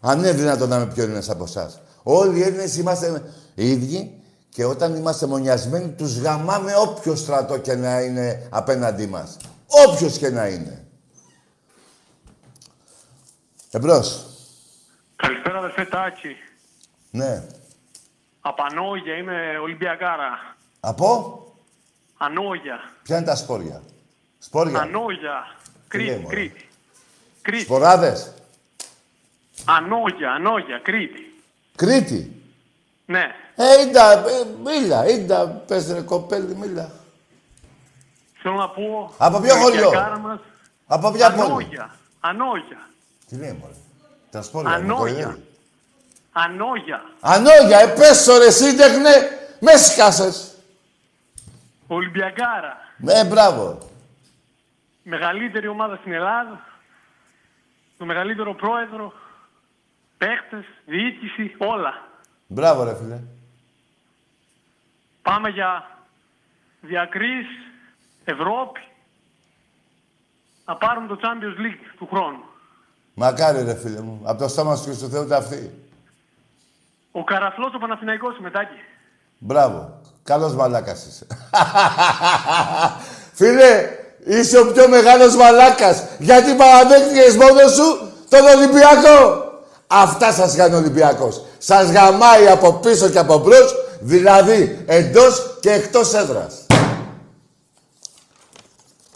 Αν 0.00 0.18
είναι 0.18 0.32
δυνατόν 0.32 0.68
να 0.68 0.76
είμαι 0.76 0.86
πιο 0.86 1.02
Έλληνας 1.02 1.30
από 1.30 1.44
εσάς. 1.44 1.80
Όλοι 2.02 2.38
οι 2.38 2.42
Έλληνες 2.42 2.76
είμαστε 2.76 3.22
ίδιοι 3.54 4.17
και 4.50 4.64
όταν 4.64 4.94
είμαστε 4.94 5.26
μονιασμένοι 5.26 5.88
τους 5.88 6.18
γαμάμε 6.18 6.74
όποιο 6.76 7.14
στρατό 7.14 7.58
και 7.58 7.74
να 7.74 8.00
είναι 8.00 8.48
απέναντί 8.50 9.06
μας. 9.06 9.36
Όποιος 9.86 10.18
και 10.18 10.28
να 10.28 10.46
είναι. 10.46 10.86
Εμπρός. 13.70 14.26
Καλησπέρα, 15.16 15.58
αδερφέ 15.58 15.84
Τάκη. 15.84 16.36
Ναι. 17.10 17.44
Από 18.40 18.62
Ανώγεια, 18.70 19.14
είμαι 19.14 19.58
Ολυμπιακάρα. 19.62 20.56
Από; 20.80 21.42
Ανώγεια. 22.16 22.92
Ποια 23.02 23.16
είναι 23.16 23.26
τα 23.26 23.36
σπόρια; 23.36 23.82
Σπόρια. 24.38 24.80
Ανόγια. 24.80 25.56
Τι 25.88 25.96
λέει, 25.96 26.06
Κρήτη, 26.06 26.22
μωρέ. 26.22 26.34
Κρήτη. 26.36 26.68
Κρήτη. 27.42 27.62
Σποράδες. 27.62 28.32
Ανώγεια, 29.64 30.32
Ανώγεια, 30.32 30.78
Κρήτη. 30.78 31.42
Κρήτη. 31.76 32.42
Ναι. 33.06 33.26
Ε, 33.60 33.80
ίντα, 33.80 34.12
ε, 34.12 34.46
μίλα, 34.64 35.08
ίντα, 35.08 35.46
πες 35.46 35.92
ρε 35.92 36.00
κοπέλι, 36.00 36.54
μίλα. 36.54 36.90
Θέλω 38.42 38.54
να 38.54 38.68
πω... 38.68 39.14
Από 39.18 39.40
ποιο 39.40 39.56
η 39.56 39.60
χωριό; 39.60 39.86
Ολυμπιακάρα 39.86 40.18
μας, 40.18 40.38
Από 40.86 41.10
ποια 41.12 41.32
πόλη; 41.32 41.42
Ανόγια. 41.50 41.94
Ανόγια. 42.20 42.88
Τι 43.28 43.36
λέει, 43.36 43.58
μωρέ; 43.60 43.72
Τα 44.30 44.42
σπόρια, 44.42 44.70
Ανόγια. 44.70 44.94
με 44.94 44.98
κοροϊδεύει. 44.98 45.44
Ανόγια. 46.32 47.02
Ανόγια, 47.20 47.78
ε, 47.78 47.86
πες 47.86 48.24
το 48.24 48.38
ρε 48.38 48.50
σύντεχνε, 48.50 49.10
μες 49.60 49.86
σκάσες. 49.86 50.54
Ολυμπιακάρα. 51.86 52.76
Ε, 53.06 53.24
μπράβο. 53.24 53.78
Μεγαλύτερη 55.02 55.68
ομάδα 55.68 55.96
στην 55.96 56.12
Ελλάδα. 56.12 56.64
Το 57.98 58.04
μεγαλύτερο 58.04 58.54
πρόεδρο. 58.54 59.12
Παίχτες, 60.18 60.64
διοίκηση, 60.86 61.54
όλα. 61.58 61.94
Μπράβο, 62.46 62.84
ρε 62.84 62.96
φίλε. 62.96 63.20
Πάμε 65.28 65.48
για 65.48 65.70
διακρίσεις, 66.80 67.58
Ευρώπη. 68.24 68.80
Να 70.64 70.76
πάρουμε 70.76 71.06
το 71.06 71.18
Champions 71.22 71.56
League 71.64 71.84
του 71.98 72.08
χρόνου. 72.12 72.44
Μακάρι, 73.14 73.62
ρε 73.62 73.74
φίλε 73.74 74.00
μου. 74.00 74.20
Από 74.24 74.38
το 74.38 74.48
στόμα 74.48 74.76
σου 74.76 74.84
και 74.84 74.92
στο 74.92 75.06
Θεό 75.08 75.26
τα 75.26 75.36
αυτή. 75.36 75.72
Ο 77.12 77.24
Καραφλός 77.24 77.74
ο 77.74 77.78
Παναθηναϊκός 77.78 78.38
μετάκι. 78.38 78.80
Μπράβο. 79.38 80.00
Καλός 80.22 80.54
μαλάκας 80.54 81.06
είσαι. 81.06 81.26
φίλε, 83.38 83.88
είσαι 84.24 84.58
ο 84.58 84.72
πιο 84.72 84.88
μεγάλος 84.88 85.36
μαλάκας. 85.36 86.04
Γιατί 86.18 86.54
παραδέχτηκες 86.54 87.36
μόνος 87.36 87.72
σου 87.72 88.12
τον 88.28 88.44
Ολυμπιακό. 88.56 89.46
Αυτά 89.86 90.32
σας 90.32 90.56
κάνει 90.56 90.74
ο 90.74 90.78
Ολυμπιακός. 90.78 91.44
Σας 91.58 91.90
γαμάει 91.90 92.48
από 92.48 92.72
πίσω 92.72 93.08
και 93.08 93.18
από 93.18 93.38
μπρος, 93.38 93.74
δηλαδή 94.00 94.84
εντός 94.86 95.58
και 95.60 95.70
εκτός 95.72 96.14
έδρας. 96.14 96.66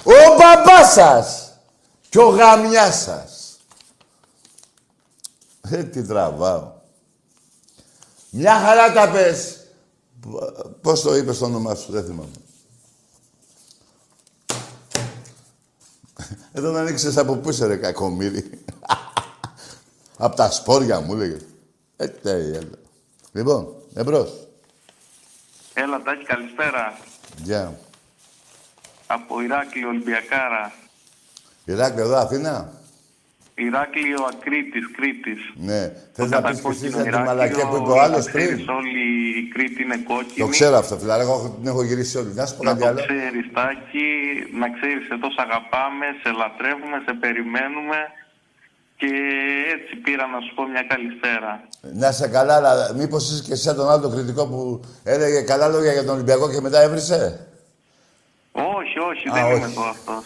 Ο 0.05 0.35
μπαμπάς 0.39 0.93
σας 0.93 1.53
και 2.09 2.19
ο 2.19 2.29
γαμιάς 2.29 3.03
σας. 3.03 3.59
Ε, 5.71 5.85
τι 5.85 6.03
τραβάω. 6.03 6.73
Μια 8.31 8.59
χαρά 8.61 8.93
τα 8.93 9.11
πες. 9.11 9.57
Π- 10.21 10.67
Πώς 10.81 11.01
το 11.01 11.17
είπες 11.17 11.39
το 11.39 11.45
όνομά 11.45 11.75
σου, 11.75 11.93
δεν 11.93 12.05
θυμάμαι. 12.05 12.31
Εδώ 16.53 16.71
να 16.71 16.81
ανοίξεις 16.81 17.17
από 17.17 17.37
πού 17.37 17.51
είσαι 17.51 17.67
ρε 17.67 17.77
κακομύρι. 17.77 18.65
Απ' 20.19 20.35
τα 20.35 20.51
σπόρια 20.51 21.01
μου 21.01 21.15
λέγε. 21.15 21.37
Ε, 21.97 22.09
τέλεια. 22.09 22.61
Λοιπόν, 23.33 23.75
εμπρός. 23.95 24.42
Έλα, 25.75 26.03
Τάκη, 26.03 26.25
καλησπέρα. 26.25 26.93
Γεια. 27.37 27.79
Από 29.07 29.43
Ηράκλειο, 29.43 29.89
Ολυμπιακάρα. 29.89 30.73
Ηράκλειο 31.65 32.05
εδώ, 32.05 32.17
Αθήνα; 32.17 32.73
Ηράκλειο 33.55 34.21
Ακρίτης, 34.33 34.85
Κρήτης. 34.97 35.41
Ναι. 35.69 35.81
Θες 36.15 36.29
Το 36.31 36.41
να 36.41 36.43
πεις 36.43 36.61
και 36.61 36.69
εσύ 36.69 36.89
κατακόκκινο 36.89 37.03
για 37.03 37.03
τη 37.03 37.09
Ηράκλειο, 37.09 37.25
μαλακία 37.35 37.67
που 37.69 37.77
είπε 37.77 37.91
ο 37.91 38.01
άλλος 38.07 38.25
να 38.27 38.33
πριν; 38.33 38.47
ξέρεις, 38.47 38.69
Όλη 38.79 39.03
η 39.43 39.43
Κρήτη 39.55 39.83
είναι 39.83 39.99
κόκκινη. 40.11 40.43
Το 40.45 40.49
ξέρω 40.57 40.77
αυτό, 40.83 40.95
φιλαράκο. 40.99 41.33
έχω- 41.39 41.55
Την 41.61 41.67
έχω 41.73 41.83
γυρίσει 41.89 42.15
όλη. 42.21 42.33
Να 42.41 42.47
σου 42.47 42.57
πω 42.57 42.63
Να 42.65 42.71
κάτι 42.71 42.81
το 42.83 42.87
άλλο. 42.89 43.01
ξέρεις, 43.07 43.45
Τάκη, 43.57 44.09
να 44.61 44.67
ξέρεις, 44.77 45.05
εδώ 45.17 45.29
σε 45.35 45.41
αγαπάμε, 45.47 46.07
σε 46.23 46.31
λατρεύουμε, 46.41 46.97
σε 47.07 47.13
περιμένουμε 47.25 47.99
και 49.03 49.13
έτσι 49.75 49.97
πήρα 49.97 50.27
να 50.27 50.41
σου 50.41 50.55
πω 50.55 50.63
μια 50.69 50.83
καλησπέρα. 50.83 51.69
Να 52.03 52.13
σε 52.13 52.29
καλά, 52.29 52.55
αλλά 52.57 52.93
μήπως 52.95 53.31
είσαι 53.31 53.43
και 53.43 53.53
εσύ 53.53 53.63
σαν 53.63 53.77
τον 53.77 53.91
άλλο 53.91 54.03
τον 54.03 54.13
κριτικό 54.13 54.47
που 54.47 54.81
έλεγε 55.03 55.41
καλά 55.41 55.69
λόγια 55.69 55.93
για 55.93 56.05
τον 56.05 56.15
Ολυμπιακό 56.15 56.51
και 56.51 56.61
μετά 56.61 56.81
έβρισε; 56.81 57.47
Όχι, 58.53 58.99
όχι, 59.11 59.29
Α, 59.29 59.33
δεν 59.33 59.45
όχι. 59.45 59.55
είμαι 59.55 59.71
εγώ 59.71 59.83
αυτός. 59.83 60.25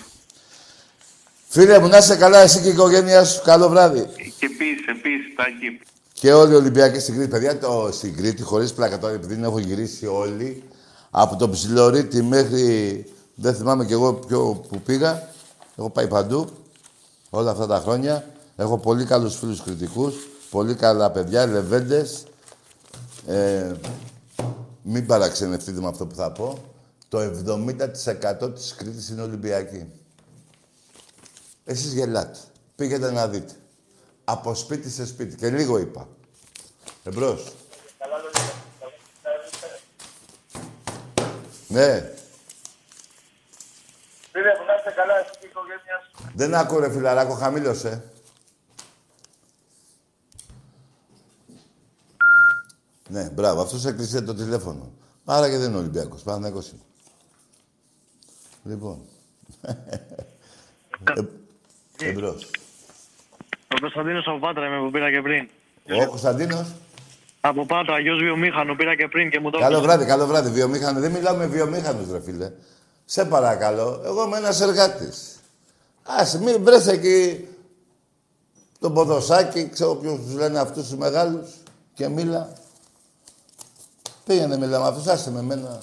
Φίλε 1.49 1.79
μου, 1.79 1.89
να 1.89 1.97
είσαι 1.97 2.17
καλά 2.17 2.39
εσύ 2.39 2.61
και 2.61 2.69
η 2.69 2.71
οικογένειά 2.71 3.25
σου. 3.25 3.43
Καλό 3.43 3.69
βράδυ. 3.69 4.07
Και 4.39 4.47
επίσης, 4.47 4.87
επίσης, 4.87 5.35
Τάκη, 5.37 5.81
Και 6.13 6.33
όλοι 6.33 6.53
οι 6.53 6.57
Ολυμπιακοί 6.57 6.99
στην 6.99 7.15
Κρήτη. 7.15 7.31
Παιδιά, 7.31 7.59
το, 7.59 7.89
στην 7.93 8.17
Κρήτη, 8.17 8.43
χωρίς 8.43 8.73
πλάκα 8.75 8.99
τώρα, 8.99 9.15
επειδή 9.15 9.35
την 9.35 9.45
έχω 9.45 9.59
γυρίσει 9.59 10.07
όλοι, 10.07 10.63
από 11.11 11.37
το 11.37 11.49
Ψιλορίτη 11.49 12.23
μέχρι. 12.23 13.05
Δεν 13.35 13.55
θυμάμαι 13.55 13.85
κι 13.85 13.93
εγώ 13.93 14.13
ποιο 14.13 14.65
που 14.69 14.81
πήγα. 14.81 15.29
Έχω 15.79 15.91
πάει 15.91 16.09
παντού 16.09 16.49
όλα 17.31 17.51
αυτά 17.51 17.67
τα 17.67 17.81
χρόνια. 17.85 18.25
Έχω 18.57 18.79
πολύ 18.79 19.05
καλούς 19.05 19.37
φίλους 19.37 19.63
κριτικούς, 19.63 20.15
πολύ 20.51 20.75
καλά 20.75 21.11
παιδιά, 21.11 21.47
λεβέντες. 21.47 22.27
Ε, 23.27 23.73
μην 24.83 25.07
παραξενευτείτε 25.07 25.81
με 25.81 25.89
αυτό 25.89 26.07
που 26.07 26.15
θα 26.15 26.33
πω. 26.33 26.59
Το 27.09 27.19
70% 27.19 28.55
της 28.55 28.75
Κρήτης 28.75 29.09
είναι 29.09 29.23
Ολυμπιακή. 29.23 29.93
Εσείς 31.65 31.93
γελάτε. 31.93 32.39
Πήγαινε 32.77 33.11
να 33.11 33.29
δείτε. 33.29 33.53
Από 34.25 34.55
σπίτι 34.55 34.91
σε 34.91 35.07
σπίτι. 35.07 35.37
Και 35.37 35.51
λίγο 35.51 35.79
είπα. 35.79 36.09
Εμπρός. 37.05 37.53
Ναι. 41.69 42.13
Φίλε 44.33 44.55
μου, 44.59 44.65
να 44.67 44.75
είστε 44.77 44.91
καλά, 44.97 45.19
εσύ 45.19 45.31
και 45.41 45.47
η 45.47 45.49
οικογένειά 45.51 46.01
σου. 46.05 46.33
Δεν 46.35 46.55
ακούω 46.55 46.79
ρε 46.79 46.91
φιλαράκο, 46.91 47.35
χαμήλωσε. 47.35 48.11
Ναι, 53.09 53.31
μπράβο. 53.35 53.61
Αυτός 53.61 53.85
έκλεισε 53.85 54.23
το 54.23 54.35
τηλέφωνο. 54.35 54.93
Άρα 55.25 55.51
και 55.51 55.57
δεν 55.57 55.69
είναι 55.71 55.79
Ολυμπιακός. 55.79 56.23
Παναθηναϊκός 56.23 56.69
είναι. 56.69 56.81
Λοιπόν. 58.65 58.99
ε, 61.99 62.09
εμπρός. 62.09 62.51
Ο 63.75 63.81
Κωνσταντίνος 63.81 64.27
από 64.27 64.39
Πάτρα 64.39 64.67
είμαι 64.67 64.79
που 64.85 64.91
πήρα 64.91 65.11
και 65.11 65.21
πριν. 65.23 65.49
Ο 66.03 66.09
Κωνσταντίνος; 66.09 66.75
Από 67.41 67.67
Πάτρα, 67.67 68.01
γιος 68.01 68.19
βιομήχανο, 68.19 68.75
πήρα 68.75 68.97
και 68.97 69.09
πριν 69.09 69.31
και 69.31 69.41
μου 69.41 69.51
το 69.51 69.59
Καλό 69.59 69.81
βράδυ, 69.81 70.05
καλό 70.05 70.27
βράδυ. 70.27 70.51
Βιομήχανο. 70.51 71.01
Δεν 71.01 71.11
μιλάω 71.11 71.37
με 71.37 71.47
βιομήχανους, 71.47 72.11
ρε 72.11 72.21
φίλε. 72.21 72.53
Σε 73.05 73.25
παρακαλώ. 73.25 74.03
Εγώ 74.05 74.25
είμαι 74.25 74.37
ένας 74.37 74.61
εργάτης. 74.61 75.41
Ας 76.03 76.39
μην 76.39 76.65
βρες 76.65 76.87
εκεί 76.87 77.49
τον 78.79 78.95
ποδοσάκι, 78.95 79.69
ξέρω 79.69 79.95
ποιους 79.95 80.21
τους 80.21 80.35
λένε 80.35 80.59
αυτούς 80.59 80.89
τους 80.89 80.99
μεγάλους 80.99 81.51
και 81.95 82.09
μίλα. 82.09 82.53
Πήγαινε 84.27 84.57
μιλά 84.57 84.81
με 84.81 84.87
αυτούς, 84.87 85.07
άσε 85.07 85.31
με 85.31 85.43
μένα. 85.43 85.81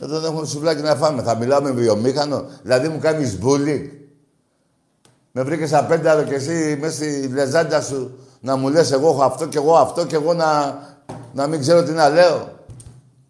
Εδώ 0.00 0.20
δεν 0.20 0.30
έχουμε 0.30 0.46
σουβλάκι 0.46 0.82
να 0.82 0.94
φάμε. 0.94 1.22
Θα 1.22 1.34
μιλάω 1.34 1.62
με 1.62 1.70
βιομήχανο. 1.70 2.44
Δηλαδή 2.62 2.88
μου 2.88 2.98
κάνεις 2.98 3.38
bullying. 3.42 3.90
Με 5.32 5.42
βρήκες 5.42 5.72
απένταρο 5.72 6.22
και 6.22 6.34
εσύ 6.34 6.78
μέσα 6.80 6.94
στη 6.94 7.28
λεζάντα 7.28 7.80
σου 7.80 8.18
να 8.40 8.56
μου 8.56 8.68
λες 8.68 8.92
εγώ 8.92 9.08
έχω 9.08 9.22
αυτό 9.22 9.46
και 9.46 9.58
εγώ 9.58 9.76
αυτό 9.76 10.06
και 10.06 10.14
εγώ 10.14 10.34
να, 10.34 10.78
να 11.32 11.46
μην 11.46 11.60
ξέρω 11.60 11.82
τι 11.82 11.92
να 11.92 12.08
λέω. 12.08 12.48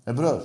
Εμπρός. 0.05 0.45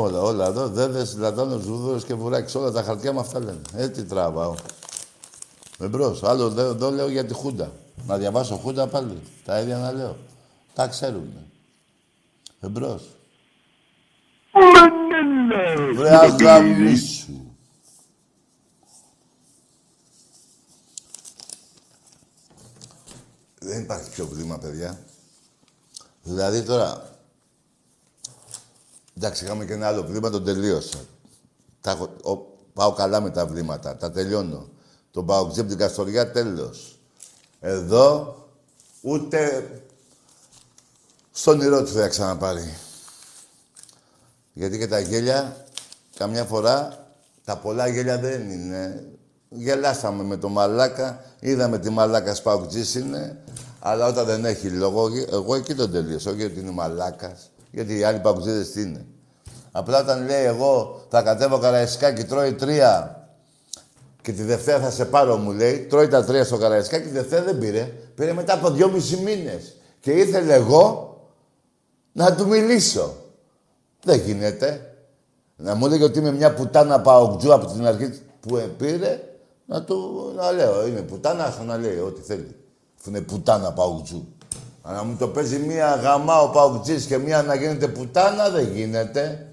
Όλα, 0.00 0.20
όλα 0.20 0.46
εδώ, 0.46 0.68
δέδες, 0.68 1.16
λατάνος, 1.16 1.62
βούδωρος 1.62 2.04
και 2.04 2.14
βουράκης, 2.14 2.54
όλα 2.54 2.70
τα 2.70 2.82
χαρτιά 2.82 3.12
με 3.12 3.20
αυτά 3.20 3.38
λένε. 3.38 3.60
Έτσι 3.74 4.04
τραβάω. 4.04 4.54
Εμπρός. 5.78 6.22
Άλλο 6.22 6.44
εδώ, 6.44 6.62
εδώ 6.62 6.90
λέω 6.90 7.08
για 7.08 7.24
τη 7.24 7.34
Χούντα. 7.34 7.72
Να 8.06 8.16
διαβάσω 8.16 8.56
Χούντα 8.56 8.86
πάλι. 8.86 9.22
Τα 9.44 9.60
ίδια 9.60 9.76
να 9.78 9.92
λέω. 9.92 10.16
Τα 10.74 10.86
ξέρουμε. 10.86 11.46
Εμπρός. 12.60 13.02
Βρε 15.94 16.16
αγαμίσου. 16.16 17.32
Δεν 23.60 23.82
υπάρχει 23.82 24.10
πιο 24.10 24.26
βλήμα, 24.26 24.58
παιδιά. 24.58 24.98
Δηλαδή 26.22 26.62
τώρα... 26.62 27.07
Εντάξει, 29.18 29.44
είχαμε 29.44 29.64
και 29.64 29.72
ένα 29.72 29.86
άλλο 29.86 30.02
βλήμα, 30.02 30.30
το 30.30 30.40
τελείωσα. 30.42 30.98
Τα 31.80 31.90
έχω- 31.90 32.16
ο- 32.22 32.56
πάω 32.72 32.92
καλά 32.92 33.20
με 33.20 33.30
τα 33.30 33.46
βλήματα, 33.46 33.96
τα 33.96 34.10
τελειώνω. 34.10 34.68
Τον 35.10 35.26
πάω 35.26 35.42
από 35.42 35.52
την 35.52 35.78
Καστοριά, 35.78 36.30
τέλος. 36.32 36.98
Εδώ, 37.60 38.36
ούτε 39.00 39.70
στον 41.32 41.58
όνειρό 41.60 41.82
του 41.82 41.92
θα 41.92 42.08
ξαναπάρει. 42.08 42.74
Γιατί 44.52 44.78
και 44.78 44.86
τα 44.88 44.98
γέλια, 45.00 45.66
καμιά 46.16 46.44
φορά, 46.44 47.06
τα 47.44 47.56
πολλά 47.56 47.88
γέλια 47.88 48.18
δεν 48.18 48.50
είναι. 48.50 49.08
Γελάσαμε 49.48 50.22
με 50.22 50.36
το 50.36 50.48
μαλάκα, 50.48 51.24
είδαμε 51.40 51.78
τι 51.78 51.90
μαλάκα 51.90 52.34
σπαουτζής 52.34 52.94
είναι, 52.94 53.38
αλλά 53.80 54.06
όταν 54.06 54.26
δεν 54.26 54.44
έχει 54.44 54.68
λόγο, 54.70 55.08
εγώ 55.30 55.54
εκεί 55.54 55.74
τον 55.74 55.92
τελείωσα, 55.92 56.30
όχι 56.30 56.44
ότι 56.44 56.60
είναι 56.60 56.70
μαλάκας, 56.70 57.50
γιατί 57.70 57.98
οι 57.98 58.02
άλλοι 58.02 58.18
παουτζίδες 58.18 58.70
τι 58.70 58.80
είναι. 58.82 59.06
Απλά 59.72 60.00
όταν 60.00 60.26
λέει 60.26 60.44
εγώ 60.44 61.04
θα 61.08 61.22
κατέβω 61.22 61.58
καραϊσκάκι, 61.58 62.24
τρώει 62.24 62.52
τρία 62.52 63.18
και 64.22 64.32
τη 64.32 64.42
Δευτέρα 64.42 64.80
θα 64.80 64.90
σε 64.90 65.04
πάρω, 65.04 65.36
μου 65.36 65.52
λέει. 65.52 65.78
Τρώει 65.78 66.08
τα 66.08 66.24
τρία 66.24 66.44
στο 66.44 66.56
καραϊσκάκι, 66.56 67.06
τη 67.06 67.12
Δευτέρα 67.12 67.44
δεν 67.44 67.58
πήρε. 67.58 67.92
Πήρε 68.14 68.32
μετά 68.32 68.54
από 68.54 68.70
δυόμισι 68.70 69.16
μήνες. 69.16 69.76
Και 70.00 70.10
ήθελε 70.10 70.54
εγώ 70.54 71.16
να 72.12 72.34
του 72.34 72.46
μιλήσω. 72.46 73.14
Δεν 74.02 74.20
γίνεται. 74.20 74.94
Να 75.56 75.74
μου 75.74 75.86
λέγει 75.86 76.02
ότι 76.02 76.18
είμαι 76.18 76.32
μια 76.32 76.54
πουτάνα 76.54 77.00
παοκτζού 77.00 77.54
από 77.54 77.66
την 77.66 77.86
αρχή 77.86 78.20
που 78.40 78.56
ε, 78.56 78.62
πήρε, 78.62 79.20
να 79.66 79.82
του 79.84 80.32
να 80.36 80.52
λέω. 80.52 80.86
Είναι 80.86 81.00
πουτάνα, 81.00 81.44
άστο 81.44 81.62
να 81.62 81.76
λέει 81.76 81.98
ό,τι 81.98 82.20
θέλει. 82.20 82.56
Αφού 82.98 83.10
είναι 83.10 83.20
πουτάνα 83.20 83.72
παοκτζού. 83.72 84.26
Αλλά 84.88 84.96
να 84.96 85.04
μου 85.04 85.16
το 85.16 85.28
παίζει 85.28 85.58
μία 85.58 85.94
γαμά 85.94 86.40
ο 86.40 86.48
παοκτζής 86.50 87.06
και 87.06 87.18
μία 87.18 87.42
να 87.42 87.54
γίνεται 87.54 87.88
πουτάνα, 87.88 88.50
δεν 88.50 88.72
γίνεται. 88.72 89.52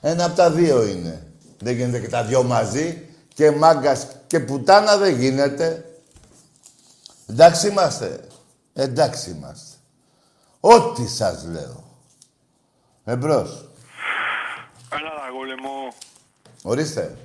Ένα 0.00 0.24
από 0.24 0.36
τα 0.36 0.50
δύο 0.50 0.86
είναι. 0.86 1.26
Δεν 1.58 1.74
γίνεται 1.74 2.00
και 2.00 2.08
τα 2.08 2.24
δυο 2.24 2.42
μαζί. 2.42 3.08
Και 3.34 3.50
μάγκας 3.50 4.06
και 4.26 4.40
πουτάνα 4.40 4.96
δεν 4.96 5.14
γίνεται. 5.18 5.84
Εντάξει 7.26 7.68
είμαστε. 7.68 8.20
Εντάξει 8.72 9.30
είμαστε. 9.30 9.76
Ό,τι 10.60 11.08
σας 11.08 11.44
λέω. 11.44 11.84
Εμπρός. 13.04 13.68
Έλα, 14.92 15.10
Ταγούλη 15.24 15.54
μου. 15.54 15.92
Ορίστε. 16.62 17.16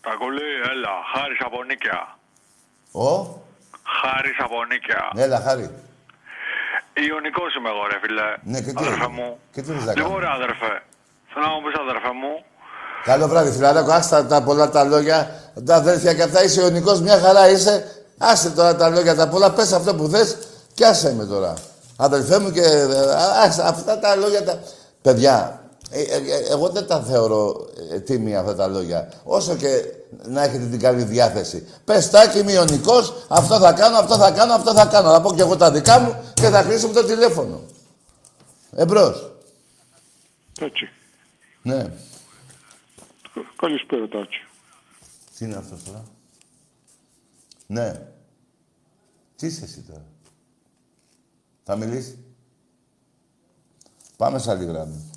Ταγούλη, 0.00 0.42
έλα. 0.70 0.90
Χάρης 1.14 1.38
από 1.44 1.64
Νίκαια. 1.64 2.18
Ο; 2.92 3.42
Χάρης 4.02 4.36
από 4.38 4.64
Νίκαια. 4.64 5.24
Έλα, 5.24 5.40
χάρη. 5.40 5.86
Ιωνικός 7.06 7.50
είμαι 7.56 7.70
εγώ, 7.74 7.82
ρε 7.92 7.98
φίλε. 8.02 8.26
Ναι, 8.52 8.58
και 8.64 8.72
τι 8.76 8.82
Αδερφέ 8.84 9.04
έγινε; 9.08 9.16
μου. 9.16 9.28
Και 9.52 9.60
τι 9.62 9.68
θες 9.72 9.84
να 9.84 9.92
Λοιπόν, 9.98 10.10
κάνω. 10.12 10.18
ρε 10.24 10.30
αδερφέ. 10.38 10.72
Θέλω 11.32 11.44
να 11.46 11.52
μου 11.54 11.62
πεις, 11.64 11.74
αδερφέ 11.84 12.12
μου, 12.22 12.32
Καλό 13.04 13.28
βράδυ, 13.28 13.50
φιλαράκο. 13.56 13.92
Άστα 13.92 14.26
τα 14.26 14.42
πολλά 14.42 14.66
τα 14.70 14.84
λόγια. 14.84 15.18
Τα 15.66 15.74
αδέρφια 15.74 16.14
και 16.14 16.22
αυτά 16.22 16.44
είσαι 16.44 16.60
ιονικός, 16.60 17.00
μια 17.00 17.18
χαρά 17.18 17.48
είσαι. 17.50 17.74
Άσε 18.18 18.50
τώρα 18.50 18.76
τα 18.76 18.88
λόγια 18.88 19.14
τα 19.14 19.28
πολλά. 19.28 19.50
Πες 19.52 19.72
αυτό 19.72 19.94
που 19.94 20.08
θες 20.08 20.38
και 20.74 20.86
άσε 20.86 21.14
με 21.14 21.24
τώρα. 21.24 21.54
Αδελφέ 21.96 22.38
μου 22.38 22.50
και... 22.50 22.60
ε, 22.60 22.86
Άσε 23.44 23.62
αυτά 23.66 23.98
τα 23.98 24.16
λόγια 24.16 24.44
τα... 24.44 24.58
Παιδιά, 25.02 25.34
ε, 25.34 25.42
ε, 25.42 25.46
ε, 25.46 25.67
εγώ 26.50 26.68
δεν 26.68 26.86
τα 26.86 27.02
θεωρώ 27.02 27.68
ε, 27.90 28.00
τίμια 28.00 28.40
αυτά 28.40 28.54
τα 28.54 28.66
λόγια. 28.66 29.12
Όσο 29.24 29.56
και 29.56 29.84
να 30.24 30.42
έχετε 30.42 30.66
την 30.66 30.80
καλή 30.80 31.02
διάθεση. 31.02 31.68
Πες 31.84 32.10
τάκι, 32.10 32.38
είμαι 32.38 32.52
ιονικός, 32.52 33.14
αυτό 33.28 33.58
θα 33.58 33.72
κάνω, 33.72 33.98
αυτό 33.98 34.16
θα 34.16 34.30
κάνω, 34.30 34.52
αυτό 34.52 34.74
θα 34.74 34.86
κάνω. 34.86 35.10
Θα 35.10 35.20
πω 35.20 35.34
και 35.34 35.40
εγώ 35.40 35.56
τα 35.56 35.70
δικά 35.70 35.98
μου 35.98 36.32
και 36.34 36.48
θα 36.48 36.62
χρήσουμε 36.62 36.92
το 36.92 37.04
τηλέφωνο. 37.04 37.60
Εμπρός. 38.70 39.32
Έτσι. 40.60 40.88
Ναι. 41.62 41.92
Καλησπέρα, 43.56 44.08
Τάκη. 44.08 44.36
Τι 45.38 45.44
είναι 45.44 45.56
αυτός 45.56 45.82
τώρα; 45.84 46.04
Ναι. 47.66 48.00
Τι 49.36 49.46
είσαι 49.46 49.64
εσύ 49.64 49.80
τώρα; 49.80 50.04
Θα 51.64 51.76
μιλήσεις; 51.76 52.18
Πάμε 54.16 54.38
σε 54.38 54.50
άλλη 54.50 54.64
γραμμή. 54.64 55.10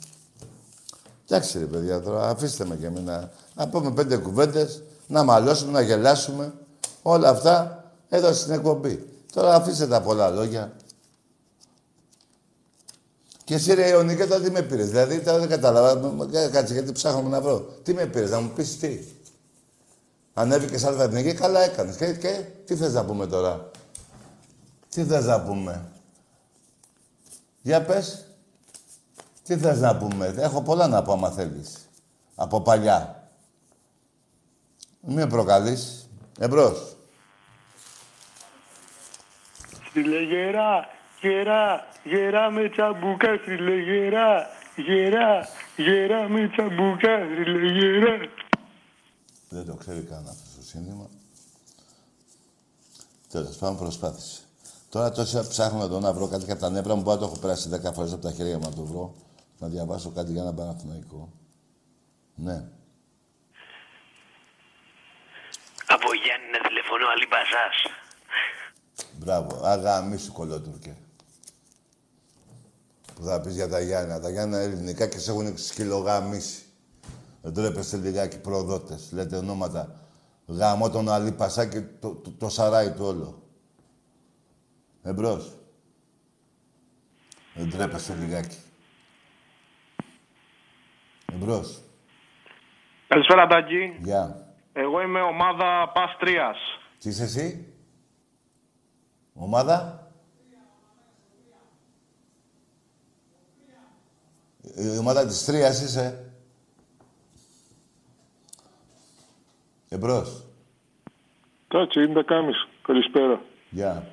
Εντάξει 1.31 1.59
ρε 1.59 1.65
παιδιά, 1.65 2.01
τώρα 2.01 2.29
αφήστε 2.29 2.65
με 2.65 2.75
και 2.75 2.85
εμένα. 2.85 3.31
Να 3.55 3.67
πούμε 3.67 3.91
πέντε 3.91 4.17
κουβέντες, 4.17 4.83
να 5.07 5.23
μαλώσουμε, 5.23 5.71
να 5.71 5.81
γελάσουμε. 5.81 6.53
Όλα 7.01 7.29
αυτά 7.29 7.83
εδώ 8.09 8.33
στην 8.33 8.53
εκπομπή. 8.53 9.07
Τώρα 9.33 9.55
αφήστε 9.55 9.87
τα 9.87 10.01
πολλά 10.01 10.29
λόγια. 10.29 10.71
Και 13.43 13.53
εσύ 13.53 13.73
ρε 13.73 13.87
Ιωνίκα, 13.87 14.27
τώρα 14.27 14.41
τι 14.41 14.51
με 14.51 14.61
πήρες; 14.61 14.89
Δηλαδή 14.89 15.19
τώρα 15.19 15.39
δεν 15.39 15.49
κατάλαβα. 15.49 16.15
Κάτσε 16.51 16.73
γιατί 16.73 16.91
ψάχνουμε 16.91 17.29
να 17.29 17.41
βρω. 17.41 17.59
Τι 17.83 17.93
με 17.93 18.05
πήρες, 18.05 18.29
να 18.29 18.39
μου 18.39 18.49
πεις 18.55 18.79
τι; 18.79 18.99
Ανέβηκες 20.33 20.83
άλλη 20.83 21.01
εθνική, 21.01 21.33
καλά 21.33 21.59
έκανες. 21.61 21.95
Και, 21.95 22.13
και 22.13 22.43
τι 22.65 22.75
θες 22.75 22.93
να 22.93 23.05
πούμε 23.05 23.27
τώρα; 23.27 23.71
Τι 24.89 25.03
θες 25.03 25.25
να 25.25 25.41
πούμε; 25.41 25.85
Για 27.61 27.81
πες. 27.81 28.25
Τι 29.51 29.57
θες 29.57 29.79
να 29.79 29.97
πούμε. 29.97 30.33
Έχω 30.37 30.61
πολλά 30.61 30.87
να 30.87 31.01
πω 31.01 31.11
άμα 31.11 31.29
θέλεις. 31.29 31.89
Από 32.35 32.61
παλιά. 32.61 33.29
Μην 35.01 35.15
με 35.15 35.27
προκαλείς. 35.27 36.09
Εμπρός. 36.39 36.95
Στείλε 39.89 40.23
γερά, 40.23 40.87
γερά, 41.21 41.87
γερά 42.03 42.51
με 42.51 42.69
τσαμπουκά, 42.69 43.37
στείλε 43.41 43.75
γερά, 43.75 44.47
γερά, 44.75 45.47
γερά 45.75 46.29
με 46.29 46.49
τσαμπουκά, 46.49 47.17
στείλε 47.33 47.67
γερά. 47.67 48.17
Δεν 49.49 49.65
το 49.65 49.73
ξέρει 49.75 50.01
καν 50.01 50.27
αυτό 50.29 50.57
το 50.57 50.65
σύνθημα. 50.65 51.09
Τέλος 53.31 53.55
πάντων, 53.55 53.77
προσπάθησε. 53.77 54.41
Τώρα 54.89 55.11
τόσο 55.11 55.47
ψάχνω 55.47 55.83
εδώ 55.83 55.99
να 55.99 56.13
βρω 56.13 56.27
κάτι 56.27 56.45
κατά 56.45 56.59
τα 56.59 56.69
νεύρα 56.69 56.95
μου. 56.95 57.01
Μπορεί 57.01 57.19
να 57.19 57.21
το 57.25 57.31
έχω 57.31 57.41
περάσει 57.41 57.69
10 57.87 57.93
φορές 57.93 58.13
από 58.13 58.21
τα 58.21 58.31
χέρια 58.31 58.57
μου 58.57 58.69
να 58.69 58.75
το 58.75 58.83
βρω. 58.83 59.13
Να 59.61 59.67
διαβάσω 59.67 60.11
κάτι 60.11 60.31
για 60.31 60.41
ένα 60.41 60.53
Παναθηναϊκό. 60.53 61.31
Ναι. 62.35 62.53
Από 65.87 66.13
Γιάννη 66.13 66.47
να 66.51 66.67
τηλεφωνώ 66.67 67.07
άλλη 67.07 67.27
Μπαζάς. 67.29 67.77
Μπράβο. 69.17 69.65
Αγάμι 69.65 70.17
σου 70.17 70.31
κολότουρκε. 70.31 70.97
Που 73.15 73.23
θα 73.23 73.41
πεις 73.41 73.53
για 73.53 73.69
τα 73.69 73.79
Γιάννα. 73.79 74.19
Τα 74.19 74.29
Γιάννα 74.29 74.63
είναι 74.63 74.73
ελληνικά 74.73 75.07
και 75.07 75.19
σε 75.19 75.31
έχουν 75.31 75.57
σκυλογάμισει. 75.57 76.63
Δεν 77.41 77.53
τρέπεστε 77.53 77.97
λιγάκι 77.97 78.39
προδότες. 78.39 79.11
Λέτε 79.11 79.35
ονόματα. 79.35 79.99
Γαμώ 80.45 80.89
τον 80.89 81.09
Αλή 81.09 81.31
Πασά 81.31 81.65
και 81.65 81.81
το, 81.81 82.15
το, 82.15 82.31
το 82.31 82.49
σαράι 82.49 82.91
του 82.91 83.05
όλο. 83.05 83.41
Εμπρός. 85.03 85.57
Δεν 87.53 87.69
τρέπεστε 87.69 88.13
λιγάκι. 88.13 88.57
Εμπρός. 91.33 91.81
Καλησπέρα, 93.07 93.47
Τάκη. 93.47 93.95
Γεια. 93.99 94.47
Εγώ 94.73 95.01
είμαι 95.01 95.21
ομάδα 95.21 95.91
Παστρίας. 95.93 96.57
Τι 96.99 97.09
είσαι 97.09 97.23
εσύ; 97.23 97.73
Ομάδα; 99.33 100.05
Η 104.61 104.97
ομάδα 104.97 105.25
της 105.27 105.45
Τρίας 105.45 105.81
είσαι. 105.81 106.33
Εμπρός. 109.89 110.45
Τάτσι, 111.67 112.03
είναι 112.03 112.13
τα 112.13 112.23
κάνεις. 112.23 112.67
Καλησπέρα. 112.81 113.41
Γεια. 113.69 114.07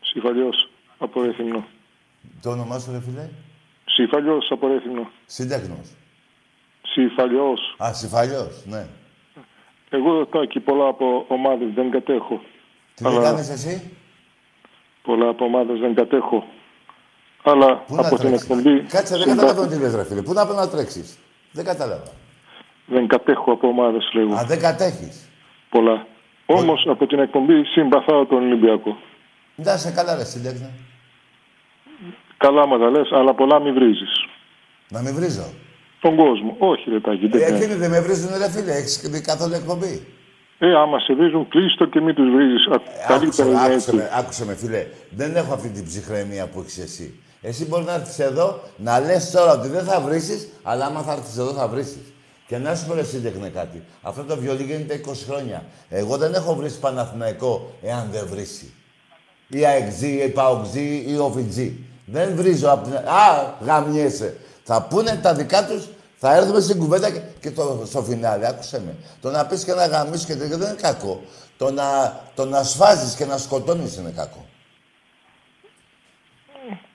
Συφαλιός, 0.00 0.70
από 0.98 1.22
Ρέθυμνο. 1.22 1.64
Το 2.42 2.50
όνομά 2.50 2.78
σου, 2.78 2.92
ρε 2.92 3.00
φίλε; 3.00 3.28
Συφαλιός, 3.84 4.50
από 4.50 4.66
Ρέθυμνο. 4.66 5.10
Σύνταχνος. 5.26 5.90
Συφαλιός. 6.92 7.76
Α, 7.84 7.92
Συφαλιός, 7.92 8.64
ναι. 8.64 8.86
Εγώ, 9.90 10.26
Τάκη, 10.26 10.60
πολλά 10.60 10.88
από 10.88 11.24
ομάδες 11.28 11.68
δεν 11.74 11.90
κατέχω. 11.90 12.40
Τι 12.94 13.04
δεν 13.04 13.22
κάνεις 13.22 13.48
εσύ; 13.48 13.96
Πολλά 15.02 15.28
από 15.28 15.44
ομάδες 15.44 15.78
δεν 15.80 15.94
κατέχω. 15.94 16.46
Αλλά 17.42 17.76
Πού 17.76 17.94
να 17.94 18.06
από 18.06 18.16
την 18.16 18.26
τρέξεις; 18.28 18.42
εκπομπή... 18.42 18.80
Κάτσε, 18.80 19.16
δεν 19.16 19.22
συμπα- 19.22 19.34
καταλαβαίνω 19.34 19.66
τι 19.74 19.82
λες, 19.82 19.94
ρε 19.94 20.04
φίλε. 20.04 20.22
Πού 20.22 20.32
να 20.32 20.44
πρέπει 20.46 20.58
να 20.60 20.68
τρέξεις; 20.68 21.18
Δεν 21.52 21.64
κατάλαβα. 21.64 22.10
Δεν 22.86 23.06
κατέχω 23.06 23.52
από 23.52 23.68
ομάδες, 23.68 24.10
λέγω. 24.12 24.34
Α, 24.34 24.44
δεν 24.44 24.60
κατέχεις; 24.60 25.28
Πολλά. 25.68 26.06
Όμως, 26.46 26.84
από 26.88 27.06
την 27.06 27.18
εκπομπή 27.18 27.64
συμπαθάω 27.64 28.26
τον 28.26 28.38
Ολυμπιακό. 28.42 28.96
Εντάξει, 29.56 29.92
καλά 29.92 30.14
ρε, 30.16 30.24
σύνταξε. 30.24 30.70
Καλά 32.36 32.66
μα 32.66 32.78
τα 32.78 32.90
λες, 32.90 33.12
αλλά 33.12 33.34
πολλά 33.34 33.60
μη 33.60 33.72
βρίζεις. 33.72 34.26
Να 34.88 35.00
μην 35.00 35.14
βρίζω. 35.14 35.52
Τον 36.04 36.16
κόσμο. 36.16 36.56
Όχι, 36.58 36.90
ρε 36.90 37.00
Τάκη, 37.00 37.26
δεν 37.26 37.40
Ε, 37.40 37.44
κάνει. 37.44 37.56
εκείνοι 37.56 37.74
δεν 37.74 37.90
με 37.90 38.00
βρίζουν, 38.00 38.28
ρε 38.38 38.50
φίλε. 38.50 38.72
Έχεις 38.72 39.00
δει 39.10 39.20
καθόλου 39.20 39.54
εκπομπή; 39.54 40.06
Ε, 40.58 40.74
άμα 40.76 40.98
σε 40.98 41.14
βρίζουν, 41.14 41.48
κλείστο 41.48 41.84
και 41.86 42.00
μην 42.00 42.14
τους 42.14 42.30
βρίζεις. 42.34 42.66
Α, 42.66 42.80
Καλύτερα 43.08 43.48
είναι 43.48 43.58
Άκουσε, 43.58 43.74
έτσι. 43.74 43.90
άκουσε, 43.90 43.96
με, 43.96 44.10
άκουσε 44.18 44.44
με, 44.44 44.54
φίλε. 44.54 44.86
Δεν 45.10 45.36
έχω 45.36 45.54
αυτή 45.54 45.68
την 45.68 45.84
ψυχραιμία 45.84 46.46
που 46.46 46.60
έχεις 46.60 46.78
εσύ. 46.78 47.14
Εσύ 47.42 47.66
μπορείς 47.66 47.86
να 47.86 47.94
έρθεις 47.94 48.18
εδώ 48.18 48.60
να 48.76 49.00
λες 49.00 49.30
τώρα 49.30 49.52
ότι 49.52 49.68
δεν 49.68 49.84
θα 49.84 50.00
βρει, 50.00 50.20
αλλά 50.62 50.84
άμα 50.86 51.00
θα 51.00 51.12
έρθεις 51.12 51.38
εδώ 51.38 51.52
θα 51.52 51.68
βρει. 51.68 51.84
Και 52.46 52.58
να 52.58 52.74
σου 52.74 52.86
πω 52.86 52.94
ρε 52.94 53.04
σύντεχνε 53.04 53.48
κάτι. 53.48 53.82
Αυτό 54.02 54.22
το 54.24 54.36
βιολί 54.36 54.62
γίνεται 54.62 55.00
20 55.08 55.12
χρόνια. 55.28 55.64
Εγώ 55.88 56.16
δεν 56.16 56.34
έχω 56.34 56.54
βρει 56.54 56.70
Παναθηναϊκό 56.80 57.72
εάν 57.82 58.08
δεν 58.12 58.26
βρίσει. 58.30 58.72
Ή 59.48 59.64
αεξή, 59.66 60.06
ή 60.26 60.28
παοξή, 60.28 61.04
ή 61.08 61.16
οφιτζή. 61.18 61.78
Δεν 62.06 62.32
βρίζω 62.36 62.70
από 62.70 62.84
την... 62.84 62.94
Α, 62.96 63.54
γαμιέσαι. 63.60 64.36
Θα 64.62 64.82
πούνε 64.82 65.18
τα 65.22 65.34
δικά 65.34 65.66
τους, 65.66 65.88
θα 66.16 66.34
έρθουμε 66.36 66.60
στην 66.60 66.78
κουβέντα 66.78 67.10
και, 67.10 67.20
και 67.40 67.50
το, 67.50 67.82
στο 67.86 68.02
φινάλε. 68.02 68.48
Άκουσε 68.48 68.80
με. 68.86 68.94
Το 69.20 69.30
να 69.30 69.46
πεις 69.46 69.64
και 69.64 69.72
να 69.72 69.86
γαμίσεις 69.86 70.26
και 70.26 70.36
τέτοια 70.36 70.56
δεν 70.56 70.68
είναι 70.68 70.80
κακό. 70.80 71.22
Το 71.56 71.70
να, 71.70 72.20
το 72.34 72.44
να 72.44 72.62
σφάζεις 72.62 73.14
και 73.14 73.24
να 73.24 73.38
σκοτώνεις 73.38 73.96
είναι 73.96 74.10
κακό. 74.16 74.46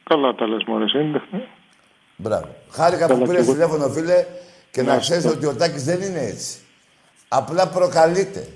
Καλά 0.04 0.36
τα 0.36 0.48
λες, 0.48 0.64
μωρέ, 0.68 0.88
σύντεχνε. 0.88 1.48
Μπράβο. 2.16 2.48
Χάρηκα 2.70 3.08
που 3.08 3.14
Καλά, 3.14 3.26
πήρες 3.26 3.36
και 3.46 3.52
εγώ. 3.52 3.52
τηλέφωνο, 3.52 3.90
φίλε, 3.90 4.26
και 4.72 4.82
να 4.82 4.94
Να 4.94 5.00
ξέρεις 5.00 5.24
είστε. 5.24 5.36
ότι 5.38 5.46
ο 5.46 5.56
Τάκης 5.56 5.84
δεν 5.84 6.02
είναι 6.02 6.20
έτσι. 6.20 6.58
Απλά 7.28 7.68
προκαλείται. 7.68 8.48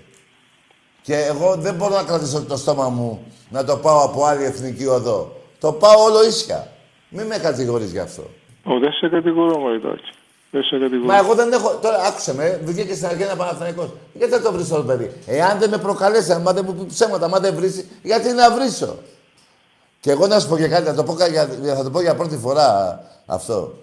Και 1.02 1.16
εγώ 1.16 1.56
δεν 1.56 1.76
μπορώ 1.76 1.96
να 1.96 2.04
κρατήσω 2.04 2.44
το 2.44 2.58
στόμα 2.58 2.90
μου 2.90 3.26
να 3.50 3.64
το 3.66 3.78
πάω 3.78 4.04
από 4.04 4.26
άλλη 4.26 4.44
εθνική 4.44 4.86
οδό. 4.86 5.42
Το 5.60 5.74
πάω 5.74 6.04
όλο 6.04 6.26
ίσια. 6.28 6.72
Μην 7.10 7.26
με 7.26 7.38
κατηγορείς 7.38 7.92
γι' 7.92 8.00
αυτό. 8.00 8.30
Ω, 8.64 8.80
δεν 8.80 8.92
σε 8.92 9.10
κατηγορώ, 9.10 9.58
μωρέ, 9.60 9.80
Τάκη. 9.80 10.12
Δεν 10.52 10.64
σε 10.64 10.78
κατηγορώ. 10.80 11.06
Μα 11.06 11.18
εγώ 11.18 11.34
δεν 11.34 11.52
έχω. 11.54 11.70
Τώρα 11.82 11.98
άκουσε 12.08 12.34
με, 12.36 12.60
βγήκε 12.64 12.94
στην 12.94 13.06
αρχή 13.06 13.22
ένα 13.22 13.36
Παναθηναϊκός. 13.36 13.90
Γιατί 14.14 14.32
δεν 14.34 14.44
το 14.44 14.52
βρεις 14.52 14.68
το 14.68 14.84
παιδί; 14.84 15.12
Εάν 15.26 15.60
δεν 15.60 15.70
με 15.70 15.78
προκαλέσει, 15.78 16.32
αν 16.32 16.44
δεν 16.44 16.64
μου 16.68 16.74
πεις 16.74 16.94
ψέματα, 16.94 17.26
αν 17.26 17.42
δεν 17.42 17.56
βρεις, 17.56 17.86
γιατί 18.02 18.32
να 18.32 18.52
βρίσω; 18.52 18.98
Και 20.00 20.12
εγώ 20.12 20.28
να 20.28 20.40
σου 20.40 20.48
πω 20.48 20.58
και 20.58 20.68
κάτι, 20.68 20.86
θα 20.86 20.94
το 20.94 21.04
πω, 21.04 21.14
κα- 21.14 21.28
για, 21.28 21.48
θα 21.76 21.84
το 21.84 21.90
πω 21.90 22.02
για 22.02 22.16
πρώτη 22.16 22.38
φορά 22.38 23.00
αυτό. 23.26 23.74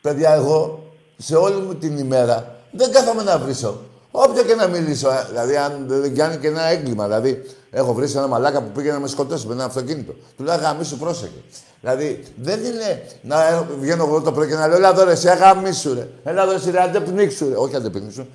Παιδιά, 0.00 0.32
εγώ 0.34 0.82
σε 1.16 1.36
όλη 1.36 1.60
μου 1.60 1.74
την 1.74 1.98
ημέρα 1.98 2.54
δεν 2.70 2.92
κάθομαι 2.92 3.22
να 3.22 3.38
βρίσω. 3.38 3.80
Όποιο 4.10 4.42
και 4.42 4.54
να 4.54 4.66
μιλήσω, 4.66 5.10
ε, 5.10 5.26
δηλαδή 5.28 5.56
αν 5.56 5.84
δεν 5.86 6.14
κάνει 6.16 6.36
και 6.36 6.46
ένα 6.48 6.62
έγκλημα. 6.64 7.04
Δηλαδή, 7.04 7.42
έχω 7.70 7.92
βρει 7.92 8.10
ένα 8.10 8.26
μαλάκα 8.26 8.62
που 8.62 8.70
πήγε 8.70 8.92
να 8.92 8.98
με 8.98 9.08
σκοτώσει 9.08 9.46
με 9.46 9.52
ένα 9.52 9.64
αυτοκίνητο. 9.64 10.14
Του 10.36 10.44
λέω 10.44 10.56
γαμίσου, 10.56 10.96
πρόσεχε. 10.96 11.42
Δηλαδή, 11.80 12.24
δεν 12.36 12.64
είναι 12.64 13.02
να 13.22 13.46
ε, 13.46 13.66
βγαίνω 13.80 14.04
εγώ 14.04 14.20
το 14.20 14.32
πρωί 14.32 14.48
και 14.48 14.54
να 14.54 14.66
λέω 14.66 14.76
Ελά 14.76 14.88
εδώ 14.88 15.04
ρε, 15.04 15.14
σε 15.14 15.30
αγαμίσου 15.30 15.94
ρε. 15.94 16.08
Ελά 16.24 16.42
εδώ 16.42 16.52
εσύ 16.52 16.70
ρε, 16.70 16.82
αντεπνίξου 16.82 17.48
ρε. 17.48 17.56
Όχι 17.56 17.76
αντεπνίξου. 17.76 18.26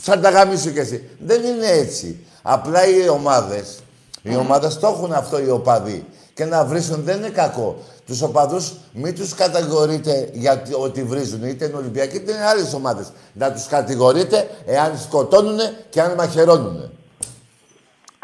Σαν 0.00 0.20
τα 0.20 0.30
γαμίσου 0.30 0.72
κι 0.72 0.78
εσύ. 0.78 1.08
Δεν 1.18 1.42
είναι 1.42 1.66
έτσι. 1.66 2.26
Απλά 2.42 2.86
οι 2.88 3.08
ομάδες, 3.08 3.78
οι 4.22 4.36
ομάδες 4.36 4.78
το 4.78 4.86
έχουν 4.86 5.12
αυτό 5.12 5.40
οι 5.40 5.50
οπαδοί. 5.50 6.06
Και 6.34 6.44
να 6.44 6.64
βρίσουν 6.64 7.02
δεν 7.04 7.16
είναι 7.16 7.28
κακό. 7.28 7.76
Τους 8.06 8.22
οπαδούς 8.22 8.72
μην 8.92 9.14
τους 9.14 9.34
κατηγορείτε 9.34 10.30
για 10.32 10.62
ότι 10.80 11.02
βρίζουν. 11.02 11.44
Είτε 11.44 11.64
είναι 11.64 11.76
Ολυμπιακοί 11.76 12.16
είτε 12.16 12.32
είναι 12.32 12.44
άλλες 12.44 12.74
ομάδες. 12.74 13.06
Να 13.32 13.52
τους 13.52 13.66
κατηγορείτε 13.66 14.48
εάν 14.66 14.98
σκοτώνουν 14.98 15.58
και 15.90 16.00
αν 16.00 16.14
μαχαιρώνουν. 16.14 16.90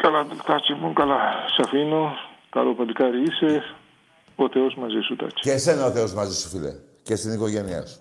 Καλά, 0.01 0.27
Τάκη 0.45 0.73
μου, 0.73 0.93
καλά. 0.93 1.19
Σε 1.55 1.61
αφήνω. 1.65 2.11
Καλό 2.49 2.75
παλικάρι 2.75 3.21
είσαι. 3.23 3.63
Ο 4.35 4.49
Θεός 4.49 4.75
μαζί 4.75 4.99
σου, 5.07 5.15
Τάκη. 5.15 5.41
Και 5.41 5.51
εσένα 5.51 5.85
ο 5.85 5.91
Θεός 5.91 6.13
μαζί 6.13 6.39
σου, 6.39 6.49
φίλε. 6.49 6.73
Και 7.03 7.15
στην 7.15 7.33
οικογένειά 7.33 7.85
σου. 7.85 7.99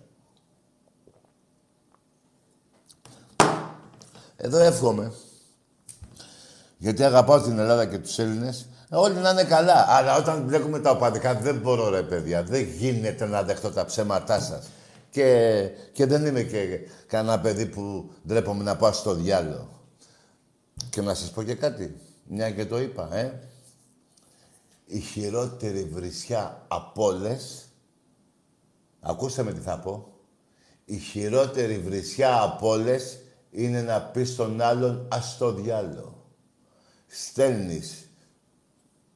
Εδώ 4.37 4.59
εύχομαι. 4.59 5.13
Γιατί 6.77 7.05
αγαπάω 7.05 7.41
την 7.41 7.59
Ελλάδα 7.59 7.87
και 7.87 7.99
τους 7.99 8.19
Έλληνες. 8.19 8.69
Όλοι 8.91 9.15
να 9.15 9.31
είναι 9.31 9.45
καλά. 9.45 9.87
Αλλά 9.89 10.17
όταν 10.17 10.47
βλέπουμε 10.47 10.79
τα 10.79 10.91
οπαδικά 10.91 11.35
δεν 11.35 11.57
μπορώ 11.57 11.89
ρε 11.89 12.03
παιδιά. 12.03 12.43
Δεν 12.43 12.63
γίνεται 12.63 13.27
να 13.27 13.43
δεχτώ 13.43 13.71
τα 13.71 13.85
ψέματά 13.85 14.41
σας. 14.41 14.71
Και, 15.11 15.71
και 15.93 16.07
δεν 16.07 16.27
είμαι 16.27 16.43
και 16.43 16.79
κανένα 17.07 17.41
παιδί 17.41 17.67
που 17.67 18.11
ντρέπομαι 18.27 18.63
να 18.63 18.77
πάω 18.77 18.93
στο 18.93 19.15
διάλογο. 19.15 19.80
Και 20.91 21.01
να 21.01 21.15
σας 21.15 21.31
πω 21.31 21.43
και 21.43 21.55
κάτι. 21.55 21.97
Μια 22.29 22.51
και 22.51 22.67
το 22.67 22.81
είπα, 22.81 23.17
ε. 23.17 23.49
Η 24.87 25.01
χειρότερη 25.01 25.85
βρισιά 25.85 26.65
από 26.69 27.05
όλες 27.05 27.71
Ακούστε 29.01 29.43
με 29.43 29.53
τι 29.53 29.61
θα 29.61 29.79
πω. 29.79 30.09
Η 30.85 30.97
χειρότερη 30.97 31.79
βρισιά 31.79 32.43
από 32.43 32.69
όλες 32.69 33.19
είναι 33.51 33.83
να 33.83 34.03
πεις 34.03 34.31
στον 34.31 34.61
άλλον 34.61 35.07
ας 35.11 35.37
το 35.37 35.53
διάλο. 35.53 36.27
Στέλνεις 37.07 38.11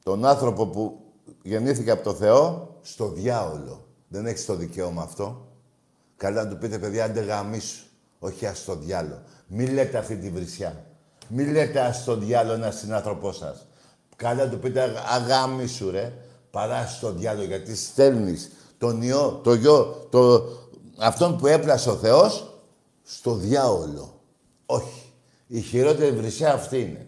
τον 0.03 0.24
άνθρωπο 0.24 0.66
που 0.66 1.12
γεννήθηκε 1.43 1.91
από 1.91 2.03
το 2.03 2.15
Θεό 2.15 2.77
στο 2.82 3.09
διάολο. 3.09 3.89
Δεν 4.09 4.27
έχεις 4.27 4.45
το 4.45 4.55
δικαίωμα 4.55 5.03
αυτό. 5.03 5.49
Καλά 6.16 6.45
να 6.45 6.51
του 6.51 6.59
πείτε, 6.59 6.78
παιδιά, 6.78 7.05
άντε 7.05 7.20
γαμίσου. 7.20 7.86
Όχι 8.19 8.47
ας 8.47 8.65
το 8.65 8.77
διάλο. 8.77 9.23
Μη 9.47 9.66
λέτε 9.66 9.99
αυτή 9.99 10.16
τη 10.16 10.31
βρισιά. 10.31 10.86
Μη 11.28 11.44
λέτε 11.44 11.80
ας 11.80 12.05
το 12.05 12.16
διάλο 12.16 12.52
ένα 12.52 12.70
συνάνθρωπό 12.70 13.32
σας. 13.32 13.66
Καλά 14.16 14.44
να 14.44 14.51
του 14.51 14.59
πείτε 14.59 15.02
αγάμισου 15.09 15.90
ρε. 15.90 16.12
Παρά 16.51 16.86
στο 16.86 17.10
διάλο 17.12 17.42
γιατί 17.42 17.76
στέλνεις 17.76 18.51
τον 18.78 19.02
ιό, 19.02 19.40
το 19.44 19.55
γιο, 19.55 20.06
το, 20.10 20.48
αυτόν 20.98 21.38
που 21.38 21.46
έπλασε 21.46 21.90
ο 21.90 21.96
Θεός 21.96 22.52
στο 23.02 23.34
διάολο. 23.34 24.20
Όχι. 24.66 25.12
Η 25.46 25.60
χειρότερη 25.60 26.16
βρυσιά 26.16 26.52
αυτή 26.52 26.80
είναι. 26.80 27.06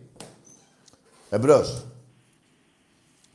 Εμπρός. 1.31 1.85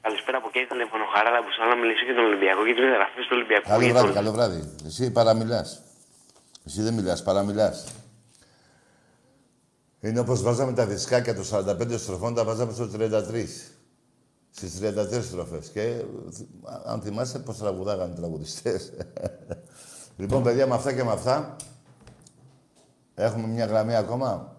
Καλησπέρα 0.01 0.37
από 0.37 0.47
εκεί, 0.53 0.65
τηλέφωνο 0.69 1.03
Χαράλα 1.13 1.37
που 1.43 1.49
θέλω 1.57 1.69
να 1.69 1.75
μιλήσω 1.75 2.05
για 2.05 2.15
τον 2.15 2.23
Ολυμπιακό 2.25 2.65
και 2.65 2.73
την 2.73 2.83
εγγραφή 2.83 3.19
του 3.21 3.27
Ολυμπιακού. 3.31 3.67
Καλό 3.69 3.81
για 3.83 3.91
βράδυ, 3.93 4.05
τον- 4.07 4.15
καλό 4.15 4.31
βράδυ. 4.31 4.61
Εσύ 4.85 5.11
παραμιλάς. 5.11 5.81
Εσύ 6.65 6.81
δεν 6.81 6.93
μιλάς, 6.93 7.23
παραμιλάς. 7.23 7.85
Είναι 10.01 10.19
όπως 10.19 10.41
βάζαμε 10.41 10.73
τα 10.73 10.85
δισκάκια 10.85 11.35
των 11.35 11.43
45 11.51 11.97
στροφών, 11.97 12.33
τα 12.33 12.43
βάζαμε 12.43 12.73
στο 12.73 12.89
33. 12.93 13.45
Στις 14.51 14.79
33 14.81 15.23
στροφές. 15.23 15.69
Και 15.69 15.81
ε, 15.81 16.03
αν 16.85 17.01
θυμάσαι 17.01 17.39
πώς 17.39 17.57
τραγουδάγανε 17.57 18.13
οι 18.13 18.15
τραγουδιστές. 18.15 18.93
λοιπόν, 20.21 20.43
παιδιά, 20.43 20.67
με 20.67 20.75
αυτά 20.75 20.93
και 20.93 21.03
με 21.03 21.11
αυτά, 21.11 21.55
έχουμε 23.15 23.47
μια 23.47 23.65
γραμμή 23.65 23.95
ακόμα. 23.95 24.55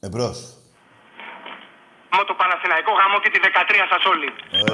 Εμπρός. 0.00 0.56
Με 2.10 2.24
το 2.24 2.34
Παναθηναϊκό 2.34 2.90
γάμο 2.92 3.18
και 3.22 3.30
τη 3.30 3.38
13 3.42 3.46
σας 3.90 4.04
όλοι. 4.04 4.28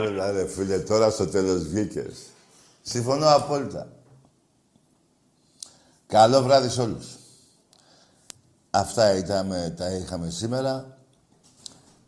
Έλα 0.09 0.33
ρε 0.33 0.47
φίλε, 0.47 0.79
τώρα 0.79 1.11
στο 1.11 1.29
τέλος 1.29 1.69
βγήκες. 1.69 2.29
Συμφωνώ 2.83 3.27
απόλυτα. 3.35 4.04
Καλό 6.15 6.43
βράδυ 6.43 6.69
σε 6.69 6.81
όλους. 6.81 7.17
Αυτά 8.71 9.17
ήταν, 9.17 9.49
τα 9.77 9.91
είχαμε 9.91 10.31
σήμερα. 10.31 10.99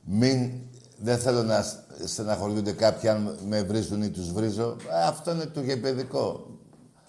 Μην... 0.04 0.52
Δεν 0.98 1.18
θέλω 1.18 1.42
να 1.42 1.62
σ- 1.62 1.78
στεναχωριούνται 2.04 2.72
κάποιοι 2.72 3.08
αν 3.08 3.38
με 3.46 3.62
βρίζουν 3.62 4.02
ή 4.02 4.10
τους 4.10 4.32
βρίζω. 4.32 4.76
Ε, 4.90 5.06
αυτό 5.06 5.30
είναι 5.30 5.46
το 5.46 5.60
γεπαιδικό. 5.60 6.46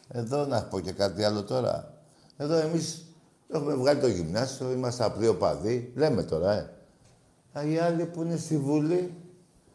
Εδώ 0.07 0.45
να 0.45 0.63
πω 0.63 0.79
και 0.79 0.91
κάτι 0.91 1.23
άλλο 1.23 1.43
τώρα. 1.43 1.93
Εδώ 2.37 2.55
εμείς 2.55 3.05
έχουμε 3.49 3.73
βγάλει 3.73 3.99
το 3.99 4.07
γυμνάσιο, 4.07 4.71
είμαστε 4.71 5.03
απλοί 5.03 5.27
οπαδοί. 5.27 5.91
Λέμε 5.95 6.23
τώρα, 6.23 6.53
ε. 6.53 6.69
Α, 7.59 7.63
Οι 7.63 7.77
άλλοι 7.77 8.05
που 8.05 8.21
είναι 8.21 8.37
στη 8.37 8.57
Βουλή, 8.57 9.13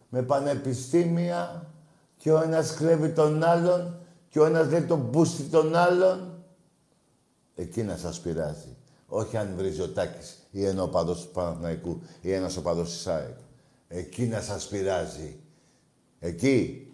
με 0.08 0.22
πανεπιστήμια 0.22 1.66
και 2.16 2.32
ο 2.32 2.42
ένας 2.42 2.74
κλέβει 2.74 3.08
τον 3.08 3.44
άλλον 3.44 3.98
και 4.28 4.40
ο 4.40 4.44
ένας 4.44 4.68
λέει 4.68 4.82
τον 4.82 5.00
μπούστι 5.00 5.42
τον 5.42 5.76
άλλον. 5.76 6.31
Εκεί 7.54 7.82
να 7.82 7.96
σας 7.96 8.20
πειράζει. 8.20 8.76
Όχι 9.06 9.36
αν 9.36 9.54
βρίζει 9.56 9.80
ο 9.80 9.88
Τάκης 9.88 10.36
ή 10.50 10.64
ένα 10.64 10.82
οπαδός 10.82 11.20
του 11.20 11.30
Παναθηναϊκού 11.32 12.02
ή 12.20 12.32
ένας 12.32 12.56
οπαδός 12.56 12.90
της 12.90 13.06
ΑΕΚ. 13.06 13.36
Εκεί 13.88 14.22
να 14.22 14.40
σας 14.40 14.68
πειράζει. 14.68 15.36
Εκεί. 16.18 16.86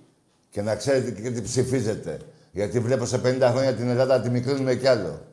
Και 0.50 0.62
να 0.62 0.76
ξέρετε 0.76 1.20
και 1.20 1.30
τι 1.30 1.42
ψηφίζετε. 1.42 2.20
Γιατί 2.52 2.80
βλέπω 2.80 3.06
σε 3.06 3.20
50 3.24 3.48
χρόνια 3.50 3.74
την 3.74 3.88
Ελλάδα 3.88 4.16
να 4.16 4.22
τη 4.22 4.30
μικρύνουμε 4.30 4.74
κι 4.74 4.86
άλλο. 4.86 5.26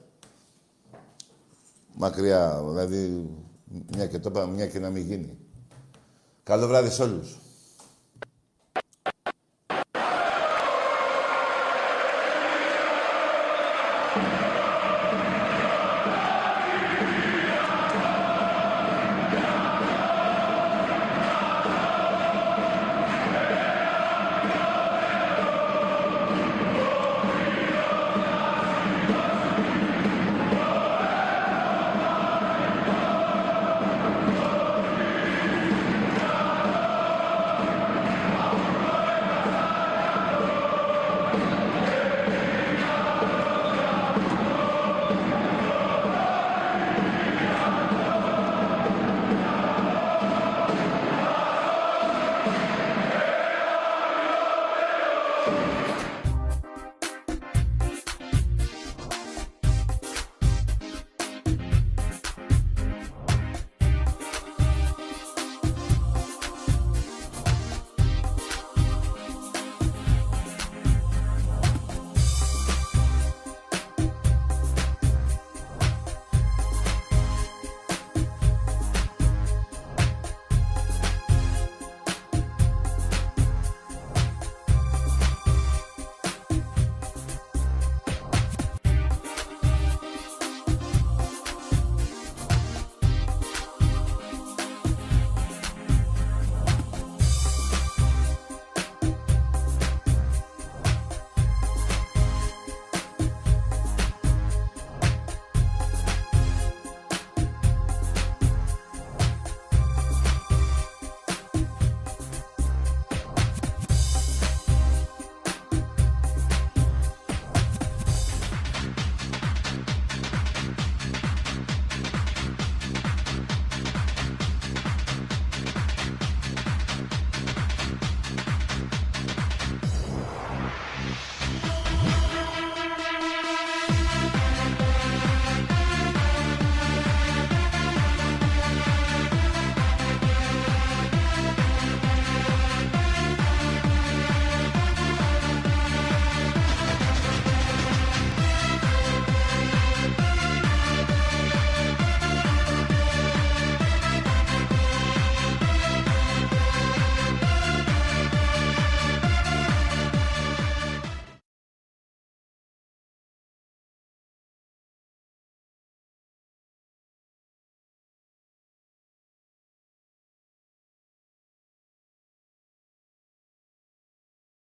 Μακριά, 1.94 2.64
δηλαδή, 2.68 3.30
μια 3.96 4.08
και 4.08 4.20
το 4.20 4.30
είπα, 4.30 4.48
μια 4.48 4.68
και 4.68 4.80
να 4.80 4.90
μην 4.90 5.06
γίνει. 5.06 5.38
Καλό 6.44 6.68
βράδυ 6.68 6.90
σε 6.90 7.04
όλους. 7.04 7.40